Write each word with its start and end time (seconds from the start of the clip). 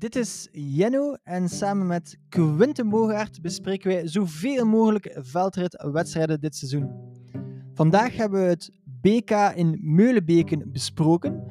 dit 0.00 0.16
is 0.16 0.48
Jenno 0.52 1.16
en 1.22 1.48
samen 1.48 1.86
met 1.86 2.18
Quinten 2.28 2.88
Bogaert 2.88 3.40
bespreken 3.42 3.90
wij 3.90 4.08
zoveel 4.08 4.66
mogelijk 4.66 5.16
veldritwedstrijden 5.18 6.40
dit 6.40 6.56
seizoen. 6.56 6.90
Vandaag 7.74 8.16
hebben 8.16 8.42
we 8.42 8.48
het 8.48 8.70
BK 8.84 9.30
in 9.54 9.78
Meulenbeken 9.82 10.72
besproken. 10.72 11.42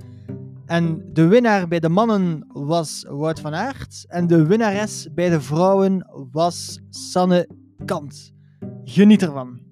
En 0.65 1.13
de 1.13 1.27
winnaar 1.27 1.67
bij 1.67 1.79
de 1.79 1.89
mannen 1.89 2.45
was 2.47 3.05
Wout 3.07 3.39
van 3.39 3.53
Aert 3.53 4.05
en 4.07 4.27
de 4.27 4.45
winnares 4.45 5.07
bij 5.13 5.29
de 5.29 5.41
vrouwen 5.41 6.07
was 6.31 6.79
Sanne 6.89 7.49
Kant. 7.85 8.33
Geniet 8.83 9.21
ervan. 9.21 9.68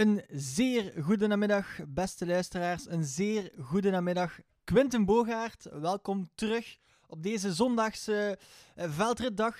Een 0.00 0.22
zeer 0.30 0.92
goede 1.02 1.26
namiddag, 1.26 1.78
beste 1.88 2.26
luisteraars. 2.26 2.88
Een 2.88 3.04
zeer 3.04 3.52
goede 3.58 3.90
namiddag. 3.90 4.38
Quinten 4.64 5.04
Bogaert, 5.04 5.64
welkom 5.64 6.28
terug 6.34 6.78
op 7.06 7.22
deze 7.22 7.54
zondagse 7.54 8.38
uh, 8.76 8.90
veldritdag. 8.90 9.56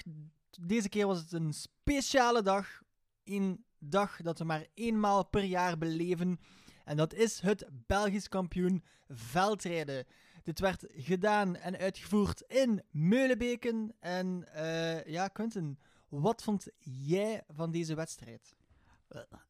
Deze 0.60 0.88
keer 0.88 1.06
was 1.06 1.18
het 1.18 1.32
een 1.32 1.52
speciale 1.52 2.42
dag. 2.42 2.82
Een 3.24 3.64
dag 3.78 4.22
dat 4.22 4.38
we 4.38 4.44
maar 4.44 4.66
eenmaal 4.74 5.26
per 5.26 5.44
jaar 5.44 5.78
beleven. 5.78 6.40
En 6.84 6.96
dat 6.96 7.14
is 7.14 7.40
het 7.40 7.66
Belgisch 7.86 8.28
kampioen 8.28 8.84
veldrijden. 9.08 10.06
Dit 10.42 10.60
werd 10.60 10.84
gedaan 10.90 11.56
en 11.56 11.78
uitgevoerd 11.78 12.40
in 12.40 12.82
Meulenbeken. 12.90 13.94
En 13.98 14.44
uh, 14.56 15.04
ja, 15.04 15.28
Quinten, 15.28 15.78
wat 16.08 16.42
vond 16.42 16.66
jij 16.78 17.42
van 17.48 17.70
deze 17.70 17.94
wedstrijd? 17.94 18.58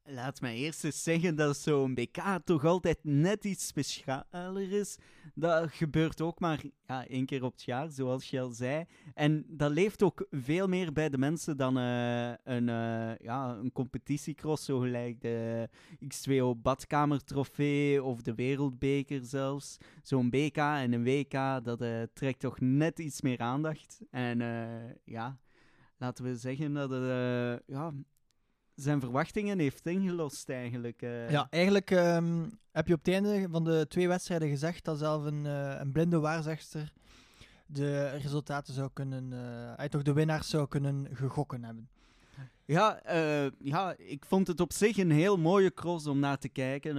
Laat 0.05 0.41
mij 0.41 0.57
eerst 0.57 0.85
eens 0.85 1.03
zeggen 1.03 1.37
dat 1.37 1.57
zo'n 1.57 1.95
BK 1.95 2.39
toch 2.45 2.65
altijd 2.65 2.99
net 3.03 3.45
iets 3.45 3.67
specialer 3.67 4.73
is. 4.73 4.97
Dat 5.35 5.73
gebeurt 5.73 6.21
ook 6.21 6.41
maar 6.41 6.63
ja, 6.87 7.07
één 7.07 7.27
keer 7.27 7.45
op 7.45 7.53
het 7.53 7.63
jaar, 7.63 7.91
zoals 7.91 8.31
je 8.31 8.41
al 8.41 8.51
zei. 8.51 8.85
En 9.15 9.45
dat 9.49 9.71
leeft 9.71 10.03
ook 10.03 10.27
veel 10.31 10.67
meer 10.69 10.93
bij 10.93 11.09
de 11.09 11.19
mensen 11.19 11.57
dan 11.57 11.79
uh, 11.79 12.29
een, 12.29 12.69
uh, 12.69 13.17
ja, 13.17 13.57
een 13.57 13.73
competitiecross, 13.73 14.65
zo 14.65 14.79
gelijk 14.79 15.21
de 15.21 15.69
X2O 16.05 16.61
badkamertrofee 16.61 18.03
of 18.03 18.23
de 18.23 18.35
wereldbeker 18.35 19.25
zelfs. 19.25 19.77
Zo'n 20.03 20.31
BK 20.31 20.57
en 20.57 20.93
een 20.93 21.05
WK, 21.05 21.65
dat 21.65 21.85
trekt 22.13 22.41
toch 22.41 22.61
net 22.61 22.99
iets 22.99 23.21
meer 23.21 23.39
aandacht. 23.39 24.01
En 24.11 24.39
ja, 25.05 25.39
laten 25.97 26.25
we 26.25 26.37
zeggen 26.37 26.73
dat 26.73 26.91
het 26.91 27.63
ja, 27.67 27.93
zijn 28.83 29.01
verwachtingen 29.01 29.59
heeft 29.59 29.87
ingelost 29.87 30.49
eigenlijk. 30.49 31.03
Uh. 31.03 31.31
Ja, 31.31 31.47
eigenlijk 31.51 31.91
um, 31.91 32.59
heb 32.73 32.87
je 32.87 32.95
op 32.95 33.05
het 33.05 33.15
einde 33.15 33.49
van 33.51 33.65
de 33.65 33.87
twee 33.89 34.09
wedstrijden 34.09 34.49
gezegd 34.49 34.85
dat 34.85 34.99
zelf 34.99 35.25
een, 35.25 35.45
uh, 35.45 35.75
een 35.79 35.93
blinde 35.93 36.19
waarzegster 36.19 36.93
de 37.67 38.09
resultaten 38.09 38.75
zou 38.75 38.91
kunnen, 38.93 39.33
uh, 39.79 39.85
toch 39.85 40.03
de 40.03 40.13
winnaars 40.13 40.49
zou 40.49 40.69
kunnen 40.69 41.09
gegokken 41.13 41.65
hebben. 41.65 41.89
Ja, 42.65 43.01
ja, 43.59 43.95
ik 43.97 44.25
vond 44.25 44.47
het 44.47 44.61
op 44.61 44.73
zich 44.73 44.97
een 44.97 45.11
heel 45.11 45.39
mooie 45.39 45.75
cross 45.75 46.07
om 46.07 46.19
naar 46.19 46.39
te 46.39 46.49
kijken. 46.49 46.95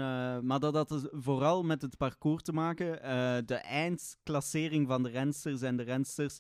maar 0.45 0.59
dat 0.59 0.73
had 0.73 1.09
vooral 1.11 1.63
met 1.63 1.81
het 1.81 1.97
parcours 1.97 2.43
te 2.43 2.53
maken. 2.53 2.91
de 3.45 3.55
eindklassering 3.55 4.87
van 4.87 5.03
de 5.03 5.09
rensters 5.09 5.61
en 5.61 5.77
de 5.77 5.83
rensters 5.83 6.39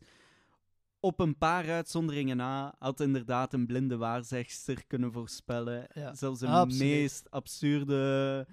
op 1.01 1.19
een 1.19 1.37
paar 1.37 1.69
uitzonderingen 1.69 2.37
na 2.37 2.75
had 2.79 2.99
inderdaad 2.99 3.53
een 3.53 3.65
blinde 3.65 3.97
waarzegster 3.97 4.85
kunnen 4.87 5.11
voorspellen. 5.11 5.87
Zelfs 6.11 6.39
de 6.39 6.65
meest 6.77 7.31
absurde 7.31 8.47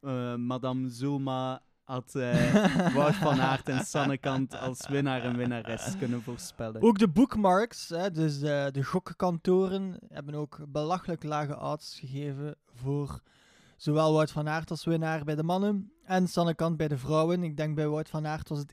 uh, 0.00 0.34
Madame 0.34 0.88
Zulma 0.88 1.62
had 1.84 2.12
uh, 2.16 2.94
Wout 2.94 3.14
van 3.14 3.40
Aert 3.40 3.68
en 3.68 3.84
Sannekant 3.84 4.58
als 4.58 4.88
winnaar 4.88 5.22
en 5.22 5.36
winnares 5.36 5.96
kunnen 5.98 6.22
voorspellen. 6.22 6.82
Ook 6.82 6.98
de 6.98 7.08
bookmarks, 7.08 7.88
hè, 7.88 8.10
dus 8.10 8.38
de, 8.38 8.68
de 8.72 8.84
gokkantoren, 8.84 9.98
hebben 10.08 10.34
ook 10.34 10.58
belachelijk 10.68 11.22
lage 11.22 11.60
odds 11.60 11.98
gegeven 11.98 12.56
voor 12.74 13.22
zowel 13.76 14.12
Wout 14.12 14.30
van 14.30 14.48
Aert 14.48 14.70
als 14.70 14.84
winnaar 14.84 15.24
bij 15.24 15.34
de 15.34 15.42
mannen 15.42 15.92
en 16.04 16.28
Sannekant 16.28 16.76
bij 16.76 16.88
de 16.88 16.98
vrouwen. 16.98 17.42
Ik 17.42 17.56
denk 17.56 17.74
bij 17.74 17.88
Wout 17.88 18.08
van 18.08 18.26
Aert 18.26 18.48
was 18.48 18.58
het 18.58 18.72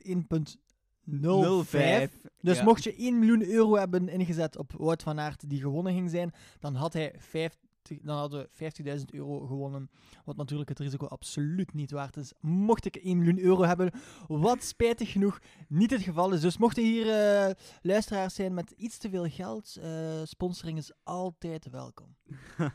0,5. 1.10 2.30
Dus 2.40 2.62
mocht 2.62 2.84
je 2.84 2.94
1 2.94 3.18
miljoen 3.18 3.44
euro 3.44 3.76
hebben 3.76 4.08
ingezet 4.08 4.56
op 4.56 4.72
Wout 4.76 5.02
van 5.02 5.20
Aert 5.20 5.50
die 5.50 5.60
gewonnen 5.60 5.92
ging 5.92 6.10
zijn, 6.10 6.32
dan 6.60 6.74
had 6.74 6.92
hij 6.92 7.14
50, 7.18 7.60
dan 8.02 8.16
hadden 8.16 8.48
we 8.56 8.72
50.000 8.98 9.04
euro 9.10 9.46
gewonnen. 9.46 9.90
Wat 10.24 10.36
natuurlijk 10.36 10.68
het 10.68 10.78
risico 10.78 11.06
absoluut 11.06 11.74
niet 11.74 11.90
waard 11.90 12.16
is. 12.16 12.32
Mocht 12.40 12.84
ik 12.84 12.96
1 12.96 13.18
miljoen 13.18 13.38
euro 13.38 13.62
hebben, 13.62 13.90
wat 14.28 14.62
spijtig 14.62 15.12
genoeg 15.12 15.38
niet 15.68 15.90
het 15.90 16.02
geval 16.02 16.32
is. 16.32 16.40
Dus 16.40 16.58
mochten 16.58 16.82
hier 16.82 17.06
uh, 17.06 17.54
luisteraars 17.82 18.34
zijn 18.34 18.54
met 18.54 18.70
iets 18.70 18.98
te 18.98 19.10
veel 19.10 19.28
geld, 19.28 19.76
uh, 19.78 20.20
sponsoring 20.24 20.78
is 20.78 20.92
altijd 21.02 21.70
welkom. 21.70 22.16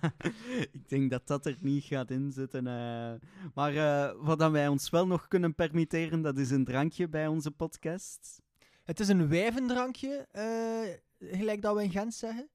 ik 0.71 0.89
denk 0.89 1.09
dat 1.09 1.27
dat 1.27 1.45
er 1.45 1.57
niet 1.61 1.83
gaat 1.83 2.11
inzitten. 2.11 2.65
Uh. 2.65 3.13
Maar 3.53 3.73
wat 4.17 4.39
dan 4.39 4.51
wij 4.51 4.67
ons 4.67 4.89
wel 4.89 5.07
nog 5.07 5.27
kunnen 5.27 5.55
permitteren, 5.55 6.21
dat 6.21 6.37
is 6.37 6.51
een 6.51 6.65
drankje 6.65 7.07
bij 7.07 7.27
onze 7.27 7.51
podcast. 7.51 8.41
Het 8.83 8.99
is 8.99 9.07
een 9.07 9.27
wijvendrankje, 9.27 10.27
gelijk 11.19 11.61
dat 11.61 11.75
we 11.75 11.83
in 11.83 11.91
Gent 11.91 12.13
zeggen. 12.13 12.49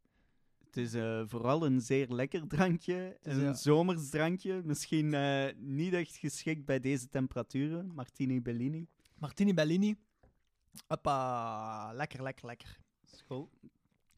Het 0.72 0.84
is 0.84 0.94
uh, 0.94 1.22
vooral 1.26 1.66
een 1.66 1.80
zeer 1.80 2.08
lekker 2.08 2.48
drankje. 2.48 3.18
Een 3.22 3.40
ja. 3.40 3.54
zomers 3.54 4.10
drankje. 4.10 4.62
Misschien 4.64 5.12
uh, 5.12 5.44
niet 5.56 5.92
echt 5.92 6.16
geschikt 6.16 6.64
bij 6.64 6.80
deze 6.80 7.08
temperaturen. 7.08 7.94
Martini 7.94 8.42
Bellini. 8.42 8.86
Martini 9.18 9.54
Bellini. 9.54 9.96
Hoppa. 10.86 11.92
Lekker, 11.92 12.22
lekker, 12.22 12.46
lekker. 12.46 12.78
School. 13.04 13.50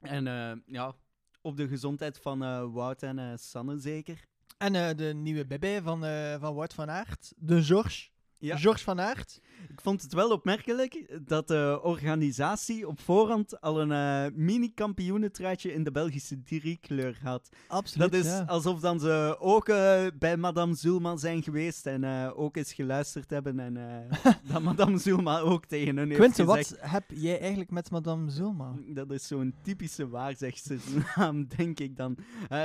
En 0.00 0.26
uh, 0.26 0.52
ja, 0.66 0.94
op 1.40 1.56
de 1.56 1.68
gezondheid 1.68 2.18
van 2.18 2.38
Wout 2.72 3.02
en 3.02 3.38
Sanne 3.38 3.78
zeker. 3.78 4.24
En 4.58 4.96
de 4.96 5.14
nieuwe 5.14 5.46
bebe 5.46 5.80
van, 5.82 6.00
van 6.40 6.54
Wout 6.54 6.74
van 6.74 6.90
Aert. 6.90 7.32
De 7.36 7.62
George. 7.62 8.08
Ja. 8.44 8.56
George 8.56 8.84
van 8.84 9.00
Aert. 9.00 9.40
Ik 9.68 9.80
vond 9.80 10.02
het 10.02 10.12
wel 10.12 10.30
opmerkelijk 10.30 11.18
dat 11.26 11.48
de 11.48 11.80
organisatie 11.82 12.88
op 12.88 13.00
voorhand 13.00 13.60
al 13.60 13.80
een 13.80 13.90
uh, 13.90 14.36
mini-kampioenentruitje 14.38 15.72
in 15.72 15.84
de 15.84 15.90
Belgische 15.90 16.42
driekleur 16.42 17.18
had. 17.22 17.48
Absoluut, 17.66 18.12
Dat 18.12 18.24
is 18.24 18.46
alsof 18.46 18.80
dan 18.80 19.00
ze 19.00 19.36
ook 19.38 19.68
uh, 19.68 20.06
bij 20.18 20.36
Madame 20.36 20.74
Zulma 20.74 21.16
zijn 21.16 21.42
geweest 21.42 21.86
en 21.86 22.02
uh, 22.02 22.30
ook 22.34 22.56
eens 22.56 22.72
geluisterd 22.72 23.30
hebben 23.30 23.60
en 23.60 23.74
dat 24.52 24.62
Madame 24.62 24.98
Zulma 24.98 25.40
ook 25.40 25.64
tegen 25.64 25.96
hun 25.96 26.08
heeft 26.08 26.20
Quinten, 26.20 26.46
wat 26.46 26.76
heb 26.78 27.04
jij 27.14 27.40
eigenlijk 27.40 27.70
met 27.70 27.90
Madame 27.90 28.30
Zulma? 28.30 28.74
Dat 28.86 29.10
is 29.10 29.26
zo'n 29.26 29.54
typische 29.62 30.08
waarzegstersnaam, 30.08 31.46
denk 31.56 31.80
ik 31.80 31.96
dan. 31.96 32.16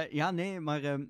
ja, 0.09 0.31
nee, 0.31 0.59
maar 0.59 0.83
ehm, 0.83 1.03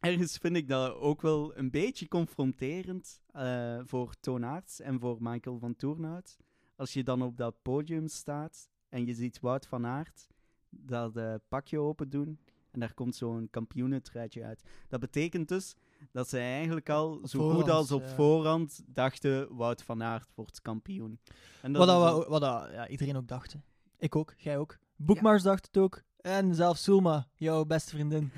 ergens 0.00 0.36
vind 0.36 0.56
ik 0.56 0.68
dat 0.68 0.94
ook 0.94 1.22
wel 1.22 1.56
een 1.56 1.70
beetje 1.70 2.08
confronterend 2.08 3.22
uh, 3.36 3.80
voor 3.84 4.14
Toonaerts 4.20 4.80
en 4.80 5.00
voor 5.00 5.16
Michael 5.20 5.58
van 5.58 5.76
Toornout. 5.76 6.36
Als 6.76 6.92
je 6.92 7.04
dan 7.04 7.22
op 7.22 7.36
dat 7.36 7.62
podium 7.62 8.08
staat 8.08 8.70
en 8.88 9.06
je 9.06 9.14
ziet 9.14 9.40
Wout 9.40 9.66
van 9.66 9.86
Aert 9.86 10.26
dat 10.68 11.16
uh, 11.16 11.34
pakje 11.48 11.78
open 11.78 12.10
doen 12.10 12.38
en 12.70 12.80
daar 12.80 12.94
komt 12.94 13.16
zo'n 13.16 13.48
kampioenentruitje 13.50 14.44
uit. 14.44 14.62
Dat 14.88 15.00
betekent 15.00 15.48
dus 15.48 15.76
dat 16.12 16.28
ze 16.28 16.38
eigenlijk 16.38 16.88
al 16.88 17.20
zo 17.24 17.50
goed 17.50 17.70
als 17.70 17.92
op 17.92 18.06
voorhand 18.06 18.82
dachten 18.86 19.56
Wout 19.56 19.82
van 19.82 20.02
Aert 20.02 20.28
wordt 20.34 20.62
kampioen. 20.62 21.18
En 21.62 21.72
dat 21.72 21.86
wat, 21.86 22.16
dat, 22.16 22.28
wat 22.28 22.40
dat, 22.40 22.70
ja, 22.72 22.88
iedereen 22.88 23.16
ook 23.16 23.28
dacht. 23.28 23.56
Ik 23.98 24.16
ook, 24.16 24.34
jij 24.36 24.58
ook. 24.58 24.78
Boekmars 24.96 25.42
dacht 25.42 25.66
het 25.66 25.76
ook. 25.76 26.02
En 26.16 26.54
zelfs 26.54 26.82
Sulma, 26.82 27.28
jouw 27.34 27.64
beste 27.64 27.90
vriendin. 27.90 28.32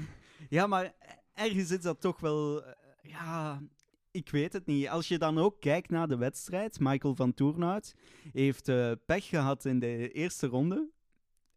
Ja, 0.48 0.66
maar 0.66 0.94
ergens 1.34 1.70
is 1.70 1.80
dat 1.80 2.00
toch 2.00 2.20
wel. 2.20 2.64
Eh, 2.64 2.72
ja, 3.02 3.62
ik 4.10 4.28
weet 4.30 4.52
het 4.52 4.66
niet. 4.66 4.88
Als 4.88 5.08
je 5.08 5.18
dan 5.18 5.38
ook 5.38 5.60
kijkt 5.60 5.90
naar 5.90 6.08
de 6.08 6.16
wedstrijd, 6.16 6.80
Michael 6.80 7.14
van 7.14 7.34
Toornout 7.34 7.94
heeft 8.32 8.68
uh, 8.68 8.92
pech 9.06 9.26
gehad 9.26 9.64
in 9.64 9.78
de 9.78 10.12
eerste 10.12 10.46
ronde. 10.46 10.90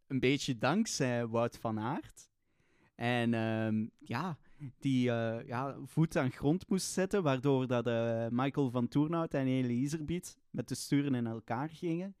Een 0.06 0.20
beetje 0.20 0.58
dankzij 0.58 1.26
Wout 1.26 1.58
van 1.58 1.80
Aert. 1.80 2.28
En 2.94 3.32
uh, 3.32 3.88
ja, 3.98 4.38
die 4.78 5.08
uh, 5.08 5.46
ja, 5.46 5.76
voet 5.84 6.16
aan 6.16 6.30
grond 6.30 6.68
moest 6.68 6.90
zetten, 6.90 7.22
waardoor 7.22 7.66
dat, 7.66 7.84
Michael 8.30 8.70
van 8.70 8.88
Toornout 8.88 9.34
en 9.34 9.46
Elie 9.46 9.80
Iserbiet 9.80 10.38
met 10.50 10.68
de 10.68 10.74
sturen 10.74 11.14
in 11.14 11.26
elkaar 11.26 11.68
gingen. 11.68 12.14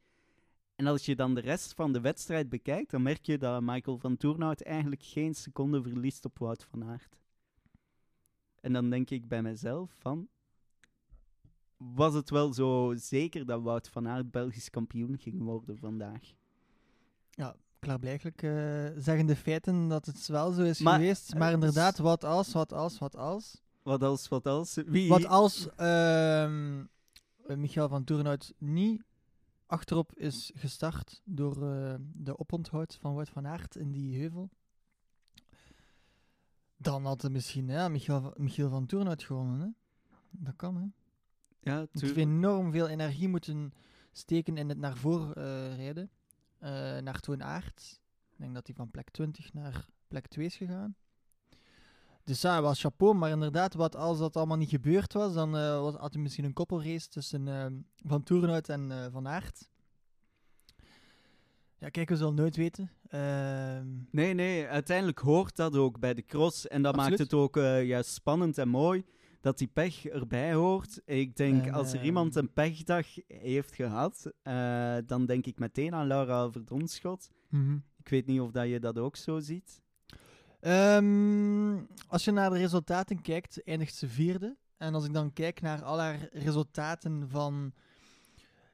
En 0.76 0.86
als 0.86 1.04
je 1.04 1.16
dan 1.16 1.34
de 1.34 1.40
rest 1.40 1.74
van 1.74 1.92
de 1.92 2.00
wedstrijd 2.00 2.48
bekijkt, 2.48 2.90
dan 2.90 3.02
merk 3.02 3.26
je 3.26 3.38
dat 3.38 3.62
Michael 3.62 3.98
van 3.98 4.16
Toornout 4.16 4.60
eigenlijk 4.60 5.02
geen 5.02 5.34
seconde 5.34 5.82
verliest 5.82 6.24
op 6.24 6.38
Wout 6.38 6.64
van 6.64 6.84
Aert. 6.84 7.18
En 8.66 8.72
dan 8.72 8.90
denk 8.90 9.10
ik 9.10 9.28
bij 9.28 9.42
mezelf 9.42 9.90
van... 9.98 10.28
Was 11.76 12.14
het 12.14 12.30
wel 12.30 12.52
zo 12.52 12.94
zeker 12.96 13.46
dat 13.46 13.62
Wout 13.62 13.88
van 13.88 14.08
Aert 14.08 14.30
Belgisch 14.30 14.70
kampioen 14.70 15.18
ging 15.18 15.42
worden 15.42 15.78
vandaag? 15.78 16.20
Ja, 17.30 17.56
klaarblijkelijk 17.78 18.42
uh, 18.42 18.52
zeggen 18.96 19.26
de 19.26 19.36
feiten 19.36 19.88
dat 19.88 20.06
het 20.06 20.26
wel 20.26 20.52
zo 20.52 20.62
is 20.62 20.78
geweest. 20.78 21.34
Maar 21.34 21.52
inderdaad, 21.52 21.98
wat 21.98 22.24
als, 22.24 22.52
wat 22.52 22.72
als, 22.72 22.98
wat 22.98 23.16
als? 23.16 23.62
Wat 23.82 24.02
als, 24.02 24.28
wat 24.28 24.46
als? 24.46 24.74
Wie? 24.86 25.08
Wat 25.08 25.26
als... 25.26 25.68
Uh, 25.80 26.44
eh, 26.44 26.50
Michael 27.56 27.88
van 27.88 28.04
Toornhout 28.04 28.54
niet 28.58 29.02
achterop 29.66 30.14
is 30.14 30.52
gestart 30.54 31.22
door 31.24 31.70
eh, 31.70 31.94
de 32.12 32.38
oponthoud 32.38 32.96
van 33.00 33.14
Wout 33.14 33.28
van 33.28 33.46
Aert 33.46 33.76
in 33.76 33.92
die 33.92 34.18
heuvel, 34.18 34.50
dan 36.76 37.04
had 37.04 37.22
hij 37.22 37.30
misschien 37.30 37.68
ja, 37.68 37.88
Michael, 37.88 38.20
van- 38.20 38.34
Michiel 38.36 38.68
van 38.70 38.86
Toornhout 38.86 39.22
gewonnen. 39.24 39.60
Hè? 39.60 39.68
Dat 40.30 40.56
kan, 40.56 40.76
hè. 40.76 40.86
Ja, 41.72 41.86
tuur- 41.92 42.02
heeft 42.02 42.16
enorm 42.16 42.72
veel 42.72 42.88
energie 42.88 43.28
moeten 43.28 43.72
steken 44.12 44.56
in 44.56 44.68
het 44.68 44.78
naar 44.78 44.96
voren 44.96 45.34
eh, 45.34 45.76
rijden. 45.76 46.10
eh, 46.58 46.70
naar 46.98 47.20
Toon 47.20 47.42
Aert. 47.42 48.00
Ik 48.32 48.38
denk 48.38 48.54
dat 48.54 48.66
hij 48.66 48.76
van 48.76 48.90
plek 48.90 49.10
20 49.10 49.52
naar 49.52 49.86
plek 50.08 50.26
2 50.26 50.46
is 50.46 50.56
gegaan. 50.56 50.94
Dus 52.24 52.40
ja, 52.40 52.62
was 52.62 52.80
chapeau. 52.80 53.14
Maar 53.14 53.30
inderdaad, 53.30 53.74
wat 53.74 53.96
als 53.96 54.18
dat 54.18 54.36
allemaal 54.36 54.56
niet 54.56 54.68
gebeurd 54.68 55.12
was, 55.12 55.34
dan 55.34 55.56
eh, 55.56 55.80
was, 55.80 55.94
had 55.94 56.12
hij 56.12 56.22
misschien 56.22 56.44
een 56.44 56.52
koppelrace 56.52 57.08
tussen 57.08 57.48
eh, 57.48 57.66
Van 58.08 58.22
Toerenhout 58.22 58.68
en 58.68 59.08
Van 59.12 59.28
Aert. 59.28 59.68
Ja, 61.78 61.88
kijk, 61.88 62.08
we 62.08 62.16
zullen 62.16 62.34
nooit 62.34 62.56
weten. 62.56 62.90
Ehm, 63.16 63.86
Nee, 64.10 64.34
nee, 64.34 64.66
uiteindelijk 64.66 65.18
hoort 65.18 65.56
dat 65.56 65.76
ook 65.76 65.98
bij 65.98 66.14
de 66.14 66.24
cross. 66.24 66.68
En 66.68 66.82
dat 66.82 66.96
maakt 66.96 67.18
het 67.18 67.34
ook 67.34 67.56
eh, 67.56 67.84
juist 67.84 68.10
spannend 68.10 68.58
en 68.58 68.68
mooi 68.68 69.04
dat 69.40 69.58
die 69.58 69.66
pech 69.66 70.06
erbij 70.06 70.54
hoort. 70.54 71.00
Ik 71.04 71.36
denk, 71.36 71.66
En, 71.66 71.72
als 71.72 71.92
er 71.92 71.98
eh, 71.98 72.04
iemand 72.04 72.34
een 72.34 72.52
pechdag 72.52 73.06
heeft 73.26 73.74
gehad, 73.74 74.32
eh, 74.42 74.96
dan 75.06 75.26
denk 75.26 75.46
ik 75.46 75.58
meteen 75.58 75.94
aan 75.94 76.06
Laura 76.06 76.50
Verdonschot. 76.50 77.30
Ik 77.98 78.08
weet 78.08 78.26
niet 78.26 78.40
of 78.40 78.50
dat 78.50 78.68
je 78.68 78.80
dat 78.80 78.98
ook 78.98 79.16
zo 79.16 79.38
ziet. 79.38 79.80
Ehm, 80.60 81.78
als 82.08 82.24
je 82.24 82.30
naar 82.30 82.50
de 82.50 82.58
resultaten 82.58 83.22
kijkt, 83.22 83.62
eindigt 83.64 83.94
ze 83.94 84.08
vierde. 84.08 84.56
En 84.76 84.94
als 84.94 85.04
ik 85.04 85.12
dan 85.12 85.32
kijk 85.32 85.60
naar 85.60 85.82
al 85.82 85.98
haar 85.98 86.28
resultaten 86.32 87.28
van, 87.28 87.72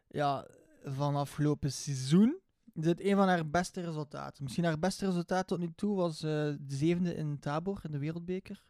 ja, 0.08 0.46
van 0.84 1.16
afgelopen 1.16 1.72
seizoen, 1.72 2.41
is 2.72 2.86
het 2.86 3.00
een 3.00 3.16
van 3.16 3.28
haar 3.28 3.48
beste 3.48 3.80
resultaten. 3.80 4.42
Misschien 4.42 4.64
haar 4.64 4.78
beste 4.78 5.06
resultaat 5.06 5.46
tot 5.46 5.58
nu 5.58 5.72
toe 5.74 5.96
was 5.96 6.22
eh, 6.22 6.30
de 6.30 6.56
zevende 6.76 7.14
in 7.14 7.38
Tabor 7.38 7.80
in 7.82 7.90
de 7.90 7.98
Wereldbeker. 7.98 8.62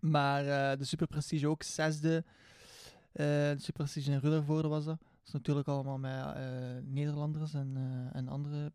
Maar 0.00 0.46
eh, 0.46 0.78
de 0.78 0.84
Superprestige 0.84 1.48
ook 1.48 1.62
zesde. 1.62 2.24
Eh, 3.12 3.26
de 3.26 3.56
Superprestige 3.58 4.10
in 4.10 4.18
Ruddervoorde 4.18 4.68
was 4.68 4.84
dat. 4.84 4.98
Dat 4.98 5.26
is 5.26 5.32
natuurlijk 5.32 5.68
allemaal 5.68 5.98
met 5.98 6.36
Nederlanders 6.84 7.54
en, 7.54 7.76
en 8.12 8.28
andere 8.28 8.72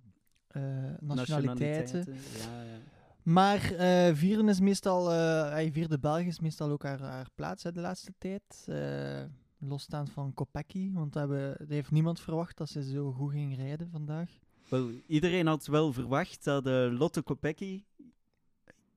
eh, 0.48 0.62
nationaliteiten. 1.00 2.06
Ja, 2.38 2.64
ja. 2.64 2.78
Maar 3.24 3.60
vierde 4.16 4.50
is 4.50 4.60
meestal, 4.60 5.06
vierde 5.72 6.00
België 6.00 6.28
is 6.28 6.40
meestal 6.40 6.70
ook 6.70 6.84
haar, 6.84 7.02
haar 7.02 7.28
plaats 7.36 7.64
hè, 7.64 7.72
de 7.72 7.82
laatste 7.82 8.14
tijd. 8.18 8.66
Losstaand 9.68 10.10
van 10.12 10.34
Kopecky, 10.34 10.92
want 10.94 11.14
dat, 11.14 11.30
hebben, 11.30 11.56
dat 11.58 11.68
heeft 11.70 11.92
niemand 11.92 12.20
verwacht 12.20 12.58
dat 12.58 12.70
ze 12.70 12.84
zo 12.84 13.12
goed 13.12 13.32
ging 13.32 13.56
rijden 13.56 13.90
vandaag. 13.90 14.30
Wel, 14.70 14.90
iedereen 15.08 15.48
had 15.48 15.66
wel 15.66 15.94
verwacht 15.94 16.44
dat 16.44 16.68
eh, 16.68 16.88
Lotte 16.92 17.22
Kopecky 17.22 17.84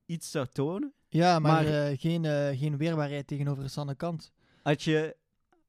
iets 0.05 0.31
zou 0.31 0.47
tonen. 0.51 0.93
Ja, 1.09 1.39
maar, 1.39 1.63
Maar- 1.63 1.87
eh, 1.89 1.97
geen, 1.99 2.25
eh, 2.25 2.59
geen 2.59 2.77
weerbaarheid 2.77 3.27
tegenover 3.27 3.69
Sanne 3.69 3.95
Kant. 3.95 4.31
Had 4.63 4.83
je, 4.83 5.15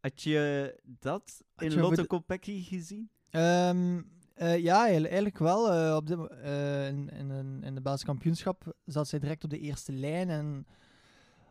had 0.01 0.23
je 0.23 0.75
dat 0.85 1.43
Had 1.55 1.65
in 1.65 1.71
je 1.71 1.81
Lotte 1.81 2.07
Kopecky 2.07 2.63
gezien? 2.63 3.11
Ehm, 3.31 4.03
eh, 4.35 4.59
ja, 4.59 4.87
eigenlijk 4.87 5.39
wel. 5.39 5.97
op 5.97 6.11
eh, 6.31 6.89
in, 6.89 7.09
in, 7.11 7.63
in 7.63 7.75
de 7.75 7.81
Belgisch 7.81 8.05
kampioenschap 8.05 8.73
zat 8.85 9.09
zij 9.09 9.19
direct 9.19 9.45
op 9.45 9.51
de 9.51 9.59
eerste 9.59 9.93
lijn 9.93 10.31
en 10.31 10.67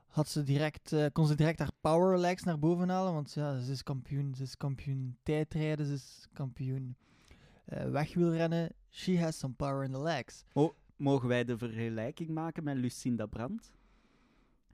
had 0.07 0.30
ze 0.30 0.44
direct, 0.44 0.92
eh, 0.92 1.06
kon 1.13 1.27
ze 1.27 1.36
direct 1.36 1.59
haar 1.59 1.71
power 1.81 2.18
legs 2.18 2.44
naar 2.44 2.59
boven 2.59 2.89
halen. 2.89 3.13
Want 3.13 3.33
ja, 3.33 3.59
ze 3.59 3.71
is 3.71 3.83
kampioen, 3.83 4.36
ze 4.36 4.44
is 4.44 4.57
kampioen 4.57 5.18
tijdrijden, 5.24 5.86
ze 5.86 5.94
is 5.94 6.27
kampioen 6.33 6.95
eh 7.65 7.89
wegwielrennen. 7.89 8.71
She 8.89 9.19
has 9.19 9.38
some 9.38 9.54
power 9.54 9.83
in 9.83 9.92
the 9.92 10.01
legs. 10.01 10.44
Mogen 10.95 11.27
wij 11.27 11.45
de 11.45 11.57
vergelijking 11.57 12.30
maken 12.30 12.63
met 12.63 12.77
Lucinda 12.77 13.25
Brandt? 13.25 13.71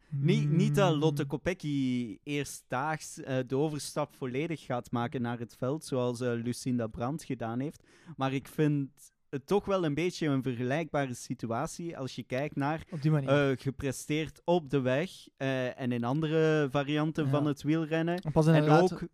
Niet, 0.09 0.49
niet 0.49 0.75
dat 0.75 0.95
Lotte 0.95 1.21
Hmm. 1.21 1.31
Kopecky 1.31 2.17
eerstdaags 2.23 3.19
eh, 3.19 3.37
de 3.47 3.55
overstap 3.55 4.15
volledig 4.15 4.65
gaat 4.65 4.91
maken 4.91 5.21
naar 5.21 5.39
het 5.39 5.55
veld, 5.55 5.85
zoals 5.85 6.19
Lucinda 6.19 6.87
Brandt 6.87 7.23
gedaan 7.23 7.59
heeft. 7.59 7.83
Maar 8.15 8.33
ik 8.33 8.47
vind 8.47 9.12
toch 9.45 9.65
wel 9.65 9.85
een 9.85 9.93
beetje 9.93 10.27
een 10.27 10.43
vergelijkbare 10.43 11.13
situatie 11.13 11.97
als 11.97 12.15
je 12.15 12.23
kijkt 12.23 12.55
naar 12.55 12.83
Op 12.91 12.99
eh, 13.05 13.49
gepresteerd 13.55 14.41
op 14.45 14.69
de 14.69 14.79
weg 14.81 15.11
eh, 15.37 15.79
en 15.79 15.91
in 15.91 16.03
andere 16.03 16.67
varianten 16.71 17.23
Ja. 17.25 17.29
van 17.29 17.45
het 17.45 17.61
wielrennen. 17.63 18.31
pas 18.31 18.47
in, 18.47 18.53
En 18.53 18.61
een 18.63 18.67
later- 18.69 19.01
ook 19.03 19.09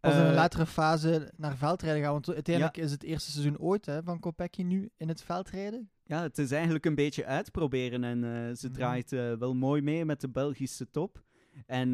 pas 0.00 0.14
in 0.14 0.20
een 0.20 0.28
eh, 0.28 0.34
latere 0.34 0.66
fase 0.66 1.32
naar 1.36 1.56
veldrijden 1.56 2.02
gaan. 2.02 2.12
Want 2.12 2.28
uiteindelijk 2.34 2.76
is 2.76 2.90
het 2.90 3.02
eerste 3.02 3.30
seizoen 3.30 3.58
ooit 3.58 3.86
hè, 3.86 4.02
van 4.02 4.20
Kopecky 4.20 4.62
nu 4.62 4.90
in 4.96 5.08
het 5.08 5.22
veldrijden. 5.22 5.90
Ja, 6.04 6.22
het 6.22 6.38
is 6.38 6.50
eigenlijk 6.50 6.84
een 6.86 6.94
beetje 6.94 7.24
uitproberen 7.26 8.04
en 8.04 8.20
ze 8.56 8.66
Mhm. 8.66 8.76
draait 8.76 9.10
wel 9.38 9.54
mooi 9.54 9.82
mee 9.82 10.04
met 10.04 10.20
de 10.20 10.28
Belgische 10.28 10.90
top. 10.90 11.22
En 11.66 11.90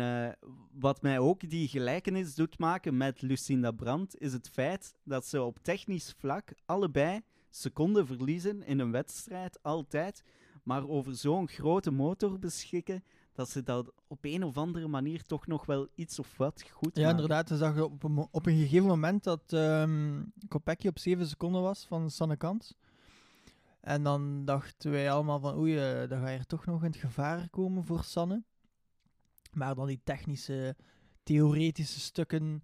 wat 0.72 1.02
mij 1.02 1.19
ook 1.19 1.50
die 1.50 1.69
gelijkenis 1.69 2.34
doet 2.34 2.58
maken 2.58 2.96
met 2.96 3.22
Lucinda 3.22 3.70
Brandt, 3.70 4.19
is 4.19 4.32
het 4.32 4.49
feit 4.49 4.94
dat 5.05 5.26
ze 5.26 5.43
op 5.43 5.58
technisch 5.62 6.14
vlak 6.19 6.52
allebei 6.64 7.20
seconden 7.55 8.06
verliezen 8.06 8.62
in 8.62 8.79
een 8.79 8.91
wedstrijd, 8.91 9.62
altijd, 9.62 10.23
maar 10.62 10.89
over 10.89 11.17
zo'n 11.17 11.49
grote 11.49 11.91
motor 11.91 12.39
beschikken, 12.39 13.05
dat 13.33 13.51
ze 13.51 13.62
dat 13.62 13.93
op 14.06 14.19
een 14.25 14.45
of 14.45 14.56
andere 14.56 14.89
manier 14.89 15.23
toch 15.23 15.47
nog 15.47 15.67
wel 15.67 15.89
iets 15.95 16.19
of 16.19 16.37
wat 16.37 16.65
goed 16.71 16.97
Ja, 16.97 17.03
maken. 17.03 17.17
inderdaad. 17.21 17.49
We 17.49 17.56
zagen 17.56 17.85
op 17.85 18.03
een, 18.03 18.29
op 18.31 18.47
een 18.47 18.56
gegeven 18.56 18.87
moment 18.87 19.25
dat 19.25 19.43
Kopecky 20.49 20.87
op 20.89 20.99
7 20.99 21.27
seconden 21.27 21.62
was 21.62 21.87
van 21.87 22.11
Sanne 22.11 22.37
Kant. 22.37 22.77
En 23.81 24.03
dan 24.03 24.45
dachten 24.45 24.91
wij 24.91 25.11
allemaal 25.11 25.41
van 25.41 25.57
oei, 25.57 25.77
eh, 25.77 26.09
dan 26.09 26.21
ga 26.21 26.29
je 26.29 26.39
er 26.39 26.47
toch 26.47 26.67
nog 26.67 26.81
in 26.85 26.91
het 26.91 27.00
gevaar 27.00 27.49
komen 27.50 27.85
voor 27.85 28.05
Sanne. 28.05 28.43
Maar 29.53 29.75
dan 29.75 29.87
die 29.87 30.00
technische, 30.05 30.77
theoretische 31.23 32.00
stukken, 32.00 32.62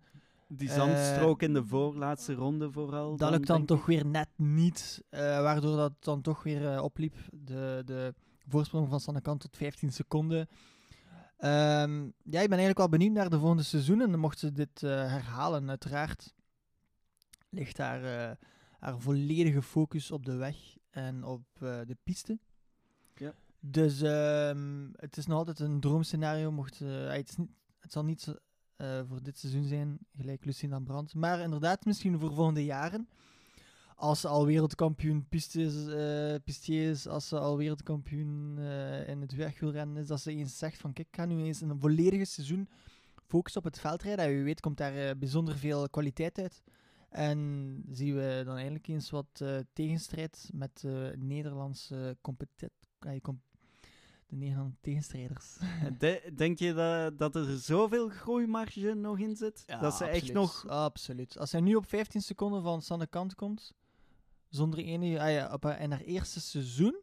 Die 0.52 0.68
Eh, 0.68 0.74
zandstrook 0.74 1.42
in 1.42 1.52
de 1.52 1.64
voorlaatste 1.64 2.34
ronde 2.34 2.72
vooral. 2.72 3.16
dat 3.16 3.30
lukt 3.30 3.46
dan 3.46 3.64
toch 3.64 3.86
weer 3.86 4.06
net 4.06 4.28
niet. 4.36 5.02
eh, 5.08 5.20
waardoor 5.20 5.76
dat 5.76 5.92
dan 5.98 6.20
toch 6.20 6.42
weer 6.42 6.72
eh, 6.74 6.82
opliep. 6.82 7.14
De, 7.32 7.82
de 7.84 8.14
voorsprong 8.48 8.88
van 8.88 9.00
Sanne 9.00 9.20
Kant 9.20 9.40
tot 9.40 9.56
15 9.56 9.92
seconden. 9.92 10.48
Ehm, 11.36 12.02
ja, 12.04 12.40
ik 12.40 12.48
ben 12.48 12.58
eigenlijk 12.58 12.78
wel 12.78 12.88
benieuwd 12.88 13.12
naar 13.12 13.30
de 13.30 13.38
volgende 13.38 13.62
seizoenen. 13.62 14.18
Mocht 14.18 14.38
ze 14.38 14.52
dit 14.52 14.82
eh, 14.82 14.90
herhalen, 14.90 15.68
uiteraard 15.68 16.34
ligt 17.48 17.78
haar, 17.78 18.04
eh, 18.30 18.36
haar 18.78 19.00
volledige 19.00 19.62
focus 19.62 20.10
op 20.10 20.24
de 20.24 20.34
weg 20.36 20.56
en 20.90 21.24
op 21.24 21.42
eh, 21.60 21.78
de 21.86 21.96
piste. 22.02 22.38
Ja. 23.14 23.32
Dus 23.60 24.00
ehm, 24.02 24.88
het 24.96 25.16
is 25.16 25.26
nog 25.26 25.38
altijd 25.38 25.58
een 25.60 25.80
droomscenario. 25.80 26.50
Mocht, 26.52 26.80
eh, 26.80 27.08
het, 27.12 27.28
is 27.28 27.36
niet, 27.36 27.50
het 27.80 27.92
zal 27.92 28.04
niet 28.04 28.34
eh, 28.80 29.00
voor 29.08 29.22
dit 29.22 29.38
seizoen 29.38 29.64
zijn, 29.64 29.98
gelijk 30.16 30.44
Lucinda 30.44 30.78
Brandt. 30.78 31.14
Maar 31.14 31.40
inderdaad, 31.40 31.84
misschien 31.84 32.18
voor 32.18 32.34
volgende 32.34 32.64
jaren. 32.64 33.08
Als 33.96 34.20
ze 34.20 34.28
al 34.28 34.46
wereldkampioen 34.46 35.28
piste 35.28 35.62
is, 35.62 35.86
eh, 36.66 36.88
is, 36.90 37.06
als 37.06 37.28
ze 37.28 37.38
al 37.38 37.56
wereldkampioen 37.56 38.58
eh, 38.58 39.08
in 39.08 39.20
het 39.20 39.34
wegwielrennen 39.34 39.96
is, 39.96 40.06
dat 40.06 40.20
ze 40.20 40.30
eens 40.34 40.58
zegt 40.58 40.78
van 40.78 40.92
kijk, 40.92 41.08
ik 41.08 41.16
ga 41.16 41.24
nu 41.24 41.42
eens 41.42 41.60
een 41.60 41.80
volledige 41.80 42.24
seizoen 42.24 42.68
focussen 43.26 43.60
op 43.60 43.66
het 43.66 43.80
veldrijden. 43.80 44.24
En 44.24 44.44
weet 44.44 44.60
komt 44.60 44.76
daar 44.76 45.18
bijzonder 45.18 45.56
veel 45.56 45.88
kwaliteit 45.88 46.38
uit. 46.38 46.62
En 47.08 47.82
zien 47.90 48.14
we 48.14 48.42
dan 48.44 48.54
eigenlijk 48.54 48.88
eens 48.88 49.10
wat 49.10 49.44
tegenstrijd 49.72 50.50
met 50.52 50.80
de 50.80 51.14
Nederlandse 51.18 52.16
competent, 52.20 52.72
eh, 52.98 53.20
com- 53.20 53.42
de 54.30 54.36
Nederlandse 54.36 54.78
tegenstrijders. 54.80 55.56
De- 55.98 56.32
denk 56.34 56.58
je 56.58 56.72
dat, 56.74 57.18
dat 57.18 57.34
er 57.34 57.58
zoveel 57.58 58.08
groeimarge 58.08 58.94
nog 58.94 59.18
in 59.18 59.36
zit? 59.36 59.64
dat 59.66 59.94
ze 59.94 60.04
echt 60.04 60.14
absoluut. 60.14 60.32
nog... 60.34 60.66
Absoluut. 60.66 61.38
Als 61.38 61.52
hij 61.52 61.60
nu 61.60 61.74
op 61.74 61.88
15 61.88 62.20
seconden 62.20 62.62
van 62.62 62.82
Sanne 62.82 63.06
Kant 63.06 63.34
komt, 63.34 63.74
zonder 64.48 64.78
enige... 64.78 65.20
Ah 65.20 65.30
ja, 65.30 65.52
op 65.52 65.62
haar, 65.62 65.80
in 65.80 65.90
haar 65.90 66.00
eerste 66.00 66.40
seizoen, 66.40 67.00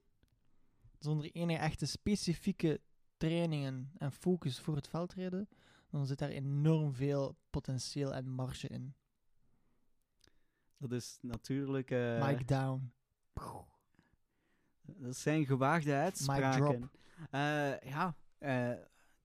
zonder 0.99 1.31
enige 1.31 1.59
echte 1.59 1.85
specifieke 1.85 2.81
trainingen 3.17 3.91
en 3.97 4.11
focus 4.11 4.59
voor 4.59 4.75
het 4.75 4.87
veldrijden, 4.87 5.49
dan 5.89 6.05
zit 6.05 6.19
daar 6.19 6.29
enorm 6.29 6.93
veel 6.93 7.37
potentieel 7.49 8.13
en 8.13 8.29
marge 8.29 8.67
in. 8.67 8.95
Dat 10.77 10.91
is 10.91 11.17
natuurlijk... 11.21 11.91
eh, 11.91 12.27
Mike 12.27 12.45
down. 12.45 12.91
dat 14.83 15.15
zijn 15.15 15.45
gewaagde 15.45 15.93
uitspraken. 15.93 16.91
Eh, 17.31 17.79
ja, 17.79 18.15
eh, 18.37 18.71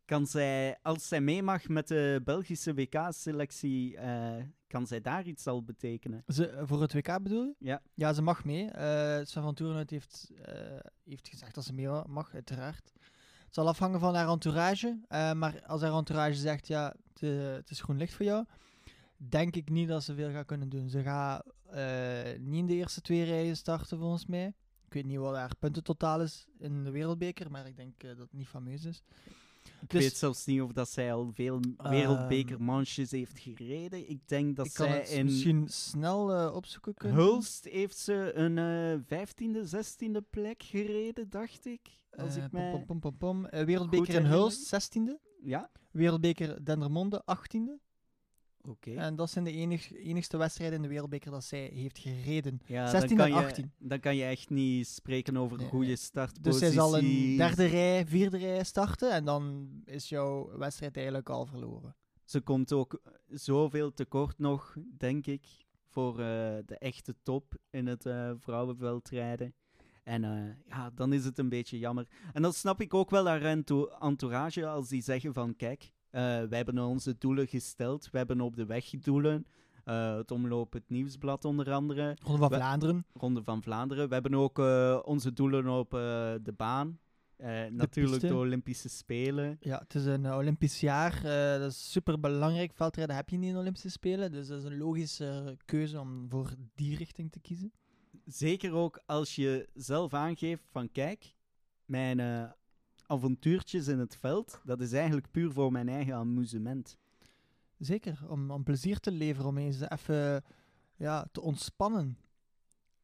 kan 0.05 0.27
zij, 0.27 0.79
als 0.83 1.09
zij 1.09 1.21
mee 1.21 1.43
mag 1.43 1.69
met 1.69 1.89
de 1.89 2.21
Belgische 2.25 2.75
WK-selectie, 2.75 3.97
eh, 3.97 4.45
kan 4.67 4.87
zij 4.87 5.01
daar 5.01 5.27
iets 5.27 5.47
al 5.47 5.65
betekenen? 5.65 6.25
Ze, 6.27 6.63
voor 6.63 6.81
het 6.81 6.93
WK 6.93 7.23
bedoel 7.23 7.45
je? 7.45 7.55
Ja. 7.59 7.83
Ja, 7.95 8.13
ze 8.13 8.23
mag 8.23 8.45
mee. 8.45 8.71
Eh 8.71 9.25
Sven 9.25 9.43
van 9.43 9.55
Toerenhout 9.55 9.91
heeft, 9.91 10.31
heeft 11.05 11.29
gezegd 11.29 11.55
dat 11.55 11.65
ze 11.65 11.73
mee 11.73 11.89
mag, 12.07 12.35
uiteraard. 12.35 12.93
Het 13.45 13.55
zal 13.55 13.69
afhangen 13.69 14.01
van 14.01 14.15
haar 14.15 14.29
entourage. 14.29 14.99
maar 15.09 15.63
als 15.67 15.81
haar 15.81 15.93
entourage 15.93 16.35
zegt, 16.35 16.67
ja, 16.67 16.95
het, 17.19 17.71
is 17.71 17.81
groen 17.81 17.97
licht 17.97 18.15
voor 18.15 18.27
jou, 18.27 18.45
denk 19.17 19.57
ik 19.57 19.71
niet 19.71 19.89
dat 19.89 20.05
ze 20.05 20.15
veel 20.15 20.31
gaat 20.31 20.47
kunnen 20.47 20.69
doen. 20.69 20.89
Ze 20.89 21.03
gaat 21.03 21.45
niet 22.39 22.59
in 22.59 22.67
de 22.67 22.75
eerste 22.75 23.01
twee 23.01 23.25
rijen 23.25 23.57
starten, 23.57 23.99
volgens 23.99 24.27
mij. 24.27 24.55
Ik 24.93 25.03
weet 25.03 25.11
niet 25.13 25.19
wat 25.21 25.35
haar 25.35 25.57
puntentotaal 25.59 26.21
is 26.21 26.47
in 26.59 26.85
de 26.85 26.91
wereldbeker, 26.91 27.51
maar 27.51 27.67
ik 27.67 27.77
denk 27.77 28.03
eh, 28.03 28.09
dat 28.09 28.19
het 28.19 28.33
niet 28.33 28.47
fameus 28.47 28.85
is. 28.85 29.03
Ik 29.81 29.91
Dus- 29.91 30.03
weet 30.03 30.17
zelfs 30.17 30.45
niet 30.47 30.61
of 30.61 30.73
dat 30.73 30.89
zij 30.91 31.13
al 31.13 31.31
veel 31.35 31.61
Ehm, 31.77 31.91
wereldbekermanches 31.91 33.11
heeft 33.11 33.39
gereden. 33.39 34.11
Ik 34.11 34.29
denk 34.29 34.57
dat 34.57 34.67
ik 34.67 34.73
kan 34.73 34.87
zij 34.87 34.99
het 34.99 35.09
in 35.09 35.25
misschien 35.25 35.69
snel 35.69 36.33
eh, 36.33 36.55
opzoeken 36.55 36.95
kunnen. 36.95 37.19
Hulst 37.19 37.65
heeft 37.65 37.97
ze 37.99 38.33
een 38.35 38.59
eh 38.59 39.01
vijftiende, 39.07 39.67
zestiende 39.67 40.23
plek 40.23 40.63
gereden, 40.63 41.31
dacht 41.31 41.67
ik. 41.67 41.81
Als 42.11 42.37
ik 42.37 42.53
mij... 42.53 42.71
pom, 42.71 42.85
pom, 42.87 43.01
pom, 43.01 43.17
pom. 43.17 43.65
Wereldbeker 43.65 44.15
in. 44.15 44.25
Hulst, 44.25 44.75
16e. 44.75 45.19
Ja? 45.43 45.71
Wereldbeker 45.91 46.65
Dendermonde, 46.65 47.23
18e. 47.25 47.92
En 48.81 49.17
dat 49.17 49.31
zijn 49.31 49.45
de 49.45 49.53
enig, 49.53 49.93
enigste 49.93 50.37
wedstrijden 50.37 50.77
in 50.77 50.83
de 50.83 50.89
wereldbeker 50.89 51.31
dat 51.31 51.45
zij 51.45 51.71
heeft 51.75 51.99
gereden. 51.99 52.61
Ja, 52.67 52.87
16 52.91 53.17
dan 53.17 53.27
en 53.27 53.33
kan 53.33 53.41
je, 53.43 53.47
18. 53.47 53.73
Dan 53.79 54.01
kan 54.01 54.17
je 54.17 54.25
echt 54.25 54.51
niet 54.51 54.87
spreken 54.87 55.37
over 55.37 55.57
Nee, 55.59 55.69
goede 55.69 55.87
nee. 55.87 55.97
startposities. 55.97 56.61
Dus 56.61 56.69
zij 56.69 56.71
zal 56.71 56.99
een 56.99 57.37
derde 57.37 57.65
rij, 57.65 58.07
vierde 58.07 58.39
rij 58.39 58.65
starten 58.65 59.11
en 59.13 59.25
dan 59.25 59.69
is 59.85 60.09
jouw 60.09 60.59
wedstrijd 60.59 60.97
eigenlijk 60.97 61.29
al 61.29 61.47
verloren. 61.47 61.97
Ze 62.25 62.41
komt 62.41 62.73
ook 62.73 63.03
zoveel 63.29 63.93
tekort 63.93 64.39
nog, 64.39 64.77
denk 64.97 65.27
ik, 65.27 65.47
voor 65.89 66.13
eh, 66.13 66.25
de 66.67 66.77
echte 66.79 67.15
top 67.23 67.55
in 67.71 67.87
het 67.87 68.07
eh 68.07 68.31
vrouwenveldrijden. 68.39 69.55
En 70.03 70.25
eh, 70.25 70.55
ja, 70.69 70.91
dan 70.91 71.13
is 71.13 71.25
het 71.25 71.39
een 71.39 71.49
beetje 71.49 71.79
jammer. 71.79 72.07
En 72.33 72.43
dan 72.43 72.53
snap 72.53 72.81
ik 72.81 72.95
ook 72.95 73.11
wel 73.11 73.27
haar 73.27 73.43
ento- 73.43 73.89
entourage 74.01 74.67
als 74.67 74.89
die 74.89 75.03
zeggen 75.03 75.33
van, 75.35 75.57
kijk, 75.57 75.93
wij 76.21 76.47
hebben 76.57 76.79
onze 76.79 77.15
doelen 77.19 77.47
gesteld, 77.49 78.11
we 78.11 78.19
hebben 78.19 78.41
op 78.41 78.57
de 78.57 78.67
weg 78.67 78.91
doelen. 78.91 79.47
Eh, 79.85 80.17
het 80.17 80.31
omloop, 80.31 80.73
het 80.73 80.89
nieuwsblad 80.91 81.45
onder 81.45 81.73
andere. 81.73 82.17
Ronde 82.23 82.39
van 82.39 82.49
We- 82.49 82.55
Vlaanderen. 82.57 83.07
Ronde 83.13 83.43
van 83.45 83.63
Vlaanderen. 83.63 84.09
We 84.09 84.15
hebben 84.15 84.35
ook 84.35 84.59
eh, 84.59 84.99
onze 85.05 85.33
doelen 85.33 85.69
op 85.69 85.95
eh, 85.95 86.01
de 86.43 86.53
baan. 86.57 86.99
Eh, 87.37 87.49
natuurlijk 87.71 88.13
piste. 88.21 88.27
de 88.27 88.35
Olympische 88.41 88.89
Spelen. 88.89 89.57
Ja, 89.61 89.79
het 89.79 89.95
is 89.95 90.05
een 90.05 90.25
eh, 90.27 90.37
Olympisch 90.37 90.81
jaar. 90.81 91.17
eh, 91.17 91.61
dat 91.61 91.71
is 91.71 91.91
super 91.93 92.21
belangrijk. 92.21 92.73
Veldrijden 92.75 93.17
heb 93.17 93.29
je 93.29 93.37
niet 93.37 93.49
in 93.49 93.55
de 93.55 93.61
Olympische 93.61 93.91
Spelen. 93.91 94.33
Dus 94.33 94.47
dat 94.49 94.59
is 94.59 94.65
een 94.65 94.79
logische 94.79 95.57
keuze 95.65 96.01
om 96.01 96.27
voor 96.29 96.51
die 96.75 96.97
richting 96.97 97.33
te 97.33 97.41
kiezen. 97.41 97.73
Zeker 98.27 98.73
ook 98.73 99.03
als 99.07 99.35
je 99.35 99.69
zelf 99.75 100.15
aangeeft 100.15 100.65
van 100.71 100.91
kijk, 100.93 101.35
mijn 101.85 102.21
eh, 102.21 102.51
avontuurtjes 103.13 103.89
in 103.89 103.99
het 103.99 104.17
veld, 104.17 104.61
dat 104.65 104.81
is 104.81 104.93
eigenlijk 104.93 105.31
puur 105.31 105.53
voor 105.53 105.73
mijn 105.73 105.89
eigen 105.89 106.15
amusement. 106.15 106.97
Zeker, 107.79 108.19
om, 108.29 108.51
om 108.51 108.63
plezier 108.63 108.99
te 108.99 109.11
leveren, 109.11 109.49
om 109.49 109.59
eens 109.59 109.81
even 109.81 110.45
ja, 110.97 111.27
te 111.33 111.41
ontspannen. 111.41 112.19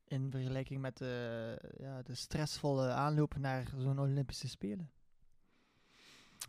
In 0.05 0.31
vergelijking 0.31 0.81
met 0.81 0.97
de, 0.97 1.59
ja, 1.79 2.03
de 2.03 2.15
stressvolle 2.15 2.89
aanloop 2.89 3.37
naar 3.37 3.73
zo'n 3.79 3.99
Olympische 3.99 4.49
Spelen. 4.49 4.91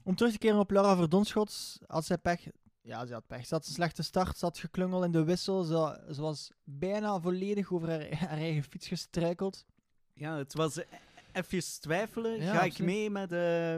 Om 0.04 0.16
terug 0.16 0.32
te 0.32 0.38
keren 0.38 0.60
op 0.60 0.72
Laura 0.72 0.96
Verdonschots, 0.96 1.80
had 1.88 2.06
zij 2.06 2.18
pech. 2.18 2.48
Ja, 2.82 3.06
ze 3.06 3.14
had 3.14 3.28
pech. 3.28 3.46
Ze 3.46 3.54
had 3.54 3.66
een 3.68 3.74
slechte 3.74 4.04
start, 4.04 4.38
ze 4.38 4.46
had 4.46 4.58
geklungeld 4.58 5.04
in 5.04 5.12
de 5.12 5.24
wissel. 5.24 5.64
Ze, 5.64 6.04
ze 6.14 6.22
was 6.22 6.52
bijna 6.64 7.20
volledig 7.20 7.72
over 7.72 7.90
haar, 7.90 8.18
haar 8.30 8.38
eigen 8.38 8.64
fiets 8.64 8.88
gestruikeld. 8.88 9.66
Ja, 10.14 10.38
het 10.38 10.54
was 10.54 10.80
even 11.32 11.80
twijfelen. 11.80 12.42
Ja, 12.42 12.54
ga 12.54 12.64
ik 12.64 12.80
mee 12.80 13.10
met, 13.10 13.32
eh 13.32 13.78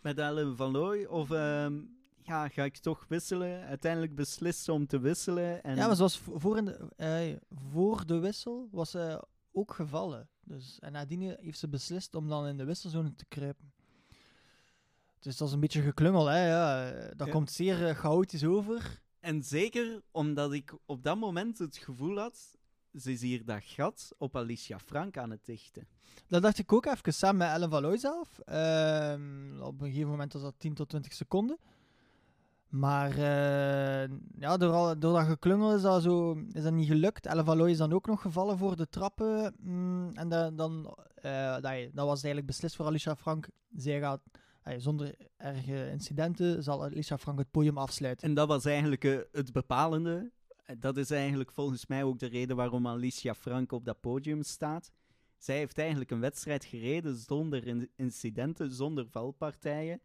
met 0.00 0.18
Ellen 0.18 0.56
van 0.56 0.70
Looy 0.70 1.04
of 1.04 1.30
ehm, 1.30 1.80
ja, 2.22 2.48
ga 2.48 2.64
ik 2.64 2.76
toch 2.76 3.04
wisselen? 3.08 3.64
Uiteindelijk 3.66 4.14
beslissen 4.14 4.74
om 4.74 4.86
te 4.86 4.98
wisselen. 5.00 5.62
En 5.62 5.76
Ja, 5.76 5.86
maar 5.86 5.96
vo- 5.96 6.38
voor, 6.38 6.56
in 6.56 6.64
de, 6.64 6.88
eh, 6.96 7.36
voor 7.70 8.06
de 8.06 8.18
wissel 8.18 8.68
was 8.70 8.90
ze 8.90 9.24
ook 9.52 9.74
gevallen. 9.74 10.28
Dus, 10.40 10.78
en 10.80 10.92
nadien 10.92 11.36
heeft 11.40 11.58
ze 11.58 11.68
beslist 11.68 12.14
om 12.14 12.28
dan 12.28 12.46
in 12.46 12.56
de 12.56 12.64
wisselzone 12.64 13.14
te 13.14 13.24
kruipen. 13.28 13.72
Dus 15.20 15.36
dat 15.36 15.48
is 15.48 15.54
een 15.54 15.60
beetje 15.60 15.82
geklungel, 15.82 16.26
hè. 16.26 16.46
Ja. 16.48 16.90
Dat 17.14 17.26
Ja. 17.26 17.32
komt 17.32 17.50
zeer 17.50 17.86
eh, 17.88 17.94
chaotisch 17.94 18.44
over. 18.44 19.02
En 19.20 19.42
zeker 19.42 20.02
omdat 20.10 20.52
ik 20.52 20.74
op 20.86 21.02
dat 21.02 21.16
moment 21.18 21.58
het 21.58 21.76
gevoel 21.76 22.18
had, 22.18 22.56
ze 23.00 23.12
is 23.12 23.20
hier 23.20 23.44
dat 23.44 23.60
gat 23.62 24.12
op 24.18 24.36
Alicia 24.36 24.78
Frank 24.78 25.16
aan 25.16 25.30
het 25.30 25.44
dichten. 25.44 25.86
Dat 26.28 26.42
dacht 26.42 26.58
ik 26.58 26.72
ook 26.72 26.86
even 26.86 27.14
samen 27.14 27.36
met 27.36 27.48
Ellen 27.48 27.70
van 27.70 27.82
Looy 27.82 27.96
zelf. 27.96 28.38
Ehm, 28.38 29.60
op 29.60 29.80
een 29.80 29.86
gegeven 29.86 30.10
moment 30.10 30.32
was 30.32 30.42
dat 30.42 30.54
10 30.58 30.74
tot 30.74 30.88
20 30.88 31.12
seconden. 31.12 31.58
Maar 32.68 33.10
eh, 33.10 34.08
ja, 34.38 34.56
door, 34.56 34.72
al, 34.72 34.98
door 34.98 35.12
dat 35.12 35.26
geklungel 35.26 35.74
is 35.74 35.82
dat, 35.82 36.02
zo, 36.02 36.38
is 36.52 36.62
dat 36.62 36.72
niet 36.72 36.86
gelukt. 36.88 37.26
Ellen 37.26 37.44
van 37.44 37.56
Looy 37.56 37.70
is 37.70 37.76
dan 37.76 37.92
ook 37.92 38.06
nog 38.06 38.20
gevallen 38.20 38.58
voor 38.58 38.76
de 38.76 38.88
trappen. 38.88 39.54
Mm, 39.60 40.10
en 40.14 40.28
da- 40.28 40.50
dan 40.50 40.96
eh, 41.14 41.52
dat, 41.52 41.62
dat 41.92 42.06
was 42.06 42.22
eigenlijk 42.22 42.46
beslist 42.46 42.76
voor 42.76 42.86
Alicia 42.86 43.16
Frank. 43.16 43.48
Zij 43.76 44.00
gaat, 44.00 44.20
eh, 44.62 44.74
zonder 44.78 45.14
erge 45.36 45.90
incidenten, 45.90 46.62
zal 46.62 46.84
Alicia 46.84 47.18
Frank 47.18 47.38
het 47.38 47.50
podium 47.50 47.78
afsluiten. 47.78 48.28
En 48.28 48.34
dat 48.34 48.48
was 48.48 48.64
eigenlijk 48.64 49.26
het 49.32 49.52
bepalende. 49.52 50.30
Eh, 50.64 50.76
Dat 50.78 50.96
is 50.96 51.10
eigenlijk 51.10 51.52
volgens 51.52 51.86
mij 51.86 52.02
ook 52.04 52.18
de 52.18 52.26
reden 52.26 52.56
waarom 52.56 52.86
Alicia 52.86 53.34
Frank 53.34 53.72
op 53.72 53.84
dat 53.84 54.00
podium 54.00 54.42
staat. 54.42 54.92
Zij 55.38 55.56
heeft 55.56 55.78
eigenlijk 55.78 56.10
een 56.10 56.20
wedstrijd 56.20 56.64
gereden 56.64 57.16
zonder 57.16 57.66
in- 57.66 57.90
incidenten, 57.96 58.72
zonder 58.72 59.06
valpartijen. 59.10 60.00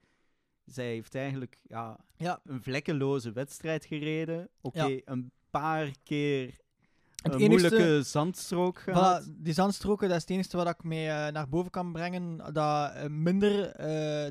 Zij 0.65 0.85
heeft 0.85 1.15
eigenlijk 1.15 1.59
ja, 1.63 1.99
Ja. 2.17 2.39
een 2.45 2.63
vlekkeloze 2.63 3.31
wedstrijd 3.31 3.85
gereden. 3.85 4.49
Oké, 4.61 4.83
Ja. 4.85 5.01
een 5.05 5.31
paar 5.49 5.91
keer 6.03 6.45
Het 7.15 7.33
een 7.33 7.39
enigste- 7.39 7.69
moeilijke 7.69 8.03
zandstrook 8.03 8.79
gehad. 8.79 9.23
Voilà, 9.23 9.31
die 9.37 9.53
zandstroken, 9.53 10.07
dat 10.07 10.15
is 10.17 10.21
het 10.23 10.31
enige 10.31 10.57
wat 10.57 10.67
ik 10.69 10.83
mee 10.83 11.07
eh, 11.07 11.31
naar 11.31 11.49
boven 11.49 11.71
kan 11.71 11.91
brengen. 11.91 12.37
Dat 12.37 12.93
eh, 12.93 13.05
minder 13.07 13.73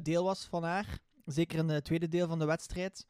deel 0.03 0.25
was 0.25 0.45
van 0.47 0.63
haar. 0.63 0.99
Zeker 1.25 1.59
in 1.59 1.69
het 1.69 1.85
tweede 1.85 2.09
deel 2.09 2.29
van 2.29 2.39
de 2.39 2.45
wedstrijd. 2.45 3.07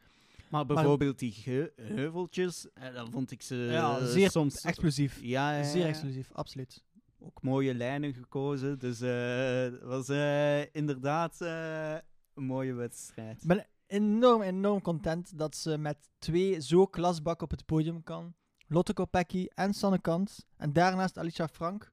Maar 0.51 0.67
bijvoorbeeld 0.67 1.19
die 1.19 1.33
ge- 1.33 1.73
heuveltjes, 1.77 2.73
eh, 2.73 2.95
dan 2.95 3.11
vond 3.11 3.31
ik 3.31 3.43
ze 3.43 3.55
ja, 3.55 4.07
zeer 4.07 4.31
soms... 4.31 4.55
explosief. 4.61 5.21
Ja, 5.23 5.57
ja, 5.57 5.63
Zeer 5.65 5.83
ja. 5.83 5.89
explosief, 5.89 6.33
absoluut. 6.33 6.85
ook 7.21 7.43
mooie 7.43 7.75
lijnen 7.75 8.15
gekozen. 8.15 8.79
Dus 8.79 9.01
eh, 9.01 9.61
het 9.73 9.83
was 9.83 10.09
eh, 10.09 10.75
inderdaad 10.75 11.41
een 11.41 12.45
mooie 12.45 12.73
wedstrijd. 12.75 13.43
Ik 13.43 13.49
ben 13.49 13.67
enorm, 13.87 14.43
enorm 14.43 14.81
content 14.83 15.39
dat 15.39 15.57
ze 15.57 15.79
met 15.79 15.97
twee 16.19 16.61
zo 16.61 16.87
klasbak 16.87 17.43
op 17.43 17.51
het 17.51 17.65
podium 17.67 18.03
kan. 18.03 18.35
Lotte 18.67 18.93
Kopecky 18.93 19.47
en 19.55 19.75
Sanne 19.75 20.01
Kant. 20.01 20.47
En 20.57 20.73
daarnaast 20.73 21.19
Alicia 21.19 21.49
Frank. 21.49 21.93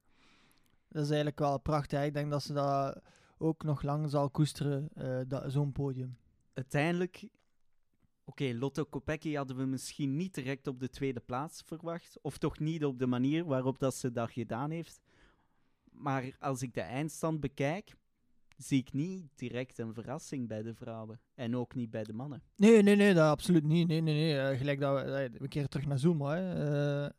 Dat 0.88 1.02
is 1.02 1.08
eigenlijk 1.08 1.38
wel 1.38 1.58
prachtig. 1.60 2.04
Ik 2.04 2.14
denk 2.14 2.30
dat 2.30 2.42
ze 2.42 2.52
dat 2.52 3.00
ook 3.38 3.62
nog 3.62 3.82
lang 3.82 4.10
zal 4.10 4.30
koesteren, 4.30 4.88
dat- 5.28 5.52
zo'n 5.52 5.72
podium. 5.72 6.16
Uiteindelijk, 6.54 7.28
oké, 8.26 8.54
Lotto 8.54 8.84
Kopecky 8.84 9.34
hadden 9.34 9.56
we 9.56 9.64
misschien 9.64 10.16
niet 10.16 10.34
direct 10.34 10.66
op 10.66 10.80
de 10.80 10.88
tweede 10.88 11.20
plaats 11.20 11.62
verwacht. 11.66 12.18
Of 12.22 12.38
toch 12.38 12.58
niet 12.58 12.84
op 12.84 12.98
de 12.98 13.06
manier 13.06 13.44
waarop 13.44 13.78
dat 13.78 13.94
ze 13.94 14.12
dat 14.12 14.30
gedaan 14.30 14.70
heeft. 14.70 15.00
Maar 15.90 16.36
als 16.38 16.62
ik 16.62 16.74
de 16.74 16.80
eindstand 16.80 17.40
bekijk, 17.40 17.96
zie 18.56 18.80
ik 18.80 18.92
niet 18.92 19.24
direct 19.34 19.78
een 19.78 19.94
verrassing 19.94 20.48
bij 20.48 20.62
de 20.62 20.74
vrouwen. 20.74 21.20
En 21.34 21.56
ook 21.56 21.74
niet 21.74 21.90
bij 21.90 22.04
de 22.04 22.12
mannen. 22.12 22.42
Nee, 22.56 22.82
nee, 22.82 22.96
nee, 22.96 23.14
dat 23.14 23.30
absoluut 23.30 23.64
niet. 23.64 23.88
Nee, 23.88 24.00
nee, 24.00 24.14
nee. 24.14 24.38
Eh, 24.38 24.58
gelijk 24.58 24.80
dat 24.80 25.02
we, 25.02 25.10
eh, 25.10 25.40
we 25.40 25.48
keren 25.48 25.70
terug 25.70 25.86
naar 25.86 25.98
Zoom, 25.98 26.22
hè. 26.22 27.04
Eh, 27.04 27.10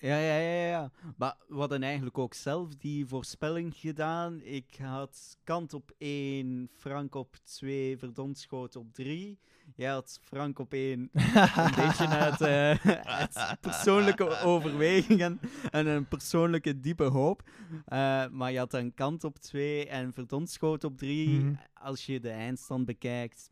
Ja, 0.00 0.18
ja, 0.18 0.36
ja, 0.38 0.66
ja. 0.66 0.90
Maar 1.16 1.36
we 1.48 1.54
hadden 1.54 1.82
eigenlijk 1.82 2.18
ook 2.18 2.34
zelf 2.34 2.74
die 2.76 3.06
voorspelling 3.06 3.74
gedaan. 3.76 4.40
Ik 4.42 4.76
had 4.82 5.36
Kant 5.44 5.74
op 5.74 5.92
1, 5.98 6.68
Frank 6.76 7.14
op 7.14 7.36
2, 7.44 7.98
Verdonschoot 7.98 8.76
op 8.76 8.92
3. 8.94 9.38
Jij 9.76 9.90
had 9.90 10.18
Frank 10.22 10.58
op 10.58 10.72
1, 10.72 11.00
een 11.12 11.74
beetje 11.76 12.08
uit, 12.08 12.40
uit 13.36 13.60
persoonlijke 13.60 14.40
overwegingen 14.40 15.40
en 15.70 15.86
een 15.86 16.08
persoonlijke 16.08 16.80
diepe 16.80 17.04
hoop. 17.04 17.42
Eh, 17.86 18.26
maar 18.28 18.52
je 18.52 18.58
had 18.58 18.72
een 18.74 18.94
Kant 18.94 19.24
op 19.24 19.38
2 19.38 19.86
en 19.88 20.12
Verdonschoot 20.12 20.84
op 20.84 20.96
3. 20.98 21.28
Mhm. 21.40 21.54
Als 21.74 22.06
je 22.06 22.20
de 22.20 22.30
eindstand 22.30 22.84
bekijkt, 22.84 23.50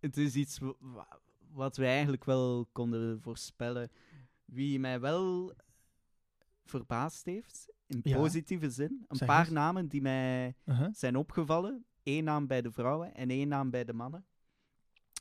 het 0.00 0.16
is 0.16 0.34
iets 0.34 0.58
wa- 0.58 0.74
wa- 0.78 1.18
wat 1.52 1.76
we 1.76 1.84
eigenlijk 1.86 2.24
wel 2.24 2.66
konden 2.72 3.20
voorspellen. 3.20 3.90
Wie 4.52 4.78
mij 4.80 5.00
wel 5.00 5.52
verbaasd 6.64 7.24
heeft, 7.24 7.72
in 7.86 8.00
Ja. 8.02 8.16
positieve 8.16 8.70
zin, 8.70 9.04
een 9.08 9.16
Zeg 9.16 9.28
paar 9.28 9.44
eens. 9.44 9.50
namen 9.54 9.88
die 9.88 10.02
mij 10.02 10.54
uh-huh. 10.64 10.88
zijn 10.92 11.16
opgevallen. 11.16 11.84
Eén 12.02 12.24
naam 12.24 12.46
bij 12.46 12.62
de 12.62 12.72
vrouwen 12.72 13.14
en 13.14 13.30
één 13.30 13.48
naam 13.48 13.70
bij 13.70 13.84
de 13.84 13.92
mannen. 13.92 14.24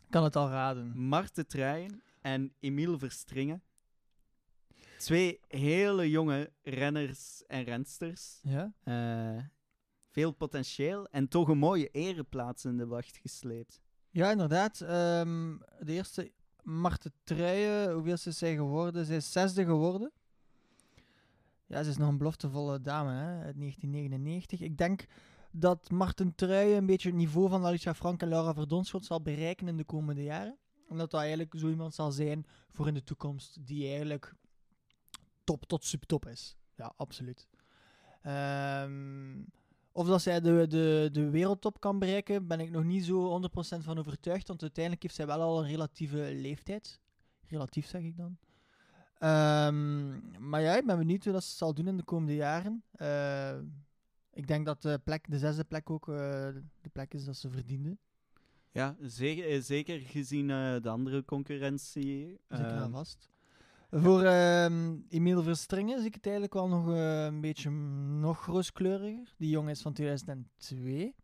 Kan 0.10 0.24
het 0.24 0.36
al 0.36 0.50
raden. 0.50 0.98
Marte 1.08 1.46
Truijen 1.46 2.02
en 2.22 2.54
Emiel 2.60 3.00
Verstringen. 3.00 3.64
Twee 4.98 5.40
hele 5.48 6.10
jonge 6.10 6.52
renners 6.62 7.44
en 7.48 7.64
rensters. 7.64 8.40
Ja? 8.42 8.74
Eh, 8.84 9.44
Veel 10.10 10.32
potentieel 10.32 11.08
en 11.08 11.28
toch 11.28 11.48
een 11.48 11.58
mooie 11.58 11.88
ereplaats 11.90 12.66
in 12.66 12.78
de 12.78 12.86
wacht 12.88 13.18
gesleept. 13.18 13.82
Ja, 14.10 14.32
inderdaad. 14.32 14.82
Ehm, 14.82 15.58
de 15.80 15.92
eerste, 15.94 16.32
Marten 16.64 17.14
Truijen, 17.24 17.94
hoeveel 17.94 18.14
is 18.14 18.38
zij 18.38 18.56
geworden? 18.56 19.06
Zij 19.06 19.16
is 19.16 19.32
zesde 19.32 19.66
geworden. 19.66 20.12
Ja, 21.66 21.84
ze 21.84 21.90
is 21.90 21.98
nog 21.98 22.10
een 22.10 22.18
beloftevolle 22.18 22.82
dame, 22.82 23.12
hè, 23.12 23.44
uit 23.44 23.58
1999. 23.58 24.62
Ik 24.62 24.78
denk 24.78 25.06
dat 25.52 25.90
Marten 25.90 26.36
Truijen 26.36 26.78
een 26.78 26.86
beetje 26.86 27.10
het 27.10 27.18
niveau 27.18 27.50
van 27.50 27.66
Alicia 27.66 27.94
Frank 27.94 28.22
en 28.22 28.28
Laura 28.28 28.54
Verdonschot 28.54 29.06
zal 29.06 29.22
bereiken 29.22 29.68
in 29.68 29.78
de 29.78 29.84
komende 29.84 30.24
jaren. 30.24 30.58
Omdat 30.88 31.12
dat 31.12 31.20
eigenlijk 31.20 31.54
zo 31.58 31.70
iemand 31.70 31.94
zal 31.94 32.12
zijn 32.12 32.46
voor 32.72 32.88
in 32.88 32.94
de 32.94 33.04
toekomst 33.04 33.58
die 33.66 33.88
eigenlijk 33.88 34.34
top 35.44 35.66
tot 35.66 35.84
subtop 35.84 36.28
is. 36.28 36.58
Ja, 36.76 36.94
absoluut. 36.98 37.48
Ehm, 38.22 39.44
of 39.92 40.08
dat 40.08 40.22
zij 40.22 40.42
de, 40.42 40.66
de, 40.68 41.10
de 41.12 41.30
wereldtop 41.30 41.80
kan 41.80 42.00
bereiken, 42.00 42.48
ben 42.48 42.60
ik 42.60 42.72
nog 42.72 42.84
niet 42.84 43.06
zo 43.06 43.42
100% 43.78 43.80
van 43.80 43.98
overtuigd. 43.98 44.48
Want 44.48 44.62
uiteindelijk 44.62 45.04
heeft 45.04 45.16
zij 45.16 45.26
wel 45.26 45.42
al 45.42 45.60
een 45.64 45.70
relatieve 45.70 46.32
leeftijd. 46.36 47.00
Relatief 47.48 47.88
zeg 47.88 48.02
ik 48.02 48.18
dan. 48.18 48.38
Ehm, 49.18 50.10
maar 50.50 50.62
ja, 50.62 50.76
ik 50.78 50.86
ben 50.86 50.98
benieuwd 50.98 51.24
hoe 51.24 51.34
dat 51.34 51.44
ze 51.44 51.56
zal 51.56 51.74
doen 51.74 51.88
in 51.88 51.98
de 51.98 52.04
komende 52.04 52.36
jaren. 52.36 52.84
Eh, 52.92 53.58
ik 54.34 54.48
denk 54.48 54.66
dat 54.66 54.82
de, 54.82 55.00
plek, 55.04 55.30
de 55.30 55.38
zesde 55.38 55.64
plek 55.64 55.90
ook 55.90 56.08
eh, 56.10 56.16
de 56.82 56.90
plek 56.92 57.14
is 57.14 57.26
dat 57.26 57.38
ze 57.38 57.50
verdiende. 57.50 57.98
Ja, 58.72 58.96
zeker, 59.02 59.50
eh, 59.50 59.62
zeker 59.62 60.00
gezien 60.00 60.50
eh, 60.50 60.76
de 60.82 60.90
andere 60.90 61.26
concurrentie. 61.26 62.40
Zeker 62.50 62.66
wel 62.74 62.84
Ehm, 62.84 62.92
vast. 62.92 63.30
Voor 63.92 64.24
ehm 64.24 64.96
Emiel 65.10 65.44
Verstringen 65.44 65.98
zie 65.98 66.08
ik 66.08 66.14
het 66.14 66.24
eigenlijk 66.26 66.54
wel 66.54 66.68
nog 66.68 66.90
eh, 66.90 67.24
een 67.26 67.42
beetje 67.42 67.70
nog 68.20 68.46
rooskleuriger. 68.46 69.34
Die 69.38 69.50
jongen 69.50 69.70
is 69.72 69.82
van 69.82 69.94
2002. 69.94 71.16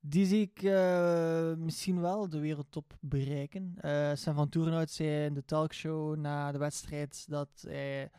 Die 0.00 0.26
zie 0.26 0.40
ik 0.40 0.62
eh, 0.62 1.54
misschien 1.54 2.00
wel 2.00 2.28
de 2.28 2.38
wereldtop 2.40 2.96
bereiken. 3.00 3.74
Eh 3.80 4.10
Sam 4.14 4.34
van 4.34 4.48
Toerenhout 4.48 4.90
zei 4.90 5.24
in 5.24 5.34
de 5.34 5.44
talkshow 5.44 6.16
na 6.16 6.52
de 6.52 6.58
wedstrijd 6.58 7.24
dat 7.28 7.48
hij 7.66 8.10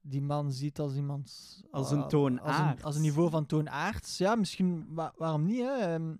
die 0.00 0.22
man 0.22 0.52
ziet 0.52 0.78
als 0.78 0.94
iemand... 0.94 1.60
Als 1.70 1.90
een 1.90 1.98
eh, 2.02 2.06
Als 2.08 2.58
een, 2.58 2.82
als 2.82 2.96
een 2.96 3.02
niveau 3.02 3.30
van 3.30 3.46
toonaards. 3.46 4.18
Ja, 4.18 4.34
misschien... 4.34 4.86
wa- 4.88 5.12
waarom 5.16 5.44
niet, 5.44 5.60
hè? 5.60 5.76
Ehm, 5.94 6.14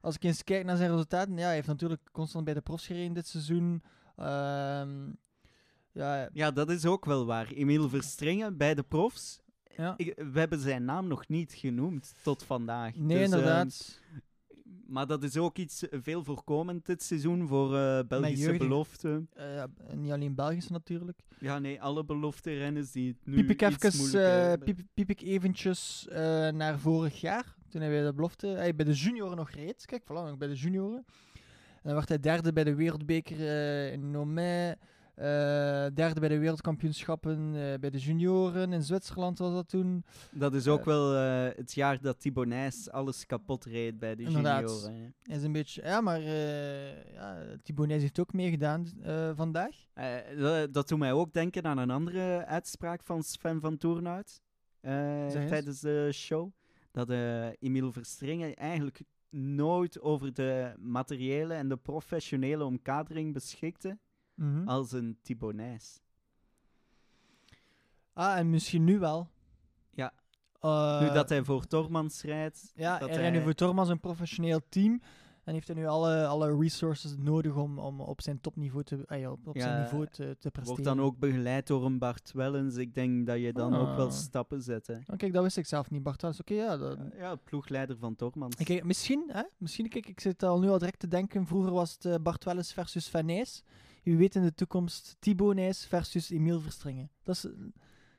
als 0.00 0.14
ik 0.14 0.24
eens 0.24 0.44
kijk 0.44 0.64
naar 0.64 0.76
zijn 0.76 0.90
resultaten... 0.90 1.36
Ja, 1.36 1.44
hij 1.44 1.54
heeft 1.54 1.66
natuurlijk 1.66 2.08
constant 2.12 2.44
bij 2.44 2.54
de 2.54 2.60
profs 2.60 2.86
gereden 2.86 3.12
dit 3.14 3.26
seizoen. 3.26 3.82
Ehm, 4.16 5.10
ja, 5.94 6.28
Ja, 6.32 6.50
dat 6.50 6.70
is 6.70 6.84
ook 6.86 7.04
wel 7.04 7.26
waar. 7.26 7.48
Emiel 7.52 7.88
Verstringen 7.88 8.56
bij 8.56 8.74
de 8.74 8.82
profs. 8.82 9.40
ja. 9.76 9.94
Ik- 9.96 10.14
we 10.32 10.38
hebben 10.38 10.58
zijn 10.60 10.84
naam 10.84 11.06
nog 11.06 11.28
niet 11.28 11.52
genoemd 11.52 12.14
tot 12.22 12.42
vandaag. 12.42 12.94
Nee, 12.96 13.06
Dus, 13.06 13.16
ehm, 13.16 13.22
inderdaad. 13.38 14.00
maar 14.86 15.06
dat 15.06 15.22
is 15.22 15.36
ook 15.36 15.58
iets 15.58 15.84
veel 15.90 16.24
voorkomend 16.24 16.86
dit 16.86 17.02
seizoen 17.02 17.46
voor 17.48 17.76
eh, 17.76 17.98
Belgische 18.08 18.56
beloften. 18.56 19.28
Eh, 19.32 19.54
ja, 19.54 19.68
niet 19.94 20.12
alleen 20.12 20.34
Belgisch 20.34 20.68
natuurlijk. 20.68 21.18
Ja, 21.40 21.58
nee, 21.58 21.82
alle 21.82 22.04
belofte-renners 22.04 22.90
die 22.92 23.08
het 23.08 23.16
nu 23.26 23.34
Piep 23.34 23.50
ik, 23.50 23.62
even, 23.62 24.20
eh, 24.20 24.30
hebben. 24.30 24.64
piep, 24.74 24.86
piep 24.94 25.10
ik 25.10 25.20
eventjes 25.20 26.06
naar 26.52 26.78
vorig 26.78 27.20
jaar. 27.20 27.54
Toen 27.68 27.80
hij 27.80 27.90
bij 27.90 28.04
de 28.04 28.12
belofte, 28.14 28.46
hij 28.46 28.74
bij 28.74 28.84
de 28.84 28.92
junioren 28.92 29.36
nog 29.36 29.50
reed. 29.50 29.84
Kijk, 29.86 30.02
voilà, 30.02 30.06
nog 30.06 30.36
bij 30.36 30.48
de 30.48 30.54
junioren. 30.54 31.04
En 31.74 31.90
dan 31.90 31.94
werd 31.94 32.08
hij 32.08 32.20
derde 32.20 32.52
bij 32.52 32.64
de 32.64 32.74
wereldbeker 32.74 33.38
in 33.92 34.10
Nomé. 34.10 34.74
Eh, 35.14 35.86
derde 35.94 36.20
bij 36.20 36.28
de 36.28 36.38
wereldkampioenschappen 36.38 37.46
eh, 37.46 37.78
bij 37.78 37.90
de 37.90 37.98
junioren 37.98 38.72
in 38.72 38.82
Zwitserland 38.82 39.38
was 39.38 39.52
dat 39.52 39.68
toen. 39.68 40.04
Dat 40.30 40.54
is 40.54 40.68
ook 40.68 40.78
eh, 40.78 40.84
wel 40.84 41.10
het 41.56 41.72
jaar 41.72 42.00
dat 42.00 42.20
Thibaut 42.20 42.88
alles 42.90 43.26
kapot 43.26 43.64
reed 43.64 43.98
bij 43.98 44.14
de 44.14 44.22
junioren. 44.22 45.14
is 45.22 45.42
een 45.42 45.52
beetje, 45.52 45.82
ja, 45.82 46.00
maar 46.00 46.20
ja, 46.20 47.36
Thibaut 47.62 47.88
heeft 47.88 48.18
ook 48.18 48.32
meegedaan 48.32 48.86
vandaag. 49.34 49.74
Dat, 50.38 50.74
dat 50.74 50.88
doet 50.88 50.98
mij 50.98 51.12
ook 51.12 51.32
denken 51.32 51.64
aan 51.64 51.78
een 51.78 51.90
andere 51.90 52.46
uitspraak 52.46 53.04
van 53.04 53.22
Sven 53.22 53.60
van 53.60 53.76
Toornhout 53.76 54.40
tijdens 54.80 55.80
de 55.80 56.10
show. 56.12 56.50
Dat 56.90 57.10
Emiel 57.58 57.92
Verstringen 57.92 58.54
eigenlijk 58.54 59.02
nooit 59.30 60.00
over 60.00 60.34
de 60.34 60.74
materiële 60.78 61.54
en 61.54 61.68
de 61.68 61.76
professionele 61.76 62.64
omkadering 62.64 63.32
beschikte 63.32 63.98
Mhm. 64.34 64.68
als 64.68 64.92
een 64.92 65.18
Thibaut 65.22 65.54
Nys. 65.54 66.00
Ah, 68.12 68.38
en 68.38 68.50
misschien 68.50 68.84
nu 68.84 68.98
wel. 68.98 69.28
Ja. 69.90 70.12
Eh, 70.60 71.00
nu 71.00 71.10
dat 71.12 71.28
hij 71.28 71.44
voor 71.44 71.66
Tormans 71.66 72.22
rijdt, 72.22 72.72
Ja, 72.74 72.98
dat 72.98 73.08
hij 73.08 73.18
rijdt 73.18 73.36
nu 73.36 73.42
voor 73.42 73.54
Tormans 73.54 73.88
een 73.88 74.00
professioneel 74.00 74.60
team. 74.68 75.00
En 75.44 75.52
heeft 75.54 75.66
hij 75.66 75.76
nu 75.76 75.86
alle, 75.86 76.26
alle 76.26 76.56
resources 76.58 77.14
nodig 77.18 77.54
om, 77.56 77.78
om 77.78 78.00
op 78.00 78.20
zijn 78.22 78.40
topniveau 78.40 78.84
te, 78.84 79.02
ah 79.06 79.18
ja, 79.18 79.30
op, 79.30 79.46
op 79.46 79.58
zijn 79.58 79.82
niveau 79.82 80.06
te, 80.06 80.12
te 80.38 80.50
presteren. 80.50 80.66
wordt 80.66 80.84
dan 80.84 81.00
ook 81.00 81.18
begeleid 81.18 81.66
door 81.66 81.84
een 81.84 81.98
Bart 81.98 82.32
Wellens. 82.32 82.76
Ik 82.76 82.94
denk 82.94 83.26
dat 83.26 83.38
je 83.40 83.52
dan 83.52 83.74
ook 83.74 83.96
wel 83.96 84.06
Ah. 84.06 84.12
stappen 84.12 84.62
zet. 84.62 84.86
Hè. 84.86 84.94
Oh, 84.94 85.16
kijk, 85.16 85.32
dat 85.32 85.42
wist 85.42 85.56
ik 85.56 85.66
zelf 85.66 85.90
niet, 85.90 86.02
Bart. 86.02 86.22
Is 86.22 86.40
oké, 86.40 86.54
ja. 86.54 86.76
Dat... 86.76 86.98
Eh, 86.98 87.18
ja, 87.18 87.34
ploegleider 87.36 87.96
van 87.98 88.14
Tormans. 88.16 88.54
Kijk, 88.56 88.84
misschien, 88.84 89.24
hè, 89.32 89.42
misschien 89.58 89.88
kijk, 89.88 90.06
ik 90.06 90.20
zit 90.20 90.42
al 90.42 90.58
nu 90.60 90.68
al 90.68 90.78
direct 90.78 90.98
te 90.98 91.08
denken. 91.08 91.46
Vroeger 91.46 91.72
was 91.72 91.92
het 91.92 92.04
eh, 92.04 92.14
Bart 92.22 92.44
Welles 92.44 92.72
versus 92.72 93.08
Van 93.08 93.24
Nys. 93.26 93.62
Wie 94.04 94.16
weet 94.16 94.34
in 94.34 94.42
de 94.42 94.54
toekomst 94.54 95.16
Thibaut 95.18 95.54
Nys 95.54 95.86
versus 95.86 96.30
Emiel 96.30 96.60
Verstringen. 96.60 97.10
Dat 97.22 97.34
is, 97.34 97.46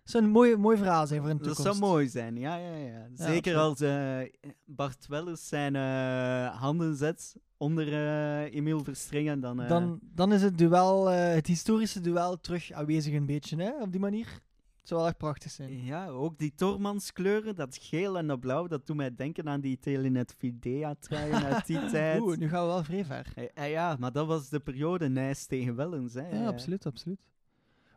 zou 0.03 0.23
een 0.23 0.29
mooi, 0.29 0.55
mooi 0.55 0.77
verhaal 0.77 1.07
zijn 1.07 1.21
voor 1.21 1.29
in 1.29 1.37
de 1.37 1.43
Dat 1.43 1.55
toekomst. 1.55 1.79
zou 1.79 1.91
mooi 1.91 2.07
zijn, 2.07 2.37
ja, 2.37 2.55
ja, 2.55 2.75
ja. 2.75 3.07
Zeker 3.13 3.57
als 3.57 3.81
eh, 3.81 4.19
Bart 4.65 5.07
Wellens 5.07 5.47
zijn 5.47 5.75
eh, 5.75 6.61
handen 6.61 6.95
zet 6.95 7.35
onder 7.57 7.93
eh 7.93 8.55
Emiel 8.55 8.83
Verstringen, 8.83 9.39
dan... 9.39 9.57
Dan, 9.57 9.99
dan 10.01 10.33
is 10.33 10.41
het 10.41 10.57
duel, 10.57 11.05
het 11.09 11.47
historische 11.47 12.01
duel 12.01 12.39
terug 12.39 12.71
aanwezig 12.71 13.13
een 13.13 13.25
beetje, 13.25 13.63
hè, 13.63 13.81
op 13.81 13.91
die 13.91 14.01
manier. 14.01 14.43
Het 14.85 14.93
zou 14.93 15.03
wel 15.03 15.13
echt 15.13 15.21
prachtig 15.21 15.51
zijn. 15.51 15.83
Ja, 15.83 16.07
ook 16.07 16.37
die 16.37 16.53
Tormans-kleuren, 16.55 17.55
dat 17.55 17.77
geel 17.81 18.17
en 18.17 18.27
dat 18.27 18.39
blauw, 18.39 18.67
dat 18.67 18.87
doet 18.87 18.95
mij 18.95 19.15
denken 19.15 19.49
aan 19.49 19.61
die 19.61 19.79
Telenet 19.79 20.35
Videa-truien 20.37 21.45
uit 21.45 21.65
die 21.65 21.85
tijd. 21.91 22.21
Oeh, 22.21 22.37
nu 22.37 22.49
gaan 22.49 22.61
we 22.61 22.67
wel 22.67 22.83
vrij 22.83 23.05
ver. 23.05 23.31
Eh, 23.35 23.45
eh, 23.53 23.71
ja, 23.71 23.95
maar 23.99 24.11
dat 24.11 24.27
was 24.27 24.49
de 24.49 24.59
periode 24.59 25.09
Nijs 25.09 25.45
tegen 25.45 25.75
Wellens, 25.75 26.13
hè. 26.13 26.29
Ja, 26.29 26.47
absoluut, 26.47 26.85
absoluut. 26.85 27.19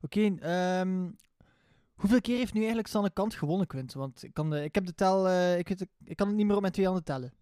Oké, 0.00 0.34
ehm, 0.40 1.10
hoeveel 1.94 2.20
keer 2.20 2.36
heeft 2.36 2.52
nu 2.52 2.58
eigenlijk 2.58 2.88
Sanne 2.88 3.10
Kant 3.10 3.34
gewonnen, 3.34 3.66
Quint? 3.66 3.92
Want 3.92 4.22
ik, 4.22 4.34
kan 4.34 4.50
de, 4.50 4.64
ik 4.64 4.74
heb 4.74 4.86
de 4.86 4.94
tel, 4.94 5.28
eh, 5.28 5.58
ik, 5.58 5.68
weet, 5.68 5.86
ik 6.04 6.16
kan 6.16 6.26
het 6.26 6.36
niet 6.36 6.46
meer 6.46 6.54
op 6.54 6.60
mijn 6.60 6.72
twee 6.72 6.86
handen 6.86 7.04
tellen. 7.04 7.32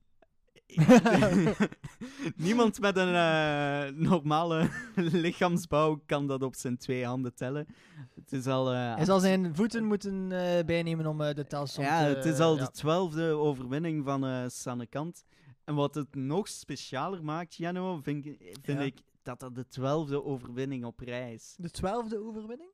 Niemand 2.36 2.80
met 2.80 2.96
een 2.96 3.14
eh, 3.14 3.94
normale 3.96 4.68
lichaamsbouw 5.24 6.02
kan 6.06 6.26
dat 6.26 6.42
op 6.42 6.54
zijn 6.54 6.76
twee 6.76 7.04
handen 7.04 7.34
tellen. 7.34 7.66
Het 8.14 8.32
is 8.32 8.46
al... 8.46 8.72
eh, 8.72 8.94
Hij 8.94 9.04
zal 9.04 9.20
zijn 9.20 9.54
voeten 9.56 9.84
moeten 9.84 10.32
eh, 10.32 10.64
bijnemen 10.64 11.06
om 11.06 11.18
de 11.18 11.46
telsom 11.48 11.84
ja, 11.84 12.00
te... 12.00 12.14
het 12.16 12.24
is 12.24 12.38
al 12.38 12.56
ja. 12.56 12.64
de 12.64 12.70
twaalfde 12.70 13.22
overwinning 13.30 14.04
van 14.04 14.50
Sanne 14.50 14.86
Kant. 14.86 15.24
En 15.64 15.74
wat 15.74 15.94
het 15.94 16.14
nog 16.14 16.48
specialer 16.48 17.24
maakt, 17.24 17.54
Jano, 17.54 18.00
vind, 18.02 18.26
ik- 18.26 18.56
vind 18.62 18.78
Ja. 18.78 18.84
ik 18.84 18.98
dat 19.22 19.40
dat 19.40 19.54
de 19.54 19.66
twaalfde 19.66 20.24
overwinning 20.24 20.84
op 20.84 21.00
rij 21.00 21.32
is. 21.34 21.54
De 21.58 21.70
twaalfde 21.70 22.18
overwinning? 22.18 22.70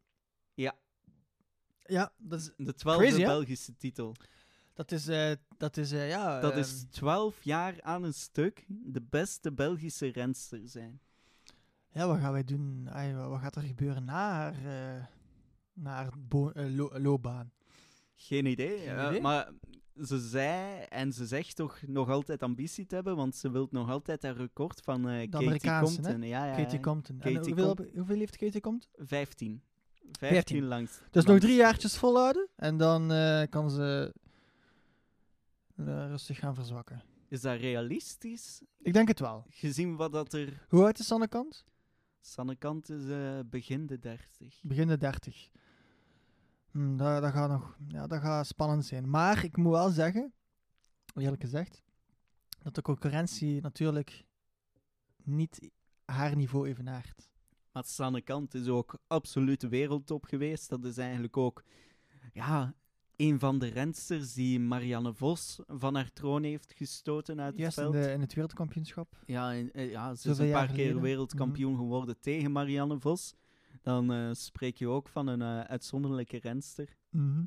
Ja. 0.55 0.75
Ja, 1.85 2.13
dat 2.19 2.39
is... 2.41 2.51
De 2.57 2.75
twaalfde? 2.75 3.17
Belgische 3.17 3.77
titel. 3.77 4.15
Dat 4.75 4.93
is, 4.93 5.09
eh, 5.09 5.33
dat 5.57 5.77
is 5.77 5.93
eh, 5.93 6.09
ja... 6.09 6.41
Dat 6.41 6.51
ehm, 6.51 6.61
is 6.61 6.85
twaalf 6.91 7.43
jaar 7.45 7.83
aan 7.83 8.03
een 8.03 8.15
stuk 8.15 8.65
de 8.69 9.03
beste 9.11 9.53
Belgische 9.53 10.07
renster 10.07 10.61
zijn. 10.65 11.01
Ja, 11.91 12.07
wat 12.07 12.19
gaan 12.19 12.33
wij 12.33 12.45
doen? 12.45 12.89
Wat 13.29 13.41
gaat 13.41 13.57
er 13.57 13.63
gebeuren 13.63 14.05
na 14.05 14.31
haar, 14.33 14.55
eh, 14.55 15.05
na 15.73 15.91
haar 15.95 16.13
bo- 16.29 16.51
eh, 16.51 16.75
lo- 16.77 16.99
loopbaan? 16.99 17.53
Geen 18.15 18.47
idee. 18.47 18.79
Geen 18.79 19.09
idee? 19.09 19.21
maar 19.21 19.51
ze 20.05 20.19
zei 20.21 20.83
en 20.89 21.13
ze 21.13 21.27
zegt 21.27 21.57
toch 21.57 21.79
nog 21.87 22.09
altijd 22.11 22.43
ambitie 22.43 22.87
te 22.87 22.95
hebben, 22.95 23.17
want 23.17 23.37
ze 23.37 23.51
wil 23.51 23.69
nog 23.71 23.91
altijd 23.91 24.23
haar 24.23 24.37
record 24.37 24.81
van 24.81 25.09
eh 25.09 25.31
Katie? 25.31 25.71
Compton. 25.81 26.23
Ja, 26.23 26.45
ja, 26.47 26.57
Katie. 26.57 26.81
Compton. 26.81 27.21
En 27.21 27.37
hoeveel, 27.37 27.77
hoeveel 27.95 28.19
heeft 28.19 28.37
Katie 28.37 28.61
Compton? 28.61 28.91
15. 28.97 29.63
15, 30.13 30.29
15. 30.29 30.65
langs. 30.65 31.01
Dus 31.11 31.25
nog 31.25 31.39
drie 31.39 31.55
jaartjes 31.57 31.97
volhouden. 31.97 32.49
En 32.57 32.77
dan 32.77 33.09
kan 33.51 33.71
ze 33.71 34.13
eh, 35.88 36.07
rustig 36.07 36.38
gaan 36.38 36.55
verzwakken. 36.55 37.03
Is 37.29 37.40
dat 37.40 37.59
realistisch? 37.59 38.62
Ik 38.83 38.92
denk 38.92 39.09
het 39.09 39.21
wel. 39.21 39.47
Gezien 39.49 39.97
wat 39.97 40.12
dat 40.12 40.33
er... 40.33 40.66
Hoe 40.68 40.85
oud 40.85 40.99
is 40.99 41.07
Sanne 41.07 41.29
Kant? 41.29 41.64
Sanne 42.21 42.57
Kant 42.57 42.88
is 42.88 43.09
eh, 43.09 43.38
begin 43.47 43.87
de 43.87 43.99
30. 43.99 44.61
Begin 44.62 44.88
de 44.88 44.97
30. 44.97 45.51
Hm, 46.71 46.97
dat, 46.97 47.23
dat, 47.23 47.33
gaat 47.33 47.51
nog, 47.51 47.77
ja, 47.88 48.07
dat 48.07 48.21
gaat 48.21 48.47
spannend 48.47 48.85
zijn. 48.85 49.11
Maar 49.11 49.45
ik 49.45 49.57
moet 49.57 49.73
wel 49.73 49.90
zeggen, 49.90 50.33
eerlijk 51.14 51.42
gezegd, 51.42 51.83
dat 52.62 52.75
de 52.75 52.83
concurrentie 52.83 53.61
natuurlijk 53.61 54.25
niet 55.25 55.71
haar 56.05 56.37
niveau 56.37 56.68
evenaart. 56.68 57.31
Maar 57.73 57.85
Sanne 57.85 58.21
Kant 58.21 58.55
is 58.55 58.68
ook 58.68 58.99
absoluut 59.07 59.62
wereldtop 59.62 60.25
geweest. 60.25 60.68
Dat 60.68 60.85
is 60.85 60.97
eigenlijk 60.97 61.37
ook 61.37 61.64
ja, 62.33 62.75
een 63.29 63.39
van 63.39 63.59
de 63.59 63.67
rensters 63.67 64.33
die 64.33 64.61
Marianne 64.61 65.15
Vos 65.15 65.61
van 65.67 65.95
haar 65.95 66.13
troon 66.13 66.43
heeft 66.43 66.73
gestoten 66.73 67.41
uit 67.41 67.53
het 67.57 67.65
in, 67.65 67.73
veld. 67.73 67.93
de, 67.93 68.11
in 68.13 68.21
het 68.21 68.33
wereldkampioenschap. 68.35 69.23
Ja, 69.27 69.55
eh, 69.55 69.91
ja, 69.91 70.15
ze 70.15 70.31
is 70.31 70.39
een 70.39 70.51
paar 70.51 70.67
keer 70.67 70.75
geleden. 70.75 70.95
Mhm. 70.95 71.05
wereldkampioen 71.05 71.77
geworden 71.77 72.21
tegen 72.21 72.53
Marianne 72.53 73.01
Vos. 73.01 73.35
Dan 73.83 74.13
eh, 74.13 74.31
spreek 74.33 74.77
je 74.77 74.89
ook 74.89 75.09
van 75.09 75.27
een 75.27 75.43
eh, 75.43 75.61
uitzonderlijke 75.61 76.39
renster. 76.39 76.97
Mhm. 77.11 77.41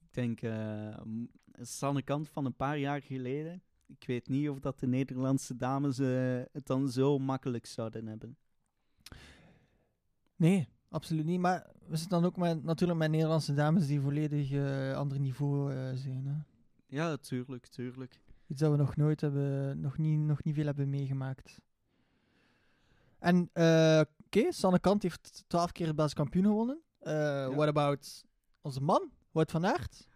Ik 0.00 0.08
denk 0.10 0.40
m- 0.42 1.24
Sanne 1.52 2.02
Kant 2.02 2.28
van 2.28 2.44
een 2.44 2.56
paar 2.56 2.78
jaar 2.78 3.02
geleden. 3.02 3.62
Ik 3.86 4.04
weet 4.06 4.28
niet 4.28 4.48
of 4.48 4.58
dat 4.60 4.78
de 4.80 4.86
Nederlandse 4.86 5.56
dames 5.56 5.96
het 6.52 6.66
dan 6.66 6.88
zo 6.88 7.18
makkelijk 7.18 7.66
zouden 7.66 8.06
hebben. 8.06 8.36
Nee, 10.36 10.68
absoluut 10.90 11.24
niet. 11.24 11.40
Maar 11.40 11.66
we 11.86 11.96
zitten 11.96 12.20
dan 12.20 12.30
ook 12.30 12.36
met, 12.36 12.64
natuurlijk 12.64 12.98
met 12.98 13.10
Nederlandse 13.10 13.54
dames 13.54 13.86
die 13.86 14.00
volledig 14.00 14.52
eh 14.52 14.96
ander 14.96 15.18
niveau 15.18 15.72
eh, 15.72 15.90
zijn. 15.94 16.26
Hè. 16.26 16.34
Ja, 16.86 17.16
tuurlijk, 17.16 17.66
tuurlijk. 17.66 18.20
Iets 18.46 18.60
dat 18.60 18.70
we 18.70 18.76
nog 18.76 18.96
nooit 18.96 19.20
hebben, 19.20 19.80
nog 19.80 19.98
niet, 19.98 20.20
nog 20.20 20.44
niet 20.44 20.54
veel 20.54 20.64
hebben 20.64 20.90
meegemaakt. 20.90 21.60
En 23.18 23.50
eh 23.52 24.00
oké, 24.24 24.52
Sanne 24.52 24.78
Kant 24.78 25.02
heeft 25.02 25.44
twaalf 25.46 25.72
keer 25.72 25.86
het 25.86 25.96
Belgisch 25.96 26.14
kampioen 26.14 26.44
gewonnen. 26.44 26.80
What 27.54 27.68
about 27.68 28.24
onze 28.60 28.80
man, 28.80 29.10
Wout 29.30 29.50
van 29.50 29.66
Aert? 29.66 30.08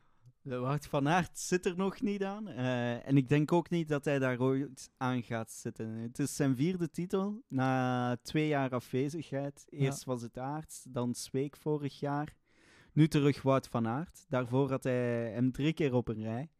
Wout 0.44 0.86
van 0.86 1.08
Aert 1.08 1.38
zit 1.38 1.66
er 1.66 1.76
nog 1.76 2.00
niet 2.00 2.24
aan. 2.24 2.48
eh, 2.48 3.08
en 3.08 3.16
ik 3.16 3.28
denk 3.28 3.52
ook 3.52 3.70
niet 3.70 3.88
dat 3.88 4.04
hij 4.04 4.18
daar 4.18 4.40
ooit 4.40 4.90
aan 4.96 5.22
gaat 5.22 5.50
zitten. 5.52 5.88
Het 5.88 6.18
is 6.18 6.36
zijn 6.36 6.56
vierde 6.56 6.90
titel 6.90 7.42
na 7.48 8.16
twee 8.22 8.48
jaar 8.48 8.70
afwezigheid. 8.70 9.64
Eerst 9.68 10.04
was 10.04 10.22
het 10.22 10.38
Aert, 10.38 10.94
dan 10.94 11.14
Zweek 11.14 11.56
vorig 11.56 12.00
jaar. 12.00 12.34
Nu 12.92 13.08
terug 13.08 13.42
Wout 13.42 13.68
van 13.68 13.86
Aert. 13.88 14.24
Daarvoor 14.28 14.70
had 14.70 14.84
hij 14.84 15.30
hem 15.32 15.52
drie 15.52 15.72
keer 15.72 15.94
op 15.94 16.08
een 16.08 16.22
rij. 16.22 16.50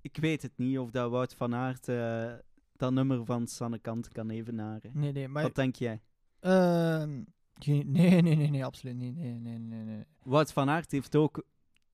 Ik 0.00 0.16
weet 0.16 0.42
het 0.42 0.52
niet 0.56 0.78
of 0.78 0.90
dat 0.90 1.10
Wout 1.10 1.34
van 1.34 1.54
Aert 1.54 1.88
eh, 1.88 2.32
dat 2.76 2.92
nummer 2.92 3.24
van 3.24 3.46
Sanne 3.46 3.78
Kant 3.78 4.08
kan 4.08 4.30
evenaren. 4.30 4.90
Nee, 4.94 5.12
nee, 5.12 5.28
maar... 5.28 5.42
Wat 5.42 5.54
denk 5.54 5.74
jij? 5.76 6.00
ehm, 6.40 7.22
nee, 7.64 7.84
nee, 7.84 8.22
nee, 8.22 8.50
nee, 8.50 8.64
absoluut 8.64 8.96
niet. 8.96 9.16
Nee, 9.16 9.38
nee, 9.38 9.58
nee, 9.58 9.84
nee. 9.84 10.04
Wout 10.22 10.52
van 10.52 10.68
Aert 10.68 10.90
heeft 10.90 11.16
ook 11.16 11.44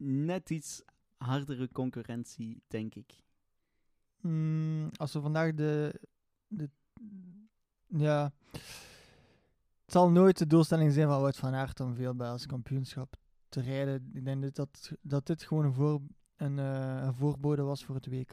net 0.04 0.50
iets 0.50 0.82
hardere 1.16 1.68
concurrentie, 1.72 2.62
denk 2.66 2.94
ik. 2.94 3.14
Mm, 4.20 4.90
als 4.96 5.12
we 5.12 5.20
vandaag 5.20 5.54
de, 5.54 6.00
de... 6.48 6.70
Ja... 7.86 8.32
Het 9.92 10.00
zal 10.00 10.10
nooit 10.10 10.38
de 10.38 10.46
doelstelling 10.46 10.92
zijn 10.92 11.08
van 11.08 11.20
Wout 11.20 11.36
van 11.36 11.54
Aert 11.54 11.80
om 11.80 11.94
veel 11.94 12.14
Belgisch 12.14 12.46
kampioenschap 12.46 13.16
te 13.48 13.60
rijden. 13.60 14.10
Ik 14.12 14.24
denk 14.24 14.42
dat, 14.42 14.54
dat, 14.54 14.92
dat 15.02 15.26
dit 15.26 15.42
gewoon 15.42 15.64
een, 15.64 15.72
voor, 15.72 16.00
een, 16.36 16.58
eh, 16.58 17.02
een 17.02 17.14
voorbode 17.14 17.62
was 17.62 17.84
voor 17.84 17.94
het 17.94 18.06
WK. 18.06 18.32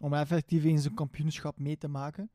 Om 0.00 0.14
effectief 0.14 0.64
eens 0.64 0.84
een 0.84 0.94
kampioenschap 0.94 1.58
mee 1.58 1.76
te 1.76 1.88
maken. 1.88 2.30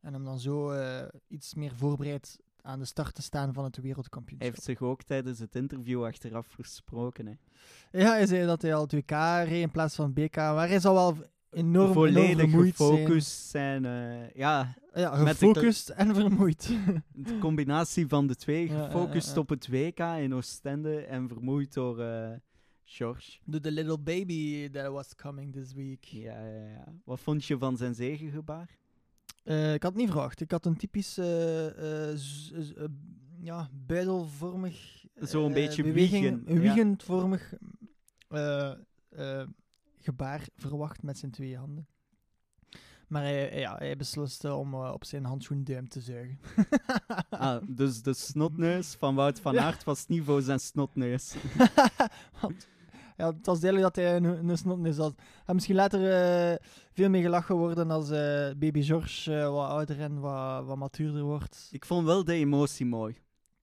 En 0.00 0.14
om 0.14 0.24
dan 0.24 0.38
zo 0.38 0.70
eh, 0.70 1.08
iets 1.26 1.54
meer 1.54 1.74
voorbereid 1.74 2.38
aan 2.68 2.78
de 2.78 2.84
start 2.84 3.14
te 3.14 3.22
staan 3.22 3.52
van 3.52 3.64
het 3.64 3.74
Hij 3.76 3.84
wereldkampioenschap. 3.84 4.50
heeft 4.52 4.62
zich 4.64 4.82
ook 4.82 5.02
tijdens 5.02 5.38
het 5.38 5.54
interview 5.54 6.04
achteraf 6.04 6.46
versproken. 6.46 7.26
Hè. 7.26 7.32
Ja, 7.98 8.10
hij 8.10 8.26
zei 8.26 8.46
dat 8.46 8.62
hij 8.62 8.74
al 8.74 8.82
het 8.82 8.92
WK 8.92 9.10
reed 9.10 9.62
in 9.62 9.70
plaats 9.70 9.94
van 9.94 10.12
BK. 10.12 10.36
Maar 10.36 10.68
hij 10.68 10.80
zal 10.80 10.94
wel 10.94 11.16
enorm, 11.50 11.66
enorm 11.74 11.92
Volledig 11.92 12.38
vermoeid 12.38 12.76
gefocust 12.76 13.48
zijn. 13.48 13.84
eh, 13.84 14.30
ja. 14.34 14.74
Ja, 14.94 15.16
gefocust 15.16 15.88
en 15.88 16.14
vermoeid. 16.14 16.76
de 17.12 17.38
combinatie 17.38 18.06
van 18.06 18.26
de 18.26 18.34
twee. 18.34 18.68
Gefocust 18.68 19.28
ja, 19.28 19.34
ja. 19.34 19.40
op 19.40 19.48
het 19.48 19.68
WK 19.68 19.98
in 19.98 20.34
Oostende 20.34 21.00
en 21.00 21.28
vermoeid 21.28 21.74
door 21.74 22.00
eh 22.00 22.30
George. 22.84 23.38
Do 23.44 23.60
the 23.60 23.70
little 23.70 23.98
baby 23.98 24.68
that 24.70 24.92
was 24.92 25.14
coming 25.14 25.52
this 25.52 25.72
week. 25.72 26.04
Ja, 26.04 26.46
ja, 26.46 26.68
ja. 26.68 26.84
Wat 27.04 27.20
vond 27.20 27.44
je 27.44 27.58
van 27.58 27.76
zijn 27.76 27.94
zegengebaar? 27.94 28.78
Eh, 29.48 29.74
ik 29.74 29.82
had 29.82 29.92
het 29.92 30.00
niet 30.00 30.10
verwacht. 30.10 30.40
Ik 30.40 30.50
had 30.50 30.66
een 30.66 30.76
typisch 30.76 31.18
eh, 31.18 32.10
eh, 32.10 32.18
ja, 33.40 33.68
buidelvormig... 33.86 35.06
Zo'n 35.20 35.52
beetje 35.52 35.82
beweging, 35.82 36.22
wiegen, 36.24 36.42
Een 36.46 36.54
ja. 36.54 36.60
wiegendvormig 36.60 37.54
gebaar 39.96 40.46
verwacht 40.56 41.02
met 41.02 41.18
zijn 41.18 41.30
twee 41.30 41.56
handen. 41.56 41.86
Maar 43.06 43.22
hij, 43.22 43.58
ja, 43.58 43.76
hij 43.76 43.96
besliste 43.96 44.54
om 44.54 44.74
op 44.74 45.04
zijn 45.04 45.24
handschoenduim 45.24 45.88
te 45.88 46.00
zuigen. 46.00 46.38
Ah, 47.30 47.62
dus 47.66 48.02
de 48.02 48.14
snotneus 48.14 48.94
van 48.94 49.14
Wout 49.14 49.40
van. 49.40 49.60
Aert 49.60 49.84
was 49.84 50.06
niveau 50.06 50.42
zijn 50.42 50.60
snotneus. 50.60 51.34
Want, 52.40 52.68
ja, 53.18 53.26
het 53.26 53.46
was 53.46 53.60
duidelijk 53.60 53.94
dat 53.94 54.04
hij 54.04 54.16
een, 54.16 54.48
een 54.48 54.58
snotneus 54.58 54.96
had. 54.96 55.14
Hij 55.44 55.54
misschien 55.54 55.74
later 55.74 56.00
eh, 56.10 56.56
veel 56.92 57.08
meer 57.10 57.22
gelachen 57.22 57.56
worden 57.56 57.90
als 57.90 58.10
eh, 58.10 58.50
baby 58.56 58.82
George 58.82 59.34
eh, 59.40 59.50
wat 59.52 59.68
ouder 59.68 60.00
en 60.00 60.20
wat, 60.20 60.64
wat 60.64 60.76
matuurder 60.76 61.22
wordt. 61.22 61.68
Ik 61.70 61.84
vond 61.84 62.06
wel 62.06 62.24
de 62.24 62.32
emotie 62.34 62.86
mooi. 62.86 63.16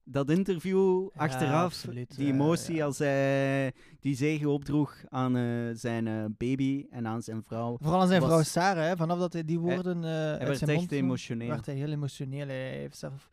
Dat 0.04 0.30
interview 0.30 1.10
achteraf, 1.16 1.64
absoluut, 1.64 2.16
die 2.16 2.28
emotie 2.28 2.84
als 2.84 2.98
hij 2.98 3.74
die 4.00 4.16
zegen 4.16 4.48
opdroeg 4.50 4.96
aan 5.10 5.34
zijn 5.76 6.36
baby 6.38 6.86
en 6.90 7.08
aan 7.08 7.22
zijn 7.22 7.44
vrouw. 7.44 7.78
Vooral 7.82 8.02
aan 8.02 8.08
zijn 8.08 8.22
was- 8.22 8.30
vrouw 8.30 8.44
Sarah, 8.44 8.84
hè, 8.88 8.96
vanaf 8.96 9.20
dat 9.20 9.34
hij 9.34 9.46
die 9.46 9.60
woorden 9.60 10.02
Hij 10.02 10.32
uit 10.32 10.44
werd 10.48 10.58
zijn 10.58 10.70
echt 10.70 10.80
mond 10.80 10.92
emotioneel. 10.92 11.48
werd 11.48 11.66
hij 11.66 11.76
heel 11.76 11.92
emotioneel. 11.92 12.48
Hij 12.48 12.70
heeft 12.78 12.98
zelf 12.98 13.30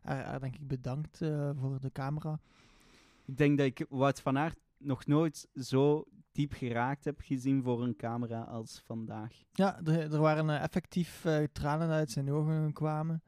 haar, 0.00 0.40
denk 0.40 0.54
ik 0.54 0.66
bedankt 0.68 1.18
voor 1.60 1.80
de 1.80 1.92
camera. 1.92 2.38
Ik 3.24 3.36
denk 3.36 3.58
dat 3.58 3.66
ik 3.66 3.86
Wout 3.88 4.20
van 4.20 4.38
Aert 4.38 4.58
nog 4.78 5.06
nooit 5.06 5.48
zo 5.54 6.04
diep 6.36 6.52
geraakt 6.52 7.04
heb 7.04 7.20
gezien 7.20 7.62
voor 7.62 7.82
een 7.82 7.96
camera 7.96 8.42
als 8.42 8.82
vandaag. 8.84 9.32
Ja, 9.52 9.80
er, 9.84 10.12
er 10.12 10.20
waren 10.20 10.50
eh, 10.50 10.62
effectief 10.62 11.24
eh, 11.24 11.42
tranen 11.52 11.88
uit 11.88 12.10
zijn 12.10 12.30
ogen 12.30 12.72
kwamen. 12.72 13.22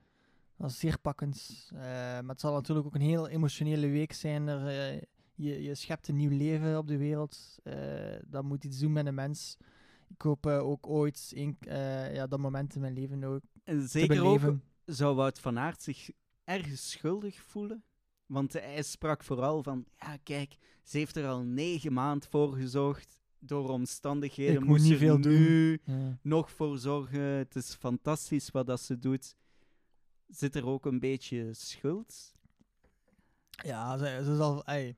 Dat 0.57 0.67
was 0.67 0.79
zeer 0.79 0.99
pakkend. 0.99 1.69
Eh, 1.73 1.81
maar 1.81 2.29
het 2.29 2.41
zal 2.41 2.53
natuurlijk 2.53 2.87
ook 2.87 2.95
een 2.95 3.01
heel 3.01 3.29
emotionele 3.29 3.89
week 3.89 4.13
zijn. 4.13 4.49
Er, 4.49 5.03
je, 5.35 5.63
je 5.63 5.75
schept 5.75 6.09
een 6.09 6.17
nieuw 6.17 6.37
leven 6.37 6.79
op 6.79 6.87
de 6.87 6.97
wereld. 6.97 7.59
Dat 8.25 8.45
moet 8.45 8.65
iets 8.65 8.79
doen 8.79 8.93
met 8.93 9.07
een 9.07 9.15
mens. 9.15 9.57
Ik 10.09 10.23
hoop 10.23 10.47
ook 10.47 10.87
ooit 10.87 11.33
een, 11.35 11.57
ja, 12.13 12.27
dat 12.27 12.39
moment 12.39 12.75
in 12.75 12.81
mijn 12.81 12.93
leven 12.93 13.25
ook 13.25 13.43
En 13.65 13.81
te 13.81 13.87
zeker 13.87 14.23
ook 14.23 14.25
beleven. 14.25 14.63
zou 14.85 15.17
Wout 15.17 15.41
van 15.41 15.59
Aert 15.59 15.83
zich 15.83 16.11
ergens 16.45 16.91
schuldig 16.91 17.43
voelen. 17.43 17.85
Want 18.29 18.53
hij 18.53 18.83
sprak 18.83 19.25
vooral 19.25 19.63
van, 19.63 19.87
ja 19.97 20.17
kijk, 20.23 20.57
ze 20.83 20.99
heeft 20.99 21.17
er 21.17 21.27
al 21.29 21.43
negen 21.43 21.93
maanden 21.93 22.29
voor 22.29 22.53
gezorgd. 22.55 23.17
Door 23.41 23.69
omstandigheden 23.69 24.55
Ik 24.55 24.61
moet 24.61 24.69
moest 24.69 24.85
niet 24.91 24.99
veel 24.99 25.21
doen. 25.21 25.33
nu 25.33 25.81
Ja. 25.85 26.19
nog 26.23 26.51
voor 26.51 26.79
zorgen. 26.79 27.21
Het 27.21 27.57
is 27.57 27.75
fantastisch 27.75 28.51
wat 28.51 28.67
dat 28.67 28.81
ze 28.81 28.99
doet. 28.99 29.37
Zit 30.29 30.55
er 30.57 30.67
ook 30.67 30.87
een 30.87 30.99
beetje 30.99 31.55
schuld? 31.55 32.33
Ja, 33.65 33.97
ze, 33.99 34.21
ze, 34.25 34.37
zal, 34.37 34.65
ey, 34.65 34.97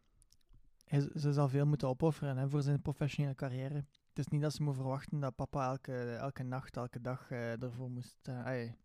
ze 1.17 1.33
zal 1.33 1.49
veel 1.49 1.67
moeten 1.67 1.89
opofferen 1.89 2.37
hè, 2.37 2.49
voor 2.49 2.63
zijn 2.63 2.83
professionele 2.83 3.35
carrière. 3.35 3.75
Het 4.09 4.19
is 4.19 4.27
niet 4.29 4.41
dat 4.43 4.53
ze 4.55 4.63
moet 4.63 4.75
verwachten 4.75 5.21
dat 5.21 5.35
papa 5.35 5.69
elke, 5.71 6.13
elke 6.15 6.43
nacht, 6.43 6.77
elke 6.77 7.01
dag 7.01 7.31
eh, 7.31 7.63
ervoor 7.63 7.91
moest. 7.91 8.19
eh, 8.23 8.47
ey. 8.47 8.77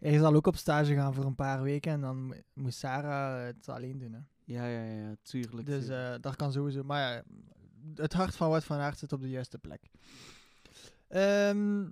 Hij 0.00 0.18
zal 0.18 0.34
ook 0.34 0.46
op 0.46 0.56
stage 0.56 0.94
gaan 0.94 1.14
voor 1.14 1.24
een 1.24 1.34
paar 1.34 1.62
weken 1.62 1.92
en 1.92 2.00
dan 2.00 2.26
mo- 2.26 2.34
moet 2.54 2.74
Sarah 2.74 3.44
het 3.44 3.68
alleen 3.68 3.98
doen. 3.98 4.12
Hè. 4.12 4.20
Ja, 4.44 4.66
ja, 4.66 4.82
ja, 4.82 5.14
tuurlijk. 5.22 5.66
Dus 5.66 5.88
eh 5.88 6.14
dat 6.20 6.36
kan 6.36 6.52
sowieso. 6.52 6.82
Maar 6.82 7.12
ja, 7.12 7.22
het 7.94 8.12
hart 8.12 8.36
van 8.36 8.48
Wout 8.48 8.64
van 8.64 8.78
Aert 8.78 8.98
zit 8.98 9.12
op 9.12 9.20
de 9.20 9.30
juiste 9.30 9.58
plek. 9.58 9.82
Ehm, 11.08 11.88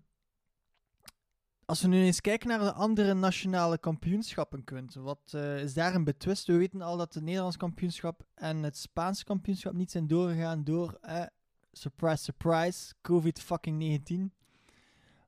als 1.64 1.82
we 1.82 1.88
nu 1.88 2.02
eens 2.02 2.20
kijken 2.20 2.48
naar 2.48 2.58
de 2.58 2.72
andere 2.72 3.14
nationale 3.14 3.78
kampioenschappen, 3.78 4.64
Quint, 4.64 4.94
wat 4.94 5.20
eh, 5.30 5.62
is 5.62 5.74
daar 5.74 5.94
een 5.94 6.04
betwist? 6.04 6.46
We 6.46 6.56
weten 6.56 6.82
al 6.82 6.96
dat 6.96 7.14
het 7.14 7.22
Nederlands 7.22 7.56
kampioenschap 7.56 8.26
en 8.34 8.62
het 8.62 8.76
Spaanse 8.76 9.24
kampioenschap 9.24 9.72
niet 9.72 9.90
zijn 9.90 10.06
doorgegaan 10.06 10.64
door, 10.64 10.98
eh, 11.00 11.22
surprise, 11.72 12.22
surprise, 12.22 12.94
COVID-19. 13.02 14.32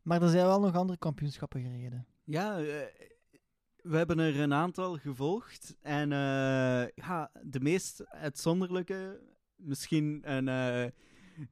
Maar 0.03 0.23
er 0.23 0.29
zijn 0.29 0.47
wel 0.47 0.61
nog 0.61 0.75
andere 0.75 0.99
kampioenschappen 0.99 1.61
gereden. 1.63 2.07
Ja, 2.31 2.59
eh, 2.59 2.65
we 3.83 3.97
hebben 3.97 4.19
er 4.19 4.41
een 4.41 4.55
aantal 4.55 4.97
gevolgd. 4.97 5.77
En 5.83 6.13
eh, 6.13 6.89
ja, 6.95 7.31
de 7.43 7.61
meest 7.61 8.07
uitzonderlijke, 8.07 9.21
misschien 9.57 10.21
een 10.25 10.49
eh, 10.49 10.91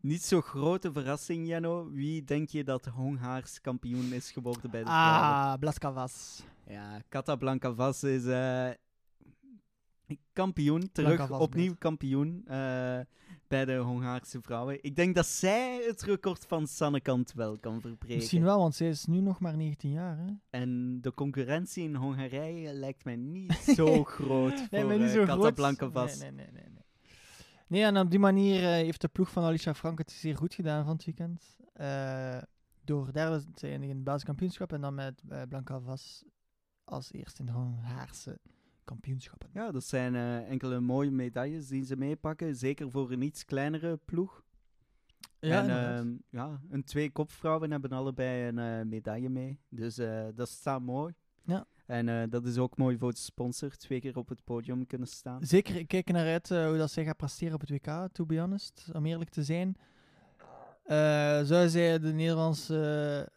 niet 0.00 0.22
zo 0.22 0.40
grote 0.40 0.92
verrassing, 0.92 1.46
Jano. 1.46 1.90
Wie 1.90 2.24
denk 2.24 2.48
je 2.48 2.64
dat 2.64 2.84
Hongaars 2.84 3.60
kampioen 3.60 4.12
is 4.12 4.30
geworden 4.30 4.70
bij 4.70 4.80
de 4.80 4.86
vrouwen? 4.86 5.20
Ah, 5.20 5.58
Blaskavas. 5.58 6.42
Ja, 6.66 7.02
Casablanca 7.08 7.74
Vas 7.74 8.02
is 8.02 8.24
kampioen, 10.32 10.92
terug, 10.92 11.30
opnieuw 11.30 11.74
kampioen 11.78 12.44
bij 13.48 13.64
de 13.64 13.76
Hongaarse 13.76 14.40
vrouwen. 14.42 14.78
Ik 14.82 14.96
denk 14.96 15.14
dat 15.14 15.26
zij 15.26 15.84
het 15.86 16.02
record 16.02 16.44
van 16.46 16.66
Sannekant 16.66 17.32
wel 17.32 17.58
kan 17.58 17.80
verbreken. 17.80 18.16
Misschien 18.16 18.42
wel, 18.42 18.58
want 18.58 18.74
zij 18.74 18.88
is 18.88 19.04
nu 19.04 19.20
nog 19.20 19.40
maar 19.40 19.56
19 19.56 19.90
jaar. 19.90 20.18
Hè? 20.18 20.26
En 20.50 20.98
de 21.00 21.14
concurrentie 21.14 21.84
in 21.84 21.94
Hongarije 21.94 22.72
lijkt 22.72 23.04
mij 23.04 23.16
niet 23.16 23.52
zo 23.76 24.04
groot 24.04 24.60
voor 24.60 24.68
Nee, 24.70 24.98
niet 24.98 25.08
eh, 25.08 25.14
zo 25.14 25.24
groot. 25.24 25.38
Casablanca 25.38 25.90
Vas. 25.90 26.18
Nee, 26.18 26.30
nee, 26.30 26.46
nee, 26.46 26.52
nee, 26.52 26.70
nee. 26.70 26.86
Nee, 27.66 27.84
en 27.84 27.98
op 27.98 28.10
die 28.10 28.18
manier 28.18 28.62
eh, 28.62 28.68
heeft 28.68 29.00
de 29.00 29.08
ploeg 29.08 29.30
van 29.30 29.44
Alicia 29.44 29.74
Frank 29.74 29.98
het 29.98 30.10
zeer 30.10 30.36
goed 30.36 30.54
gedaan 30.54 30.84
van 30.84 30.94
het 30.94 31.04
weekend. 31.04 31.56
Eh, 31.72 32.38
door 32.84 33.12
derde 33.12 33.44
te 33.52 33.66
eindigen 33.66 33.88
in 33.88 33.94
het 33.94 34.04
Belgisch 34.04 34.24
kampioenschap 34.24 34.72
en 34.72 34.80
dan 34.80 34.94
met 34.94 35.22
eh, 35.28 35.42
Blanca 35.48 35.80
Vas 35.80 36.24
als 36.84 37.12
eerste 37.12 37.40
in 37.40 37.46
de 37.46 37.52
Hongaarse 37.52 38.38
kampioenschappen. 38.88 39.50
Ja, 39.52 39.70
dat 39.70 39.84
zijn 39.84 40.14
eh, 40.14 40.50
enkele 40.50 40.80
mooie 40.80 41.10
medailles 41.10 41.68
die 41.68 41.84
ze 41.84 41.96
meepakken. 41.96 42.56
Zeker 42.56 42.90
voor 42.90 43.10
een 43.10 43.22
iets 43.22 43.44
kleinere 43.44 43.96
ploeg. 44.04 44.42
Ja, 45.40 45.62
en 45.62 45.70
ehm, 45.70 46.14
ja, 46.30 46.60
een 46.70 46.84
twee 46.84 47.10
kopvrouwen 47.10 47.70
hebben 47.70 47.90
allebei 47.90 48.48
een 48.48 48.58
eh, 48.58 48.86
medaille 48.86 49.28
mee. 49.28 49.60
Dus 49.68 49.98
eh, 49.98 50.26
dat 50.34 50.48
staat 50.48 50.80
mooi. 50.80 51.14
Ja. 51.42 51.66
En 51.86 52.30
dat 52.30 52.44
is 52.44 52.58
ook 52.58 52.76
mooi 52.76 52.98
voor 52.98 53.12
de 53.12 53.18
sponsor. 53.18 53.76
Twee 53.76 54.00
keer 54.00 54.16
op 54.16 54.28
het 54.28 54.44
podium 54.44 54.86
kunnen 54.86 55.08
staan. 55.08 55.44
Zeker, 55.44 55.76
ik 55.76 55.88
kijk 55.88 56.12
naar 56.12 56.26
uit 56.26 56.48
hoe 56.48 56.76
dat 56.76 56.90
zij 56.90 57.04
gaat 57.04 57.16
presteren 57.16 57.54
op 57.54 57.60
het 57.60 57.70
WK, 57.70 58.08
to 58.12 58.26
be 58.26 58.38
honest, 58.38 58.90
om 58.92 59.06
eerlijk 59.06 59.30
te 59.30 59.44
zijn. 59.44 59.76
Zou 61.46 61.68
zij 61.68 61.98
de 61.98 62.12
Nederlandse 62.12 63.32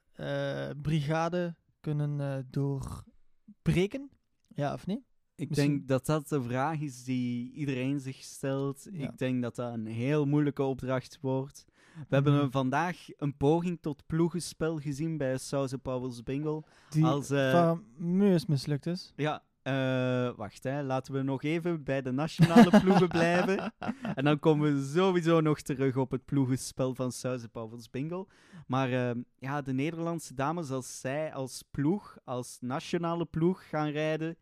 brigade 0.82 1.56
kunnen 1.80 2.48
doorbreken? 2.50 4.10
Ja 4.48 4.74
of 4.74 4.86
nee? 4.88 5.06
Ik 5.42 5.50
Misschien- 5.50 5.70
denk 5.78 5.88
dat 5.88 6.06
dat 6.06 6.28
de 6.30 6.42
vraag 6.44 6.80
is 6.80 7.04
die 7.04 7.52
iedereen 7.54 8.00
zich 8.00 8.16
stelt. 8.24 8.88
Ja. 8.92 9.04
Ik 9.10 9.18
denk 9.18 9.42
dat 9.42 9.56
dat 9.56 9.74
een 9.74 9.86
heel 9.86 10.26
moeilijke 10.26 10.64
opdracht 10.64 11.18
wordt. 11.22 11.66
We 11.96 12.16
hebben 12.16 12.34
Mhm. 12.34 12.42
een- 12.44 12.52
vandaag 12.52 12.98
een 13.18 13.38
poging 13.38 13.78
tot 13.82 14.04
ploegenspel 14.08 14.78
gezien 14.80 15.18
bij 15.18 15.38
Sauze 15.38 15.78
Powers 15.78 16.24
Bingo. 16.24 16.64
Die 16.90 17.06
Als, 17.06 17.28
fameus 17.28 18.46
mislukt 18.46 18.86
is. 18.86 19.14
Ja, 19.16 19.44
eh, 19.62 20.36
wacht 20.38 20.64
hè. 20.64 20.84
Laten 20.84 21.14
we 21.14 21.22
nog 21.22 21.44
even 21.44 21.84
bij 21.84 22.02
de 22.02 22.12
nationale 22.12 22.80
ploegen 22.80 23.08
blijven. 23.20 23.74
En 24.16 24.24
dan 24.24 24.40
komen 24.40 24.76
we 24.76 24.92
sowieso 24.94 25.40
nog 25.42 25.62
terug 25.62 25.98
op 25.98 26.12
het 26.12 26.26
ploegenspel 26.26 26.96
van 26.96 27.12
Sauze 27.12 27.50
Powers 27.50 27.90
Bingo. 27.90 28.28
Maar 28.68 28.92
eh, 29.10 29.16
ja, 29.40 29.62
de 29.62 29.74
Nederlandse 29.74 30.34
dames, 30.34 30.72
als 30.72 31.00
zij 31.00 31.34
als 31.34 31.64
ploeg, 31.72 32.18
als 32.24 32.58
nationale 32.62 33.26
ploeg 33.26 33.70
gaan 33.70 33.90
rijden, 33.90 34.36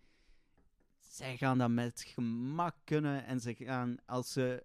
zij 1.19 1.37
gaan 1.37 1.57
dat 1.57 1.69
met 1.69 2.03
gemak 2.07 2.75
kunnen. 2.83 3.25
En 3.25 3.39
ze 3.39 3.55
gaan, 3.55 3.97
als 4.05 4.31
ze 4.31 4.63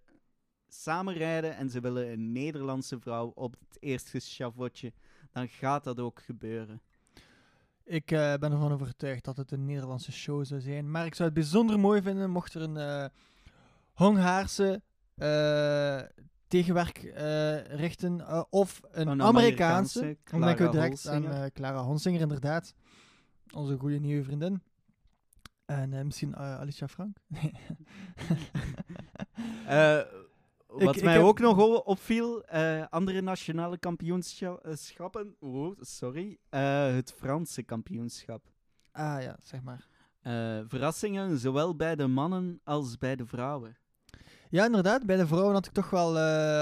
samen 0.67 1.13
rijden 1.13 1.55
en 1.55 1.69
ze 1.69 1.79
willen 1.79 2.11
een 2.11 2.31
Nederlandse 2.31 2.99
vrouw 2.99 3.31
op 3.35 3.55
het 3.59 3.77
eerste 3.79 4.19
schavotje, 4.19 4.93
dan 5.31 5.47
gaat 5.47 5.83
dat 5.83 5.99
ook 5.99 6.21
gebeuren. 6.21 6.81
Ik 7.83 8.11
eh, 8.11 8.33
ben 8.33 8.51
ervan 8.51 8.71
overtuigd 8.71 9.23
dat 9.23 9.37
het 9.37 9.51
een 9.51 9.65
Nederlandse 9.65 10.11
show 10.11 10.45
zou 10.45 10.61
zijn. 10.61 10.91
Maar 10.91 11.05
ik 11.05 11.15
zou 11.15 11.29
het 11.29 11.37
bijzonder 11.37 11.79
mooi 11.79 12.01
vinden 12.01 12.29
mocht 12.29 12.53
er 12.53 12.61
een 12.61 12.77
eh 12.77 13.05
Hongaarse 13.93 14.81
eh, 15.15 16.01
tegenwerk 16.47 16.97
richten. 17.67 18.47
of 18.51 18.81
een, 18.91 19.07
Een 19.07 19.21
Amerikaanse. 19.21 19.99
Amerikaanse, 19.99 20.31
Dan 20.31 20.41
denk 20.41 20.51
ik 20.51 20.57
Clara 20.57 20.71
direct 20.71 21.07
aan 21.07 21.21
Holsinger. 21.23 21.51
Clara 21.51 21.83
Honsinger, 21.83 22.21
inderdaad. 22.21 22.73
Onze 23.53 23.77
goede 23.77 23.99
nieuwe 23.99 24.23
vriendin. 24.23 24.61
En 25.65 25.93
eh, 25.93 26.03
misschien 26.03 26.33
eh, 26.33 26.59
Alicia 26.59 26.87
Frank. 26.87 27.17
Eh, 29.65 30.01
wat 30.67 30.95
ik 30.95 31.03
mij 31.03 31.21
ook 31.21 31.39
nog 31.39 31.83
opviel, 31.83 32.45
andere 32.89 33.21
nationale 33.21 33.77
kampioenschappen, 33.77 35.35
oh, 35.39 35.77
sorry, 35.79 36.37
het 36.49 37.13
Franse 37.17 37.63
kampioenschap. 37.63 38.43
ah 38.91 39.21
ja, 39.21 39.37
zeg 39.41 39.61
maar. 39.61 39.87
Verrassingen, 40.67 41.37
zowel 41.37 41.75
bij 41.75 41.95
de 41.95 42.07
mannen 42.07 42.59
als 42.63 42.97
bij 42.97 43.15
de 43.15 43.25
vrouwen. 43.25 43.77
Ja, 44.49 44.65
inderdaad. 44.65 45.05
Bij 45.05 45.17
de 45.17 45.27
vrouwen 45.27 45.53
had 45.53 45.65
ik 45.65 45.73
toch 45.73 45.89
wel 45.89 46.11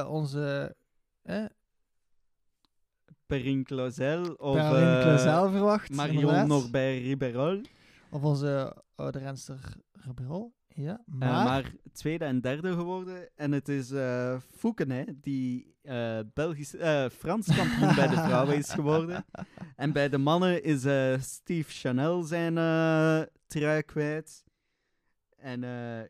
onze... 0.08 0.76
Eh, 1.24 1.46
Perrine 3.26 3.64
Clausel 3.64 4.34
of 4.34 4.56
eh, 4.58 5.02
Clausel 5.02 5.50
verwacht. 5.50 5.90
Marion 5.90 6.16
inderdaad. 6.16 6.48
Norbert 6.48 7.02
Riberol. 7.02 7.62
Of 8.10 8.24
onze 8.24 8.76
oude 8.96 9.20
renster 9.20 9.78
Rebel. 9.92 10.54
Ja, 10.76 11.02
Eh, 11.06 11.14
maar... 11.20 11.44
maar 11.44 11.74
tweede 11.92 12.26
en 12.26 12.42
derde 12.42 12.74
geworden. 12.74 13.30
En 13.36 13.52
het 13.52 13.70
is 13.70 13.90
Fouken, 14.56 14.90
hè, 14.90 15.04
die 15.20 15.76
eh, 15.82 16.20
Belgisch, 16.34 16.76
Frans 17.12 17.56
kampioen 17.56 17.96
bij 17.96 18.08
de 18.08 18.16
vrouwen 18.16 18.56
is 18.56 18.70
geworden. 18.70 19.26
En 19.76 19.92
bij 19.92 20.10
de 20.10 20.18
mannen 20.18 20.64
is 20.64 20.82
Steve 21.26 21.72
Chanel 21.72 22.24
zijn 22.24 22.54
trui 23.48 23.82
kwijt. 23.82 24.44
En 25.38 25.62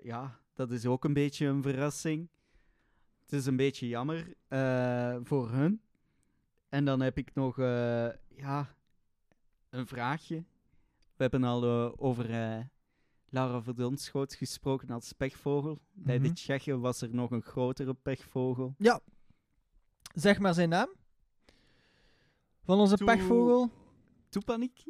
ja, 0.04 0.40
dat 0.54 0.72
is 0.72 0.86
ook 0.86 1.04
een 1.04 1.14
beetje 1.14 1.46
een 1.46 1.62
verrassing. 1.62 2.30
Het 3.22 3.34
is 3.34 3.46
een 3.46 3.56
beetje 3.56 3.88
jammer 3.88 4.34
voor 5.24 5.52
hun. 5.52 5.82
En 6.70 6.86
dan 6.86 7.00
heb 7.02 7.18
ik 7.18 7.34
nog 7.34 7.58
ja, 8.28 8.76
een 9.70 9.88
vraagje. 9.88 10.44
We 11.16 11.30
hebben 11.30 11.44
al 11.44 11.64
over 12.00 12.26
Laura 13.34 13.62
Verdonschoot 13.62 14.34
gesproken 14.34 14.90
als 14.90 15.14
pechvogel. 15.14 15.80
Bij 15.94 16.18
de 16.20 16.24
Mhm. 16.26 16.34
Tsjechen 16.34 16.80
was 16.80 17.02
er 17.02 17.10
nog 17.16 17.32
een 17.32 17.42
grotere 17.42 17.94
pechvogel. 17.94 18.76
Zeg 20.16 20.40
maar 20.40 20.54
zijn 20.54 20.70
naam. 20.70 20.90
Van 22.64 22.80
onze 22.80 22.96
pechvogel. 22.96 23.70
Toepanik? 24.30 24.84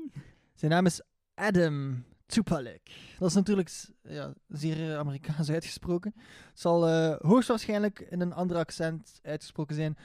Zijn 0.53 0.71
naam 0.71 0.85
is 0.85 1.01
Adam 1.33 2.03
Tupalik. 2.25 2.91
Dat 3.19 3.29
is 3.29 3.35
natuurlijk 3.35 3.71
ja, 4.01 4.33
zeer 4.47 4.91
eh, 4.91 4.97
Amerikaans 4.97 5.49
uitgesproken. 5.49 6.13
Het 6.49 6.59
zal 6.59 6.87
eh, 6.87 7.15
hoogstwaarschijnlijk 7.19 7.99
in 7.99 8.21
een 8.21 8.33
ander 8.33 8.57
accent 8.57 9.19
uitgesproken 9.21 9.75
zijn. 9.75 9.97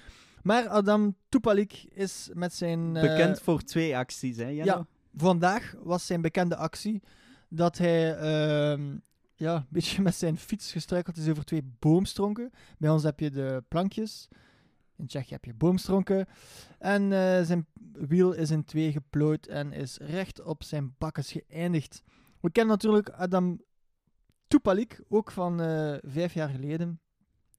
Maar 0.43 0.69
Adam 0.69 1.17
Tupalik 1.29 1.85
is 1.89 2.31
met 2.35 2.55
zijn... 2.55 2.97
eh, 2.97 3.03
Bekend 3.03 3.41
voor 3.41 3.63
twee 3.63 3.97
acties, 3.97 4.37
hè? 4.37 4.49
Ja. 4.49 4.87
Vandaag 5.15 5.75
was 5.83 6.07
zijn 6.07 6.21
bekende 6.21 6.57
actie 6.57 7.03
dat 7.49 7.79
hij 7.79 8.17
ehm, 8.17 8.97
ja, 9.35 9.55
een 9.55 9.67
beetje 9.69 10.03
met 10.09 10.15
zijn 10.15 10.39
fiets 10.39 10.73
gestruikeld 10.73 11.17
is 11.17 11.29
over 11.29 11.45
twee 11.45 11.63
boomstronken. 11.79 12.51
Bij 12.79 12.91
ons 12.91 13.03
heb 13.03 13.21
je 13.21 13.31
de 13.31 13.65
plankjes. 13.69 14.29
In 14.97 15.07
Tsjechië 15.07 15.33
heb 15.33 15.45
je 15.45 15.55
boomstronken. 15.55 16.27
En 16.79 17.13
eh, 17.13 17.45
zijn 17.45 17.67
wiel 17.93 18.33
is 18.33 18.51
in 18.51 18.65
twee 18.65 18.93
geplooid 18.93 19.47
en 19.47 19.73
is 19.73 19.99
recht 19.99 20.43
op 20.43 20.63
zijn 20.63 20.95
bakkes 20.99 21.33
geëindigd. 21.33 22.03
We 22.41 22.51
kennen 22.51 22.73
natuurlijk 22.73 23.09
Adam 23.09 23.63
Tupalik, 24.49 25.03
ook 25.09 25.31
van 25.31 25.61
eh, 25.61 25.97
vijf 26.01 26.35
jaar 26.35 26.49
geleden. 26.49 27.01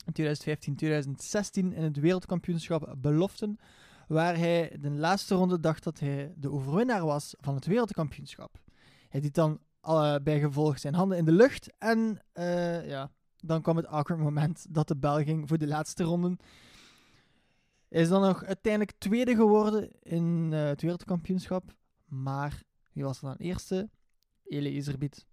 In 0.06 0.13
2015, 0.13 0.75
2016 0.75 1.73
in 1.73 1.84
het 1.84 1.97
wereldkampioenschap 1.97 2.95
Beloften 2.97 3.60
waar 4.08 4.38
hij 4.38 4.78
de 4.80 4.91
laatste 4.91 5.36
ronde 5.36 5.60
dacht 5.60 5.84
dat 5.84 5.99
hij 5.99 6.34
de 6.38 6.52
overwinnaar 6.52 7.06
was 7.06 7.36
van 7.39 7.56
het 7.56 7.65
wereldkampioenschap. 7.65 8.60
Hij 9.10 9.21
deed 9.21 9.36
dan 9.36 9.60
uh, 9.85 10.15
bij 10.23 10.39
gevolg 10.39 10.79
zijn 10.79 10.93
handen 10.93 11.17
in 11.17 11.25
de 11.25 11.31
lucht 11.31 11.73
en 11.77 12.19
uh, 12.33 12.87
ja, 12.87 13.11
dan 13.37 13.61
kwam 13.61 13.77
het 13.77 13.87
awkward 13.87 14.19
moment 14.19 14.65
dat 14.69 14.87
de 14.87 14.97
bel 14.97 15.23
ging 15.23 15.47
voor 15.47 15.57
de 15.57 15.67
laatste 15.67 16.03
ronde. 16.03 16.37
Hij 17.89 18.01
is 18.01 18.09
dan 18.09 18.21
nog 18.21 18.43
uiteindelijk 18.43 18.97
tweede 18.97 19.35
geworden 19.35 19.91
in 20.01 20.49
uh, 20.53 20.65
het 20.65 20.81
wereldkampioenschap, 20.81 21.63
maar 22.05 22.63
wie 22.93 23.03
was 23.03 23.19
dan 23.19 23.35
eerste? 23.35 23.89
Ele 24.43 24.71
Iserbiet. 24.71 25.25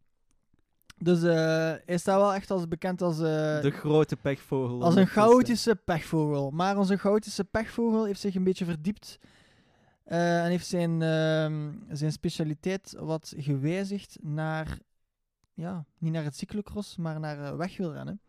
Dus 0.98 1.22
uh, 1.22 1.32
hij 1.85 1.98
staat 1.98 2.20
wel 2.20 2.35
echt 2.35 2.50
als 2.50 2.68
bekend 2.68 3.02
als... 3.02 3.18
De 3.18 3.72
grote 3.74 4.16
pechvogel. 4.16 4.82
Als 4.82 4.94
een 4.94 5.06
chaotische 5.06 5.76
pechvogel. 5.76 6.50
Maar 6.50 6.78
onze 6.78 6.96
chaotische 6.96 7.44
pechvogel 7.44 8.04
heeft 8.04 8.20
zich 8.20 8.35
een 8.35 8.44
beetje 8.44 8.64
verdiept. 8.64 9.18
Uh, 10.07 10.45
en 10.45 10.51
heeft 10.51 10.66
zijn, 10.66 10.90
uh, 10.90 11.97
zijn 11.97 12.12
specialiteit 12.12 12.95
wat 12.99 13.35
gewijzigd 13.37 14.19
naar... 14.23 14.79
Ja, 15.55 15.85
niet 15.99 16.12
naar 16.12 16.25
het 16.25 16.37
cyclocross, 16.37 16.97
maar 16.97 17.21
naar 17.21 17.38
uh, 17.38 17.57
wegwielrennen. 17.57 18.21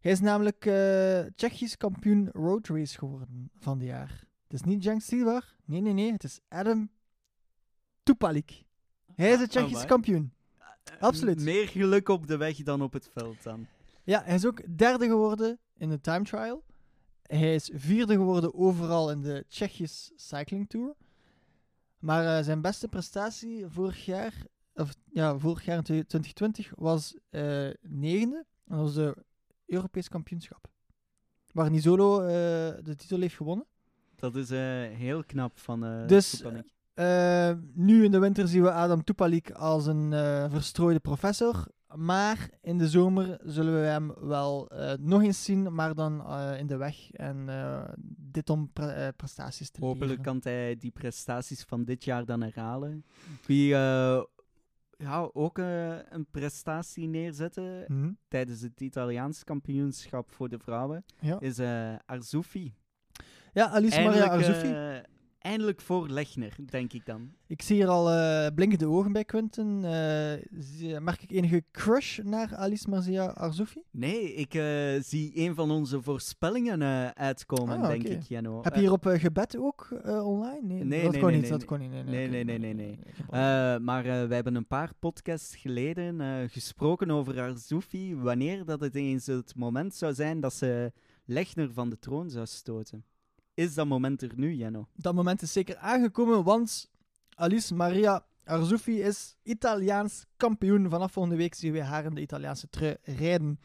Hij 0.00 0.12
is 0.12 0.20
namelijk 0.20 0.64
uh, 0.64 1.20
Tsjechisch 1.36 1.76
kampioen 1.76 2.28
road 2.32 2.66
race 2.66 2.98
geworden 2.98 3.50
van 3.58 3.78
dit 3.78 3.88
jaar. 3.88 4.24
Het 4.42 4.52
is 4.52 4.62
niet 4.62 4.82
Cenk 4.82 5.02
Silvar. 5.02 5.54
Nee, 5.64 5.80
nee, 5.80 5.92
nee. 5.92 6.12
Het 6.12 6.24
is 6.24 6.40
Adam 6.48 6.90
Tupalik. 8.02 8.64
Hij 9.14 9.30
is 9.30 9.38
de 9.38 9.48
Tsjechisch 9.48 9.82
oh, 9.82 9.86
kampioen. 9.86 10.32
Absoluut. 10.98 11.40
Meer 11.40 11.68
geluk 11.68 12.08
op 12.08 12.26
de 12.26 12.36
weg 12.36 12.56
dan 12.56 12.82
op 12.82 12.92
het 12.92 13.10
veld 13.12 13.42
dan. 13.42 13.66
Ja, 14.02 14.22
hij 14.24 14.34
is 14.34 14.46
ook 14.46 14.78
derde 14.78 15.06
geworden 15.06 15.58
in 15.76 15.88
de 15.88 16.00
time 16.00 16.24
trial. 16.24 16.64
Hij 17.26 17.54
is 17.54 17.70
vierde 17.74 18.14
geworden 18.14 18.54
overal 18.54 19.10
in 19.10 19.20
de 19.20 19.44
Tsjechisch 19.48 20.12
Cycling 20.16 20.68
Tour. 20.68 20.94
Maar 21.98 22.38
uh, 22.38 22.44
zijn 22.44 22.60
beste 22.60 22.88
prestatie 22.88 23.66
vorig 23.66 24.04
jaar, 24.04 24.46
of 24.74 24.94
ja, 25.12 25.38
vorig 25.38 25.64
jaar 25.64 25.76
in 25.76 25.82
2020 25.82 26.72
was 26.76 27.16
uh, 27.30 27.70
negende. 27.82 28.46
En 28.66 28.76
dat 28.76 28.78
was 28.78 28.94
de 28.94 29.16
Europees 29.66 30.08
kampioenschap. 30.08 30.68
Waar 31.52 31.70
Nisolo 31.70 32.20
uh, 32.20 32.28
de 32.28 32.94
titel 32.96 33.20
heeft 33.20 33.36
gewonnen. 33.36 33.66
Dat 34.16 34.36
is 34.36 34.50
heel 34.96 35.24
knap 35.24 35.58
van 35.58 36.06
dus, 36.06 36.44
nu 37.74 38.04
in 38.04 38.10
de 38.10 38.18
winter 38.18 38.48
zien 38.48 38.62
we 38.62 38.72
Adam 38.72 39.04
Tupalik 39.04 39.50
als 39.50 39.86
een 39.86 40.10
verstrooide 40.50 41.00
professor. 41.00 41.66
Maar 41.96 42.48
in 42.60 42.78
de 42.78 42.88
zomer 42.88 43.38
zullen 43.44 43.72
we 43.80 43.86
hem 43.86 44.12
wel 44.20 44.68
eh, 44.68 44.92
nog 45.00 45.22
eens 45.22 45.44
zien, 45.44 45.74
maar 45.74 45.94
dan 45.94 46.26
eh, 46.26 46.58
in 46.58 46.66
de 46.66 46.76
weg. 46.76 47.10
En 47.10 47.48
eh, 47.48 47.84
dit 48.16 48.50
om 48.50 48.72
pre- 48.72 49.12
prestaties 49.16 49.70
te 49.70 49.80
Hopelijk 49.80 50.10
leveren. 50.10 50.40
kan 50.40 50.52
hij 50.52 50.76
die 50.76 50.90
prestaties 50.90 51.62
van 51.62 51.84
dit 51.84 52.04
jaar 52.04 52.24
dan 52.24 52.40
herhalen. 52.42 53.04
Wie 53.46 53.68
ja, 54.96 55.28
ook 55.32 55.58
een 55.58 56.26
prestatie 56.30 57.06
neerzetten 57.08 57.84
Mhm. 57.88 58.12
tijdens 58.28 58.60
het 58.60 58.80
Italiaans 58.80 59.44
kampioenschap 59.44 60.30
voor 60.30 60.48
de 60.48 60.58
vrouwen 60.58 61.04
Ja. 61.20 61.40
is 61.40 61.58
Arzoufi. 62.06 62.74
ja, 63.52 63.68
Alice 63.70 64.02
Maria 64.02 64.28
Eindelijk. 64.30 65.06
Eh, 65.44 65.50
eindelijk 65.50 65.80
voor 65.80 66.08
Lechner, 66.08 66.56
denk 66.70 66.92
ik 66.92 67.06
dan. 67.06 67.32
Ik 67.46 67.62
zie 67.62 67.76
hier 67.76 67.88
al 67.88 68.10
eh, 68.10 68.54
blinkende 68.54 68.86
ogen 68.88 69.12
bij 69.12 69.24
Quinten. 69.24 69.84
Eh, 69.84 70.44
zie- 70.58 71.00
merk 71.00 71.22
ik 71.22 71.30
enige 71.30 71.64
crush 71.72 72.18
naar 72.18 72.54
Alice 72.56 72.88
Maria 72.90 73.26
Arzoufi? 73.26 73.82
Nee, 73.90 74.34
ik 74.34 74.54
eh, 74.54 75.02
zie 75.02 75.32
een 75.34 75.54
van 75.54 75.70
onze 75.70 76.02
voorspellingen 76.02 76.82
eh, 76.82 77.08
uitkomen, 77.08 77.78
Ah, 77.80 77.86
denk 77.88 78.02
ik, 78.02 78.22
Jenno. 78.22 78.56
Heb 78.56 78.64
je 78.64 78.70
Eh, 78.70 78.78
hierop 78.78 79.06
eh, 79.06 79.20
gebed 79.20 79.56
ook 79.56 79.88
eh, 80.04 80.26
online? 80.26 80.60
Nee, 80.62 80.84
Nee, 80.84 81.02
dat 81.02 81.12
nee, 81.12 81.20
kon 81.20 81.30
nee, 81.30 81.40
niet. 81.40 81.48
nee, 81.50 81.58
dat 81.58 81.64
kon 81.68 81.78
niet. 81.78 81.90
Nee, 81.90 82.28
nee, 82.28 82.44
nee, 82.44 82.58
nee, 82.58 82.74
nee. 82.74 82.98
Eh, 83.30 83.78
maar 83.78 84.04
eh, 84.04 84.26
wij 84.26 84.34
hebben 84.34 84.54
een 84.54 84.66
paar 84.66 84.92
podcasts 84.98 85.56
geleden 85.56 86.20
eh, 86.20 86.48
gesproken 86.48 87.10
over 87.10 87.40
Arzoufi, 87.40 88.16
wanneer 88.16 88.64
dat 88.64 88.80
het 88.80 88.94
eens 88.94 89.26
het 89.26 89.54
moment 89.56 89.94
zou 89.94 90.14
zijn 90.14 90.40
dat 90.40 90.52
ze 90.54 90.92
Lechner 91.24 91.72
van 91.72 91.90
de 91.90 91.98
troon 91.98 92.30
zou 92.30 92.46
stoten. 92.46 93.04
Is 93.54 93.74
dat 93.74 93.86
moment 93.86 94.22
er 94.22 94.32
nu, 94.36 94.54
Jenno? 94.54 94.88
dat 94.94 95.14
moment 95.14 95.42
is 95.42 95.52
zeker 95.52 95.76
aangekomen, 95.76 96.44
want 96.44 96.90
Alice 97.34 97.74
Maria 97.74 98.24
Arzoufi 98.44 99.02
is 99.02 99.36
Italiaans 99.42 100.26
kampioen. 100.36 100.90
Vanaf 100.90 101.12
volgende 101.12 101.38
week 101.38 101.54
zien 101.54 101.72
we 101.72 101.82
haar 101.82 102.04
in 102.04 102.14
de 102.14 102.20
Italiaanse 102.20 102.68
trui 102.68 102.96
rijden. 103.02 103.60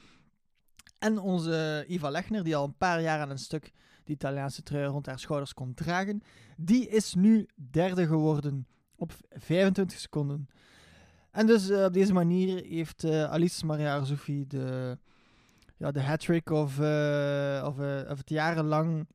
En 0.99 1.19
onze 1.19 1.86
Iva 1.88 2.10
Lechner, 2.10 2.43
die 2.43 2.56
al 2.56 2.65
een 2.65 2.78
paar 2.78 3.02
jaar 3.02 3.19
aan 3.19 3.30
een 3.30 3.39
stuk 3.39 3.71
de 4.04 4.12
Italiaanse 4.12 4.63
trui 4.63 4.86
rond 4.86 5.06
haar 5.06 5.19
schouders 5.19 5.54
kon 5.54 5.73
dragen, 5.73 6.21
die 6.58 6.88
is 6.88 7.13
nu 7.13 7.47
derde 7.56 8.08
geworden 8.08 8.67
op 8.95 9.13
25 9.30 9.99
seconden. 9.99 10.49
En 11.32 11.45
dus 11.45 11.69
eh, 11.69 11.84
op 11.84 11.93
deze 11.93 12.13
manier 12.13 12.63
heeft 12.65 13.04
eh, 13.04 13.23
Alice 13.23 13.65
Maria 13.65 13.95
Arzoufi 13.95 14.47
de, 14.47 14.97
ja, 15.78 15.91
de 15.91 16.02
hat-trick 16.02 16.49
of, 16.49 16.80
eh, 16.80 17.63
of, 17.65 17.78
of 18.10 18.17
het 18.17 18.30
jarenlang 18.30 19.08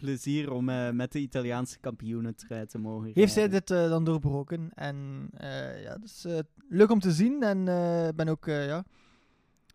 Plezier 0.00 0.52
om 0.52 0.68
eh, 0.68 0.90
met 0.90 1.12
de 1.12 1.18
Italiaanse 1.18 1.78
kampioenen 1.78 2.36
te 2.36 2.64
te 2.68 2.78
mogen 2.78 3.10
heeft 3.14 3.32
zij 3.32 3.42
rijden. 3.42 3.60
dit 3.66 3.70
eh, 3.78 3.88
dan 3.88 4.04
doorbroken. 4.04 4.70
En 4.74 5.28
eh, 5.32 5.82
ja, 5.82 5.96
dus 5.98 6.24
eh, 6.24 6.38
leuk 6.68 6.90
om 6.90 7.00
te 7.00 7.12
zien. 7.12 7.42
En 7.42 7.68
eh, 7.68 8.08
ik 8.08 8.16
ben 8.16 8.28
ook 8.28 8.46
eh, 8.46 8.66
ja, 8.66 8.84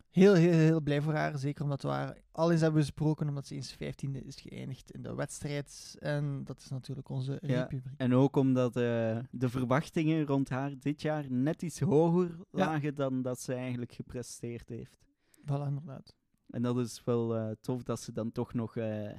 heel, 0.09 0.33
heel, 0.33 0.51
heel 0.51 0.81
blij 0.81 1.01
voor 1.01 1.13
haar. 1.13 1.37
Zeker 1.37 1.63
omdat 1.63 1.81
we 1.81 1.87
haar 1.87 2.17
al 2.31 2.51
eens 2.51 2.61
hebben 2.61 2.79
besproken, 2.79 3.27
omdat 3.27 3.47
ze 3.47 3.55
eens 3.55 3.73
vijftiende 3.73 4.23
is 4.23 4.41
geëindigd 4.41 4.91
in 4.91 5.01
de 5.01 5.15
wedstrijd. 5.15 5.95
En 5.99 6.43
dat 6.43 6.59
is 6.59 6.69
natuurlijk 6.69 7.09
onze 7.09 7.31
Ja, 7.41 7.47
republiek. 7.59 7.83
En 7.97 8.13
ook 8.13 8.35
omdat 8.35 8.75
eh, 8.75 9.17
de 9.31 9.49
verwachtingen 9.49 10.25
rond 10.25 10.49
haar 10.49 10.73
dit 10.79 11.01
jaar 11.01 11.25
net 11.31 11.61
iets 11.61 11.79
hoger 11.79 12.27
Ja. 12.51 12.65
lagen 12.65 12.95
dan 12.95 13.21
dat 13.21 13.39
ze 13.39 13.53
eigenlijk 13.53 13.91
gepresteerd 13.93 14.69
heeft. 14.69 14.97
Voilà, 15.41 15.67
inderdaad. 15.67 16.15
En 16.49 16.61
dat 16.61 16.77
is 16.77 17.01
wel 17.03 17.35
eh, 17.35 17.51
tof 17.61 17.83
dat 17.83 17.99
ze 17.99 18.11
dan 18.11 18.31
toch 18.31 18.53
nog 18.53 18.75
eh 18.77 19.09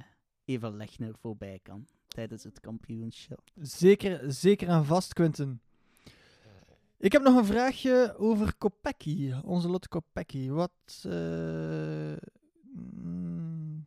Eva 0.45 0.69
Lechner 0.69 1.15
voorbij 1.15 1.59
kan 1.63 1.87
tijdens 2.07 2.43
het 2.43 2.59
kampioenschap. 2.59 3.41
Zeker, 3.61 4.31
zeker 4.31 4.67
en 4.67 4.85
vast, 4.85 5.13
Quinten. 5.13 5.61
Ik 6.97 7.11
heb 7.11 7.21
nog 7.21 7.35
een 7.37 7.45
vraagje 7.45 8.15
over 8.17 8.55
Kopecky, 8.57 9.33
onze 9.43 9.69
Lotte 9.69 9.87
Kopecky. 9.87 10.49
Wat. 10.49 11.05
mm, 12.73 13.85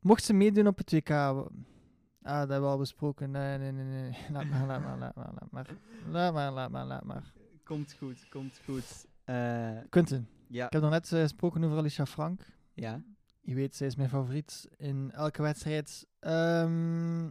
mocht 0.00 0.24
ze 0.24 0.32
meedoen 0.32 0.66
op 0.66 0.78
het 0.78 0.92
WK? 0.92 1.10
Ah, 1.10 2.38
dat 2.38 2.48
hebben 2.48 2.60
we 2.60 2.66
al 2.66 2.78
besproken. 2.78 3.30
Nee, 3.30 3.58
nee, 3.58 3.72
nee, 3.72 3.84
nee. 3.84 4.16
Laat 4.32 4.44
maar, 4.44 4.66
laat 4.66 4.82
maar, 4.82 4.98
laat 4.98 5.14
maar, 5.14 5.32
laat 5.32 5.50
maar. 5.50 5.66
Laat 6.10 6.32
maar, 6.32 6.52
laat 6.52 6.70
maar, 6.70 6.84
laat 6.86 7.04
maar. 7.04 7.32
Komt 7.64 7.92
goed, 7.98 8.28
komt 8.28 8.60
goed. 8.64 9.06
Eh, 9.24 9.78
Quinten, 9.88 10.28
ja, 10.48 10.66
ik 10.66 10.72
heb 10.72 10.82
nog 10.82 10.90
net 10.90 11.12
eh, 11.12 11.20
gesproken 11.20 11.64
over 11.64 11.78
Alicia 11.78 12.06
Frank. 12.06 12.46
ja. 12.74 13.02
Je 13.50 13.56
weet, 13.56 13.76
zij 13.76 13.86
is 13.86 13.96
mijn 13.96 14.08
favoriet 14.08 14.68
in 14.76 15.10
elke 15.12 15.42
wedstrijd. 15.42 16.06
Ehm, 16.18 17.26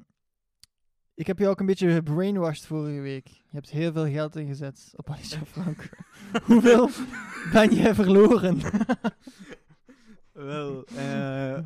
ik 1.13 1.27
heb 1.27 1.39
je 1.39 1.47
ook 1.47 1.59
een 1.59 1.65
beetje 1.65 1.91
gebrainwashed 1.93 2.65
vorige 2.65 2.99
week. 2.99 3.27
Je 3.27 3.41
hebt 3.49 3.69
heel 3.69 3.91
veel 3.91 4.07
geld 4.07 4.35
ingezet 4.35 4.93
op 4.95 5.09
Alicia 5.09 5.45
Frank. 5.51 5.89
Hoeveel 6.43 6.89
ben 7.53 7.73
jij 7.75 7.95
verloren? 7.95 8.57
Wel, 10.31 10.83
eh, 10.85 11.59